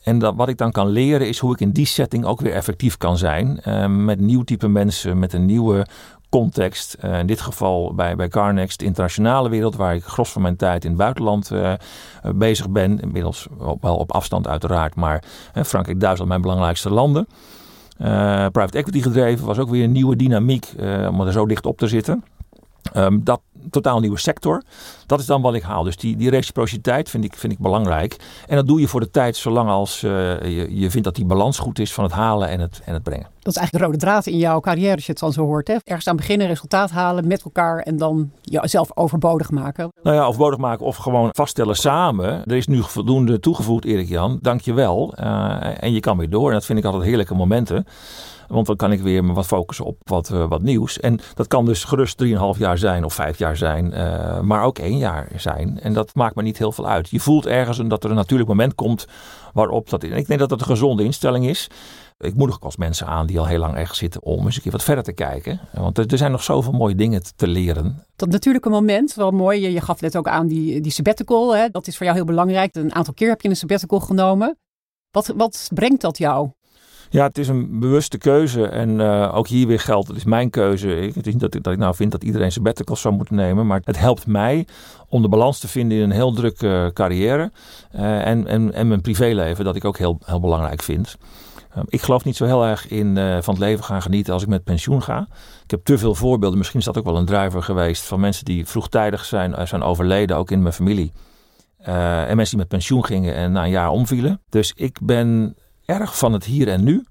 En 0.04 0.36
wat 0.36 0.50
ik 0.50 0.58
dan 0.58 0.72
kan 0.72 0.88
leren 0.88 1.28
is 1.28 1.40
hoe 1.40 1.54
ik 1.54 1.60
in 1.60 1.72
die 1.72 1.86
setting 1.86 2.26
ook 2.26 2.42
weer 2.42 2.54
effectief 2.54 2.98
kan 2.98 3.18
zijn. 3.18 3.60
Uh, 3.68 3.88
met 3.88 4.20
nieuw 4.20 4.44
type 4.44 4.68
mensen, 4.68 5.20
met 5.20 5.34
een 5.34 5.46
nieuwe 5.46 5.86
context. 6.36 6.98
Uh, 7.06 7.20
in 7.20 7.26
dit 7.26 7.42
geval 7.42 7.94
bij, 7.94 8.16
bij 8.16 8.28
Carnex, 8.28 8.78
de 8.78 8.86
internationale 8.86 9.50
wereld, 9.50 9.76
waar 9.76 9.96
ik 9.96 10.04
gros 10.04 10.32
van 10.32 10.42
mijn 10.42 10.56
tijd 10.56 10.84
in 10.84 10.90
het 10.90 11.00
buitenland 11.00 11.52
uh, 11.52 11.74
bezig 12.36 12.70
ben. 12.70 13.00
Inmiddels 13.00 13.48
wel 13.82 13.96
op 13.96 14.12
afstand 14.12 14.48
uiteraard, 14.48 14.96
maar 14.96 15.24
Frankrijk, 15.54 16.00
Duitsland 16.00 16.30
mijn 16.30 16.42
belangrijkste 16.42 16.90
landen. 16.90 17.28
private 18.52 18.78
equity 18.78 19.02
gedreven 19.02 19.46
was 19.46 19.60
ook 19.60 19.70
weer 19.70 19.84
een 19.84 19.92
nieuwe 19.92 20.16
dynamiek 20.16 20.74
om 21.10 21.22
er 21.22 21.32
zo 21.32 21.46
dicht 21.46 21.66
op 21.66 21.78
te 21.78 21.88
zitten. 21.88 22.24
Um, 22.94 23.24
dat 23.24 23.42
totaal 23.70 24.00
nieuwe 24.00 24.20
sector. 24.20 24.64
Dat 25.06 25.20
is 25.20 25.26
dan 25.26 25.42
wat 25.42 25.54
ik 25.54 25.62
haal. 25.62 25.84
Dus 25.84 25.98
die, 25.98 26.18
die 26.18 26.30
reciprociteit 26.30 27.10
vind 27.10 27.24
ik, 27.24 27.36
vind 27.36 27.54
ik 27.54 27.60
belangrijk. 27.60 28.16
En 28.48 28.56
dat 28.56 28.68
doe 28.68 28.80
je 28.80 28.88
voor 28.88 29.00
de 29.00 29.12
tijd 29.12 29.36
zolang 29.36 29.70
als 29.70 30.04
uh, 30.04 30.12
je, 30.42 30.80
je 30.80 30.90
vindt 30.90 31.06
dat 31.06 31.16
die 31.16 31.26
balans 31.26 31.60
goed 31.60 31.80
is 31.80 31.94
van 31.94 32.04
het 32.04 32.14
halen 32.14 32.50
en 32.50 32.60
het, 32.60 32.82
en 32.86 32.94
het 32.94 33.04
brengen. 33.04 33.28
Dat 33.40 33.54
is 33.54 33.60
eigenlijk 33.60 33.86
de 33.86 33.92
rode 33.92 34.06
draad 34.06 34.26
in 34.26 34.38
jouw 34.38 34.60
carrière, 34.60 34.96
als 34.96 35.06
je 35.06 35.12
het 35.12 35.22
dan 35.22 35.34
zo 35.34 35.46
hoort. 35.46 35.68
Hè? 35.68 35.76
Ergens 35.84 36.08
aan 36.08 36.16
beginnen, 36.16 36.48
resultaat 36.48 36.92
halen 36.92 37.28
met 37.28 37.44
elkaar 37.44 37.80
en 37.80 37.98
dan 37.98 38.32
jezelf 38.42 38.98
overbodig 38.98 39.52
maken. 39.52 39.92
Nou 40.04 40.16
ja, 40.16 40.26
overbodig 40.26 40.60
maken 40.60 40.86
of 40.86 40.96
gewoon 40.96 41.30
vaststellen 41.32 41.76
samen. 41.76 42.46
Er 42.46 42.56
is 42.56 42.68
nu 42.68 42.84
voldoende 42.84 43.40
toegevoegd, 43.40 43.86
Erik 43.86 44.08
Jan. 44.08 44.40
Dank 44.42 44.62
je 44.62 44.74
wel. 44.74 45.14
Uh, 45.20 45.84
en 45.84 45.94
je 45.94 46.00
kan 46.00 46.18
weer 46.18 46.30
door. 46.30 46.48
En 46.48 46.54
dat 46.54 46.66
vind 46.66 46.80
ik 46.80 46.86
altijd 46.86 47.04
heerlijke 47.04 47.36
momenten. 47.36 47.86
Want 48.48 48.68
dan 48.68 48.76
kan 48.76 48.92
ik 48.92 49.02
weer 49.02 49.24
me 49.24 49.34
wat 49.34 49.46
focussen 49.46 49.86
op 49.86 49.98
wat, 50.04 50.30
uh, 50.30 50.48
wat 50.48 50.62
nieuws. 50.62 51.00
En 51.00 51.20
dat 51.34 51.48
kan 51.48 51.66
dus 51.66 51.84
gerust 51.84 52.24
3,5 52.24 52.30
jaar 52.58 52.78
zijn 52.78 53.04
of 53.04 53.14
5 53.14 53.38
jaar 53.38 53.58
zijn. 53.58 53.94
Uh, 53.94 54.40
maar 54.40 54.64
ook 54.64 54.80
één 54.80 54.98
jaar 54.98 55.28
zijn. 55.36 55.80
En 55.80 55.94
dat 55.94 56.16
maakt 56.16 56.36
me 56.36 56.42
niet 56.42 56.58
heel 56.58 56.72
veel 56.72 56.88
uit. 56.88 57.10
Je 57.10 57.20
voelt 57.20 57.46
ergens 57.46 57.82
dat 57.88 58.04
er 58.04 58.10
een 58.10 58.16
natuurlijk 58.16 58.50
moment 58.50 58.76
komt 58.76 59.08
waarop 59.54 59.90
dat... 59.90 60.04
Ik 60.04 60.28
denk 60.28 60.40
dat 60.40 60.50
dat 60.50 60.60
een 60.60 60.66
gezonde 60.66 61.04
instelling 61.04 61.48
is. 61.48 61.70
Ik 62.18 62.36
moedig 62.36 62.56
ook 62.56 62.64
als 62.64 62.78
mensen 62.78 63.08
aan 63.08 63.26
die 63.26 63.40
al 63.40 63.46
heel 63.46 63.60
lang 63.60 63.76
ergens 63.76 63.98
zitten 64.00 64.24
om 64.24 64.46
eens 64.46 64.56
een 64.56 64.62
keer 64.62 64.72
wat 64.72 64.84
verder 64.84 65.04
te 65.04 65.14
kijken. 65.14 65.60
Want 65.74 65.98
er, 65.98 66.06
er 66.08 66.18
zijn 66.18 66.32
nog 66.32 66.44
zoveel 66.44 66.72
mooie 66.72 66.96
dingen 66.96 67.22
te 67.36 67.48
leren. 67.48 68.04
Dat 68.16 68.30
natuurlijke 68.30 68.70
moment, 68.70 69.14
wel 69.14 69.32
mooi. 69.32 69.62
Je, 69.62 69.72
je 69.72 69.82
gaf 69.82 70.02
net 70.02 70.18
ook 70.18 70.28
aan 70.28 70.48
die, 70.48 70.82
die 70.82 70.92
sabbatical. 70.92 71.56
Hè? 71.56 71.70
Dat 71.70 71.88
is 71.88 71.98
voor 71.98 72.06
jou 72.06 72.18
heel 72.18 72.26
belangrijk. 72.26 72.76
Een 72.76 72.96
aantal 72.96 73.14
keer 73.14 73.30
heb 73.30 73.42
je 73.42 73.50
een 73.50 73.56
sabbatical 73.56 74.00
genomen. 74.00 74.58
Wat, 75.12 75.34
wat 75.38 75.70
brengt 75.74 76.02
dat 76.02 76.18
jou? 76.18 76.50
Ja, 77.16 77.26
het 77.26 77.38
is 77.38 77.48
een 77.48 77.80
bewuste 77.80 78.18
keuze. 78.18 78.68
En 78.68 78.90
uh, 78.90 79.36
ook 79.36 79.48
hier 79.48 79.68
weer 79.68 79.80
geldt, 79.80 80.08
het 80.08 80.18
is 80.18 80.24
mijn 80.24 80.50
keuze. 80.50 81.00
Ik, 81.00 81.26
niet 81.26 81.40
dat 81.40 81.56
ik, 81.56 81.64
dat 81.64 81.74
ik 81.74 81.80
nou 81.80 81.96
vind 81.96 82.12
dat 82.12 82.24
iedereen 82.24 82.52
sabbaticals 82.52 83.02
zou 83.02 83.14
moeten 83.16 83.36
nemen. 83.36 83.68
Maar 83.68 83.82
het 83.84 84.00
helpt 84.00 84.28
mij 84.28 84.68
om 85.10 85.22
de 85.22 85.30
balans 85.30 85.60
te 85.60 85.68
vinden 85.68 85.98
in 85.98 86.04
een 86.04 86.12
heel 86.12 86.34
drukke 86.34 86.68
uh, 86.68 86.88
carrière. 86.88 87.52
Uh, 87.96 88.28
en, 88.28 88.48
en, 88.48 88.74
en 88.74 88.88
mijn 88.88 89.02
privéleven, 89.02 89.66
dat 89.66 89.76
ik 89.76 89.86
ook 89.86 89.98
heel, 89.98 90.20
heel 90.26 90.40
belangrijk 90.40 90.82
vind. 90.82 91.18
ik 91.88 92.02
geloof 92.02 92.24
niet 92.24 92.36
zo 92.36 92.46
heel 92.46 92.66
erg 92.66 92.88
in 92.88 93.16
van 93.16 93.54
het 93.54 93.64
leven 93.64 93.84
gaan 93.84 94.02
genieten 94.02 94.34
als 94.34 94.42
ik 94.44 94.50
met 94.50 94.64
pensioen 94.64 95.04
ga. 95.04 95.28
Ik 95.64 95.72
heb 95.72 95.84
te 95.84 95.98
veel 95.98 96.16
voorbeelden. 96.16 96.58
Misschien 96.58 96.80
is 96.80 96.86
dat 96.86 96.98
ook 96.98 97.06
wel 97.06 97.18
een 97.18 97.26
driver 97.26 97.64
geweest 97.64 98.04
van 98.04 98.20
mensen 98.20 98.46
die 98.46 98.66
vroegtijdig 98.66 99.26
zijn, 99.26 99.68
zijn 99.68 99.84
overleden, 99.84 100.38
ook 100.38 100.52
in 100.52 100.62
mijn 100.62 100.74
familie. 100.74 101.12
en 101.78 102.36
mensen 102.36 102.50
die 102.50 102.58
met 102.58 102.68
pensioen 102.68 103.06
gingen 103.06 103.36
en 103.36 103.52
na 103.52 103.64
een 103.64 103.70
jaar 103.70 103.90
omvielen. 103.90 104.42
Dus 104.50 104.74
ik 104.76 105.00
ben 105.02 105.56
erg 105.86 106.18
van 106.18 106.34
het 106.34 106.44
hier 106.44 106.68
en 106.68 106.84
nu. 106.84 107.06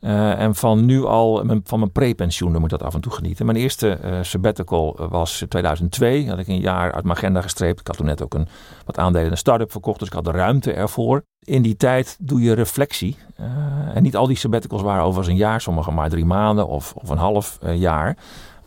Uh, 0.00 0.40
en 0.40 0.54
van 0.54 0.84
nu 0.84 1.04
al, 1.04 1.44
van 1.64 1.78
mijn 1.78 1.92
prepensioen, 1.92 2.52
moet 2.52 2.62
ik 2.62 2.68
dat 2.68 2.82
af 2.82 2.94
en 2.94 3.00
toe 3.00 3.12
genieten. 3.12 3.46
Mijn 3.46 3.58
eerste 3.58 3.98
uh, 4.04 4.18
sabbatical 4.22 5.08
was 5.10 5.44
2002. 5.48 6.28
Had 6.28 6.38
ik 6.38 6.48
een 6.48 6.60
jaar 6.60 6.92
uit 6.92 7.04
mijn 7.04 7.16
agenda 7.16 7.40
gestreept. 7.40 7.80
Ik 7.80 7.86
had 7.86 7.96
toen 7.96 8.06
net 8.06 8.22
ook 8.22 8.34
een, 8.34 8.48
wat 8.84 8.98
aandelen 8.98 9.26
in 9.26 9.32
een 9.32 9.38
start-up 9.38 9.70
verkocht, 9.70 9.98
dus 9.98 10.08
ik 10.08 10.14
had 10.14 10.24
de 10.24 10.30
ruimte 10.30 10.72
ervoor. 10.72 11.22
In 11.38 11.62
die 11.62 11.76
tijd 11.76 12.16
doe 12.20 12.40
je 12.40 12.52
reflectie. 12.52 13.16
En 13.94 14.02
niet 14.02 14.16
al 14.16 14.26
die 14.26 14.36
sabbaticals 14.36 14.82
waren 14.82 15.02
overigens 15.04 15.28
een 15.28 15.40
jaar, 15.40 15.60
sommige 15.60 15.90
maar 15.90 16.08
drie 16.08 16.24
maanden 16.24 16.68
of, 16.68 16.92
of 16.94 17.08
een 17.08 17.18
half 17.18 17.58
jaar. 17.74 18.16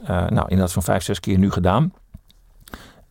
nou, 0.08 0.42
inderdaad 0.42 0.72
zo'n 0.72 0.82
vijf, 0.82 1.04
zes 1.04 1.20
keer 1.20 1.38
nu 1.38 1.52
gedaan. 1.52 1.94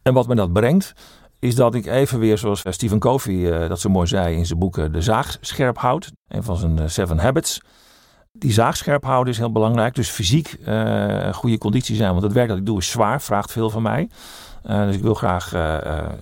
En 0.02 0.14
wat 0.14 0.26
me 0.26 0.35
dat 0.35 0.52
brengt, 0.52 0.94
is 1.42 1.55
dat 1.55 1.74
ik 1.74 1.87
even 1.87 2.18
weer, 2.18 2.38
zoals 2.38 2.62
Stephen 2.68 2.98
Covey 2.98 3.35
uh, 3.35 3.68
dat 3.68 3.81
zo 3.81 3.88
mooi 3.88 4.07
zei 4.07 4.37
in 4.37 4.46
zijn 4.46 4.59
boeken, 4.59 4.92
de 4.92 5.02
zaag 5.02 5.37
scherp 5.40 5.78
houd. 5.78 6.12
Een 6.28 6.42
van 6.42 6.57
zijn 6.57 6.90
Seven 6.90 7.18
Habits. 7.18 7.61
Die 8.33 8.52
zaag 8.52 8.76
scherp 8.76 9.05
houden 9.05 9.33
is 9.33 9.38
heel 9.38 9.52
belangrijk. 9.52 9.94
Dus 9.94 10.09
fysiek 10.09 10.57
goede 11.33 11.59
conditie 11.59 11.96
zijn. 11.96 12.11
Want 12.11 12.22
het 12.22 12.33
werk 12.33 12.48
dat 12.48 12.57
ik 12.57 12.66
doe 12.66 12.78
is 12.78 12.90
zwaar, 12.90 13.22
vraagt 13.22 13.52
veel 13.52 13.70
van 13.70 13.83
mij. 13.83 14.09
dus 14.62 14.96
ik 14.96 15.02
wil 15.02 15.14
graag 15.14 15.52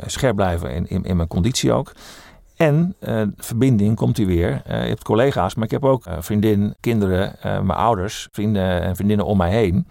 scherp 0.07 0.37
blijven 0.37 0.71
in, 0.71 0.89
in, 0.89 1.05
in, 1.05 1.17
mijn 1.17 1.29
conditie 1.29 1.73
ook. 1.73 1.93
En 2.57 2.97
verbinding 3.37 3.97
komt 3.97 4.17
hij 4.17 4.27
weer. 4.27 4.63
Je 4.67 4.73
hebt 4.73 5.05
collega's, 5.05 5.55
maar 5.55 5.65
ik 5.65 5.71
heb 5.71 5.85
ook 5.85 6.05
vriendin, 6.19 6.75
kinderen, 6.81 7.37
mijn 7.43 7.71
ouders, 7.71 8.29
vrienden 8.33 8.83
en 8.83 8.97
vriendinnen 8.97 9.27
om 9.27 9.37
mij 9.37 9.51
heen. 9.51 9.87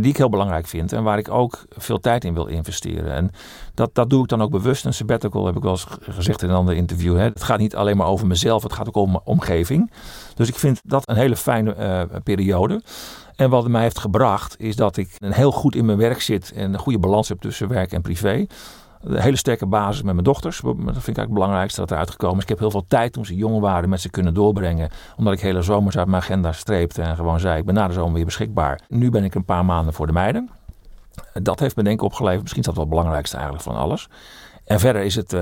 Die 0.00 0.10
ik 0.10 0.16
heel 0.16 0.28
belangrijk 0.28 0.66
vind 0.66 0.92
en 0.92 1.02
waar 1.02 1.18
ik 1.18 1.30
ook 1.30 1.64
veel 1.68 2.00
tijd 2.00 2.24
in 2.24 2.34
wil 2.34 2.46
investeren. 2.46 3.12
En 3.12 3.30
dat, 3.74 3.94
dat 3.94 4.10
doe 4.10 4.22
ik 4.22 4.28
dan 4.28 4.42
ook 4.42 4.50
bewust. 4.50 4.84
Een 4.84 4.94
sabbatical 4.94 5.46
heb 5.46 5.56
ik 5.56 5.62
wel 5.62 5.72
eens 5.72 5.86
gezegd 6.00 6.42
in 6.42 6.48
een 6.48 6.54
ander 6.54 6.74
interview. 6.74 7.16
Hè. 7.16 7.22
Het 7.22 7.42
gaat 7.42 7.58
niet 7.58 7.76
alleen 7.76 7.96
maar 7.96 8.06
over 8.06 8.26
mezelf, 8.26 8.62
het 8.62 8.72
gaat 8.72 8.88
ook 8.88 8.96
om 8.96 9.10
mijn 9.10 9.22
omgeving. 9.24 9.90
Dus 10.34 10.48
ik 10.48 10.54
vind 10.54 10.80
dat 10.84 11.08
een 11.08 11.16
hele 11.16 11.36
fijne 11.36 12.08
periode. 12.22 12.82
En 13.36 13.50
wat 13.50 13.68
mij 13.68 13.82
heeft 13.82 13.98
gebracht, 13.98 14.60
is 14.60 14.76
dat 14.76 14.96
ik 14.96 15.08
heel 15.20 15.52
goed 15.52 15.74
in 15.74 15.84
mijn 15.84 15.98
werk 15.98 16.20
zit 16.20 16.52
en 16.52 16.72
een 16.72 16.78
goede 16.78 16.98
balans 16.98 17.28
heb 17.28 17.40
tussen 17.40 17.68
werk 17.68 17.92
en 17.92 18.02
privé. 18.02 18.46
Een 19.06 19.20
hele 19.20 19.36
sterke 19.36 19.66
basis 19.66 20.02
met 20.02 20.12
mijn 20.12 20.24
dochters. 20.24 20.60
Dat 20.60 20.74
vind 20.74 20.86
ik 20.86 20.94
eigenlijk 20.94 21.18
het 21.18 21.32
belangrijkste 21.32 21.80
dat 21.80 21.90
eruit 21.90 22.10
gekomen 22.10 22.36
is. 22.36 22.42
Ik 22.42 22.48
heb 22.48 22.58
heel 22.58 22.70
veel 22.70 22.86
tijd 22.88 23.12
toen 23.12 23.26
ze 23.26 23.34
jong 23.34 23.60
waren 23.60 23.88
met 23.88 24.00
ze 24.00 24.10
kunnen 24.10 24.34
doorbrengen. 24.34 24.90
Omdat 25.16 25.32
ik 25.32 25.40
hele 25.40 25.62
zomers 25.62 25.98
uit 25.98 26.06
mijn 26.06 26.22
agenda 26.22 26.52
streepte 26.52 27.02
en 27.02 27.16
gewoon 27.16 27.40
zei: 27.40 27.58
ik 27.58 27.64
ben 27.64 27.74
na 27.74 27.86
de 27.86 27.92
zomer 27.92 28.14
weer 28.14 28.24
beschikbaar. 28.24 28.80
Nu 28.88 29.10
ben 29.10 29.24
ik 29.24 29.34
een 29.34 29.44
paar 29.44 29.64
maanden 29.64 29.94
voor 29.94 30.06
de 30.06 30.12
meiden. 30.12 30.50
Dat 31.32 31.60
heeft 31.60 31.76
me 31.76 31.82
denk 31.82 31.98
ik 31.98 32.04
opgeleverd. 32.04 32.40
Misschien 32.42 32.60
is 32.60 32.66
dat 32.66 32.74
wel 32.74 32.84
het 32.84 32.94
belangrijkste 32.94 33.36
eigenlijk 33.36 33.64
van 33.64 33.76
alles. 33.76 34.08
En 34.64 34.80
verder 34.80 35.02
is 35.02 35.14
het, 35.14 35.32
uh, 35.32 35.40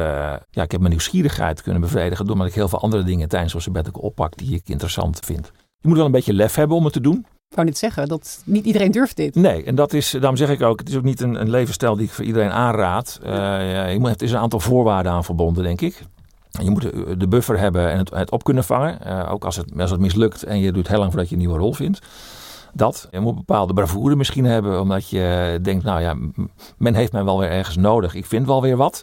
ja, 0.51 0.63
ik 0.63 0.71
heb 0.71 0.81
mijn 0.81 0.91
nieuwsgierigheid 0.91 1.63
kunnen 1.63 1.81
bevredigen. 1.81 2.27
Doordat 2.27 2.47
ik 2.47 2.55
heel 2.55 2.69
veel 2.69 2.81
andere 2.81 3.03
dingen 3.03 3.29
tijdens 3.29 3.53
zo'n 3.53 3.61
sabbatical 3.61 4.03
oppak 4.03 4.37
die 4.37 4.55
ik 4.55 4.69
interessant 4.69 5.21
vind. 5.25 5.53
Je 5.79 5.89
moet 5.89 5.97
wel 5.97 6.07
een 6.07 6.13
beetje 6.13 6.33
lef 6.33 6.55
hebben 6.55 6.77
om 6.77 6.85
het 6.85 6.93
te 6.93 7.01
doen. 7.01 7.27
Ik 7.55 7.61
wou 7.61 7.73
niet 7.73 7.79
zeggen, 7.79 8.09
dat 8.09 8.43
niet 8.45 8.65
iedereen 8.65 8.91
durft 8.91 9.17
dit. 9.17 9.35
Nee, 9.35 9.65
en 9.65 9.75
dat 9.75 9.93
is, 9.93 10.11
daarom 10.11 10.37
zeg 10.37 10.51
ik 10.51 10.63
ook, 10.63 10.79
het 10.79 10.89
is 10.89 10.97
ook 10.97 11.03
niet 11.03 11.21
een, 11.21 11.41
een 11.41 11.51
levensstijl 11.51 11.97
die 11.97 12.07
ik 12.07 12.13
voor 12.13 12.25
iedereen 12.25 12.51
aanraad. 12.51 13.19
Moet, 13.99 14.11
het 14.11 14.23
is 14.23 14.33
een 14.33 14.39
aantal 14.39 14.61
voorwaarden 14.61 15.13
aan 15.13 15.25
verbonden, 15.25 15.65
denk 15.65 15.81
ik. 15.81 16.03
Je 16.51 16.71
moet 16.71 16.83
de 17.19 17.29
buffer 17.29 17.59
hebben 17.59 17.91
en 17.91 17.99
het, 17.99 18.11
het 18.11 18.31
op 18.31 18.45
kunnen 18.45 18.65
vangen. 18.65 18.99
Uh, 19.07 19.33
ook 19.33 19.45
als 19.45 19.57
het, 19.57 19.81
als 19.81 19.91
het 19.91 20.01
mislukt 20.01 20.43
en 20.43 20.59
je 20.59 20.73
doet 20.73 20.89
heel 20.89 20.99
lang 20.99 21.11
voordat 21.11 21.29
je 21.29 21.35
een 21.35 21.41
nieuwe 21.41 21.59
rol 21.59 21.73
vindt. 21.73 21.99
Dat. 22.73 23.09
Je 23.11 23.21
moet 23.21 23.35
bepaalde 23.35 23.73
bravoure 23.73 24.17
misschien 24.17 24.45
hebben, 24.45 24.81
omdat 24.81 25.09
je 25.09 25.59
denkt, 25.63 25.85
nou 25.85 26.01
ja, 26.01 26.17
men 26.79 26.95
heeft 26.95 27.13
mij 27.13 27.25
wel 27.25 27.39
weer 27.39 27.51
ergens 27.51 27.77
nodig. 27.77 28.15
Ik 28.15 28.27
vind 28.27 28.47
wel 28.47 28.63
weer 28.63 28.77
wat. 28.77 29.03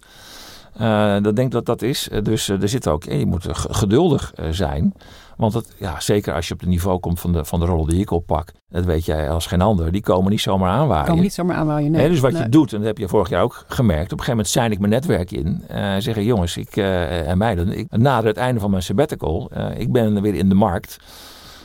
Dat 1.22 1.36
denk 1.36 1.52
dat 1.52 1.66
dat 1.66 1.82
is. 1.82 2.10
Dus 2.24 2.50
er 2.50 2.70
zit 2.70 2.88
ook, 2.88 3.04
je 3.04 3.26
moet 3.26 3.46
geduldig 3.52 4.34
zijn. 4.50 4.94
Want 5.42 5.54
het, 5.54 5.74
ja, 5.78 6.00
zeker 6.00 6.34
als 6.34 6.48
je 6.48 6.54
op 6.54 6.60
het 6.60 6.70
niveau 6.70 7.00
komt 7.00 7.20
van 7.20 7.32
de, 7.32 7.46
van 7.46 7.60
de 7.60 7.66
rollen 7.66 7.88
die 7.88 8.00
ik 8.00 8.12
oppak, 8.12 8.52
dat 8.70 8.86
weet 8.86 9.06
jij 9.06 9.30
als 9.30 9.46
geen 9.46 9.62
ander, 9.62 9.92
die 9.92 10.02
komen 10.02 10.32
niet 10.32 10.42
zomaar 10.42 10.70
aanwaaien. 10.70 11.08
Komen 11.08 11.24
niet 11.24 11.34
zomaar 11.34 11.56
aanwaaien, 11.56 11.92
nee. 11.92 12.10
dus 12.10 12.20
wat 12.20 12.38
je 12.38 12.50
doet, 12.50 12.72
en 12.72 12.78
dat 12.78 12.88
heb 12.88 12.98
je 12.98 13.08
vorig 13.08 13.30
jaar 13.30 13.44
ook 13.44 13.64
gemerkt, 13.68 14.12
op 14.12 14.20
een 14.20 14.26
gegeven 14.26 14.32
moment 14.32 14.48
zijn 14.48 14.72
ik 14.72 14.80
mijn 14.80 14.92
netwerk 14.92 15.32
in. 15.32 15.64
Uh, 15.72 15.96
zeggen 15.98 16.24
jongens 16.24 16.58
ik, 16.58 16.76
uh, 16.76 17.30
en 17.30 17.38
meiden, 17.38 17.78
ik, 17.78 17.98
nader 17.98 18.28
het 18.28 18.38
einde 18.38 18.60
van 18.60 18.70
mijn 18.70 18.84
sabbatical, 18.84 19.52
uh, 19.58 19.80
ik 19.80 19.92
ben 19.92 20.22
weer 20.22 20.36
in 20.36 20.50
de 20.50 20.56
markt. 20.56 20.98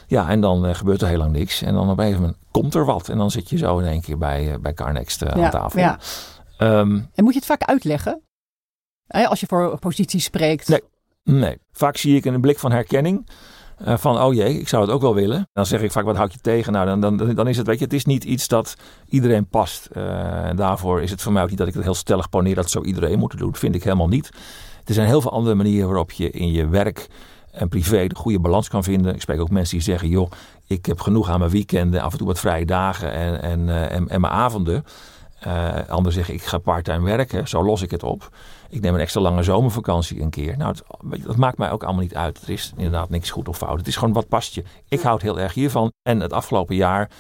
Ja, 0.07 0.29
en 0.29 0.41
dan 0.41 0.75
gebeurt 0.75 1.03
er 1.03 1.09
heel 1.09 1.19
lang 1.19 1.33
niks. 1.33 1.63
En 1.63 1.75
dan 1.75 1.83
op 1.83 1.99
een 1.99 2.05
gegeven 2.05 2.21
moment 2.21 2.39
komt 2.51 2.75
er 2.75 2.85
wat. 2.85 3.09
En 3.09 3.19
dan 3.19 3.31
zit 3.31 3.51
je 3.51 3.57
zo 3.57 3.79
in 3.79 3.87
één 3.87 4.01
keer 4.01 4.19
bij, 4.19 4.59
bij 4.61 4.75
Carnext 4.75 5.21
ja, 5.21 5.31
aan 5.31 5.51
tafel. 5.51 5.81
Ja. 5.81 5.99
Um, 6.59 7.11
en 7.15 7.25
moet 7.25 7.33
je 7.33 7.39
het 7.39 7.49
vaak 7.49 7.63
uitleggen? 7.63 8.23
Als 9.07 9.41
je 9.41 9.47
voor 9.47 9.79
posities 9.79 10.25
spreekt? 10.25 10.69
Nee, 10.69 10.83
nee. 11.23 11.59
Vaak 11.73 11.97
zie 11.97 12.17
ik 12.17 12.25
een 12.25 12.41
blik 12.41 12.59
van 12.59 12.73
herkenning. 12.73 13.29
Uh, 13.83 13.97
van, 13.97 14.23
oh 14.23 14.35
jee, 14.35 14.61
ik 14.61 14.69
zou 14.69 14.83
het 14.83 14.93
ook 14.93 15.01
wel 15.01 15.15
willen. 15.15 15.49
Dan 15.53 15.67
zeg 15.67 15.83
ik 15.83 15.93
vaak, 15.93 16.05
wat 16.05 16.17
houd 16.17 16.33
je 16.33 16.39
tegen? 16.39 16.73
Nou, 16.73 16.87
dan, 16.87 17.01
dan, 17.01 17.35
dan 17.35 17.49
is 17.49 17.57
het, 17.57 17.67
weet 17.67 17.79
je, 17.79 17.85
het 17.85 17.93
is 17.93 18.05
niet 18.05 18.25
iets 18.25 18.49
dat 18.49 18.77
iedereen 19.09 19.49
past. 19.49 19.87
En 19.87 20.57
daarvoor 20.57 21.03
is 21.03 21.11
het 21.11 21.23
voor 21.23 21.33
mij 21.33 21.43
ook 21.43 21.49
niet 21.49 21.59
dat 21.59 21.69
ik 21.69 21.75
het 21.75 21.83
heel 21.83 21.95
stellig 21.95 22.29
poneer 22.29 22.55
dat 22.55 22.71
zo 22.71 22.83
iedereen 22.83 23.19
moet 23.19 23.39
doen. 23.39 23.51
Dat 23.51 23.59
vind 23.59 23.75
ik 23.75 23.85
helemaal 23.85 24.09
niet. 24.09 24.31
Er 24.85 24.95
zijn 24.95 25.07
heel 25.07 25.21
veel 25.21 25.31
andere 25.31 25.55
manieren 25.55 25.89
waarop 25.89 26.11
je 26.11 26.31
in 26.31 26.53
je 26.53 26.69
werk 26.69 27.09
en 27.51 27.69
privé 27.69 28.07
de 28.07 28.15
goede 28.15 28.41
balans 28.41 28.69
kan 28.69 28.85
vinden. 28.85 29.15
Ik 29.15 29.21
spreek 29.21 29.41
ook 29.41 29.51
mensen 29.51 29.75
die 29.77 29.85
zeggen, 29.85 30.09
joh, 30.09 30.31
ik 30.67 30.87
heb 30.87 31.01
genoeg 31.01 31.29
aan 31.29 31.39
mijn 31.39 31.51
weekenden, 31.51 32.01
af 32.01 32.13
en 32.13 32.19
toe 32.19 32.27
wat 32.27 32.39
vrije 32.39 32.67
dagen 32.67 33.13
en, 33.13 33.43
en, 33.43 33.61
uh, 33.61 33.93
en, 33.93 34.21
mijn 34.21 34.33
avonden. 34.33 34.85
Anderen 35.89 36.13
zeggen 36.13 36.35
ik 36.35 36.43
ga 36.43 36.59
parttime 36.59 37.05
werken, 37.05 37.49
zo 37.49 37.65
los 37.65 37.83
ik 37.83 37.91
het 37.91 38.03
op. 38.03 38.31
Ik 38.77 38.83
neem 38.83 38.95
een 38.95 39.01
extra 39.01 39.21
lange 39.21 39.43
zomervakantie 39.43 40.21
een 40.21 40.31
keer. 40.31 40.57
Nou, 40.57 40.75
het, 41.11 41.23
dat 41.25 41.37
maakt 41.37 41.59
mij 41.59 41.71
ook 41.71 41.83
allemaal 41.83 42.03
niet 42.03 42.15
uit. 42.15 42.43
Er 42.43 42.51
is 42.51 42.73
inderdaad 42.77 43.11
niks 43.11 43.31
goed 43.31 43.49
of 43.49 43.57
fout. 43.57 43.79
Het 43.79 43.87
is 43.87 43.97
gewoon 43.97 44.15
wat 44.15 44.29
past 44.29 44.55
je. 44.55 44.65
Ik 44.89 45.01
houd 45.01 45.23
heel 45.23 45.41
erg 45.41 45.55
hiervan. 45.55 45.93
En 46.03 46.21
het 46.21 46.33
afgelopen 46.33 46.75
jaar 46.75 47.11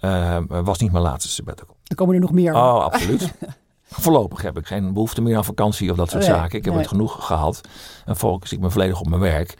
uh, 0.00 0.38
was 0.46 0.78
niet 0.78 0.92
mijn 0.92 1.04
laatste 1.04 1.30
sabbatical. 1.30 1.76
Er 1.84 1.96
komen 1.96 2.14
er 2.14 2.20
nog 2.20 2.32
meer. 2.32 2.54
Oh, 2.54 2.84
absoluut. 2.84 3.32
Voorlopig 3.90 4.42
heb 4.42 4.58
ik 4.58 4.66
geen 4.66 4.92
behoefte 4.92 5.20
meer 5.20 5.36
aan 5.36 5.44
vakantie 5.44 5.90
of 5.90 5.96
dat 5.96 6.10
soort 6.10 6.24
zaken. 6.24 6.58
Ik 6.58 6.64
heb 6.64 6.74
het 6.74 6.88
genoeg 6.88 7.26
gehad. 7.26 7.60
En 8.04 8.16
focus 8.16 8.52
ik 8.52 8.60
me 8.60 8.70
volledig 8.70 9.00
op 9.00 9.08
mijn 9.08 9.20
werk. 9.20 9.54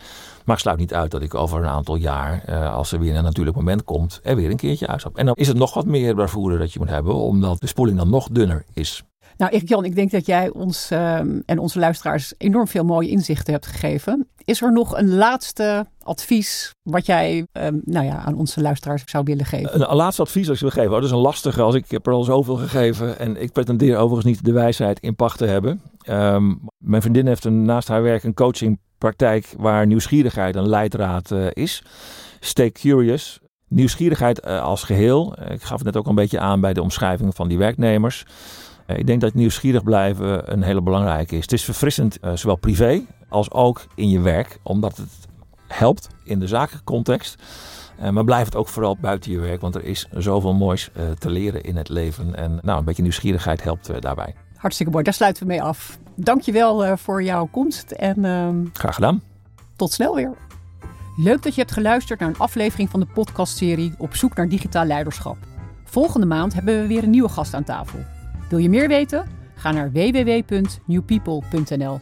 Maar 0.44 0.56
ik 0.56 0.62
sluit 0.62 0.78
niet 0.78 0.94
uit 0.94 1.10
dat 1.10 1.22
ik 1.22 1.34
over 1.34 1.58
een 1.58 1.68
aantal 1.68 1.94
jaar, 1.94 2.42
uh, 2.48 2.74
als 2.74 2.92
er 2.92 2.98
weer 2.98 3.16
een 3.16 3.24
natuurlijk 3.24 3.56
moment 3.56 3.84
komt, 3.84 4.20
er 4.22 4.36
weer 4.36 4.50
een 4.50 4.56
keertje 4.56 4.86
uitstap. 4.86 5.16
En 5.16 5.26
dan 5.26 5.34
is 5.34 5.48
het 5.48 5.56
nog 5.56 5.74
wat 5.74 5.86
meer 5.86 6.14
bravoure 6.14 6.58
dat 6.58 6.72
je 6.72 6.78
moet 6.78 6.88
hebben, 6.88 7.14
omdat 7.14 7.60
de 7.60 7.66
spoeling 7.66 7.98
dan 7.98 8.10
nog 8.10 8.28
dunner 8.32 8.64
is. 8.72 9.04
Nou, 9.38 9.52
Erik 9.52 9.68
Jan, 9.68 9.84
ik 9.84 9.94
denk 9.94 10.10
dat 10.10 10.26
jij 10.26 10.50
ons 10.50 10.90
um, 10.90 11.42
en 11.46 11.58
onze 11.58 11.78
luisteraars 11.78 12.34
enorm 12.38 12.68
veel 12.68 12.84
mooie 12.84 13.08
inzichten 13.08 13.52
hebt 13.52 13.66
gegeven. 13.66 14.28
Is 14.44 14.62
er 14.62 14.72
nog 14.72 14.96
een 14.96 15.14
laatste 15.14 15.86
advies 16.02 16.74
wat 16.82 17.06
jij 17.06 17.46
um, 17.52 17.82
nou 17.84 18.06
ja, 18.06 18.16
aan 18.24 18.34
onze 18.34 18.60
luisteraars 18.60 19.02
zou 19.06 19.24
willen 19.24 19.44
geven? 19.44 19.90
Een, 19.90 19.96
laatste 19.96 20.22
advies 20.22 20.46
dat 20.46 20.54
ik 20.54 20.60
wil 20.60 20.70
geven. 20.70 20.90
Dat 20.90 21.04
is 21.04 21.10
een 21.10 21.16
lastige, 21.16 21.62
als 21.62 21.74
ik 21.74 21.90
heb 21.90 22.06
er 22.06 22.12
al 22.12 22.24
zoveel 22.24 22.56
gegeven. 22.56 23.18
En 23.18 23.42
ik 23.42 23.52
pretendeer 23.52 23.96
overigens 23.96 24.34
niet 24.34 24.44
de 24.44 24.52
wijsheid 24.52 25.00
in 25.00 25.16
pacht 25.16 25.38
te 25.38 25.46
hebben. 25.46 25.80
Um, 26.08 26.60
mijn 26.78 27.02
vriendin 27.02 27.26
heeft 27.26 27.50
naast 27.50 27.88
haar 27.88 28.02
werk 28.02 28.24
een 28.24 28.34
coachingpraktijk 28.34 29.54
waar 29.56 29.86
nieuwsgierigheid 29.86 30.56
een 30.56 30.68
leidraad 30.68 31.30
uh, 31.30 31.46
is. 31.52 31.82
Stay 32.40 32.70
curious. 32.70 33.40
Nieuwsgierigheid 33.68 34.46
uh, 34.46 34.62
als 34.62 34.82
geheel. 34.82 35.36
Uh, 35.38 35.50
ik 35.50 35.62
gaf 35.62 35.76
het 35.76 35.84
net 35.84 35.96
ook 35.96 36.06
een 36.06 36.14
beetje 36.14 36.40
aan 36.40 36.60
bij 36.60 36.72
de 36.72 36.82
omschrijving 36.82 37.34
van 37.34 37.48
die 37.48 37.58
werknemers. 37.58 38.24
Ik 38.96 39.06
denk 39.06 39.20
dat 39.20 39.34
nieuwsgierig 39.34 39.82
blijven 39.82 40.52
een 40.52 40.62
hele 40.62 40.80
belangrijke 40.80 41.36
is. 41.36 41.42
Het 41.42 41.52
is 41.52 41.64
verfrissend, 41.64 42.18
uh, 42.24 42.32
zowel 42.34 42.56
privé 42.56 43.02
als 43.28 43.50
ook 43.50 43.86
in 43.94 44.08
je 44.08 44.20
werk, 44.20 44.58
omdat 44.62 44.96
het 44.96 45.08
helpt 45.66 46.08
in 46.24 46.38
de 46.38 46.46
zakelijke 46.46 46.84
Uh, 48.02 48.10
maar 48.10 48.24
blijf 48.24 48.44
het 48.44 48.56
ook 48.56 48.68
vooral 48.68 48.96
buiten 49.00 49.30
je 49.30 49.38
werk, 49.38 49.60
want 49.60 49.74
er 49.74 49.84
is 49.84 50.08
zoveel 50.12 50.54
moois 50.54 50.90
te 51.18 51.30
leren 51.30 51.62
in 51.62 51.76
het 51.76 51.88
leven. 51.88 52.34
En 52.34 52.58
nou, 52.62 52.78
een 52.78 52.84
beetje 52.84 53.02
nieuwsgierigheid 53.02 53.62
helpt 53.62 54.02
daarbij. 54.02 54.34
Hartstikke 54.56 54.92
mooi, 54.92 55.04
daar 55.04 55.14
sluiten 55.14 55.42
we 55.42 55.48
mee 55.48 55.62
af. 55.62 55.98
Dankjewel 56.14 56.96
voor 56.96 57.22
jouw 57.22 57.48
komst. 57.50 57.90
En, 57.90 58.24
ehm, 58.24 58.64
Graag 58.72 58.94
gedaan. 58.94 59.22
Tot 59.76 59.92
snel 59.92 60.14
weer. 60.14 60.36
Leuk 61.16 61.42
dat 61.42 61.54
je 61.54 61.60
hebt 61.60 61.72
geluisterd 61.72 62.20
naar 62.20 62.28
een 62.28 62.38
aflevering 62.38 62.90
van 62.90 63.00
de 63.00 63.06
podcastserie 63.06 63.94
Op 63.98 64.14
zoek 64.14 64.34
naar 64.34 64.48
digitaal 64.48 64.84
leiderschap. 64.84 65.36
Volgende 65.84 66.26
maand 66.26 66.54
hebben 66.54 66.80
we 66.80 66.86
weer 66.86 67.02
een 67.02 67.10
nieuwe 67.10 67.28
gast 67.28 67.54
aan 67.54 67.64
tafel. 67.64 67.98
Wil 68.48 68.58
je 68.58 68.68
meer 68.68 68.88
weten? 68.88 69.26
Ga 69.54 69.72
naar 69.72 69.92
www.newpeople.nl. 69.92 72.00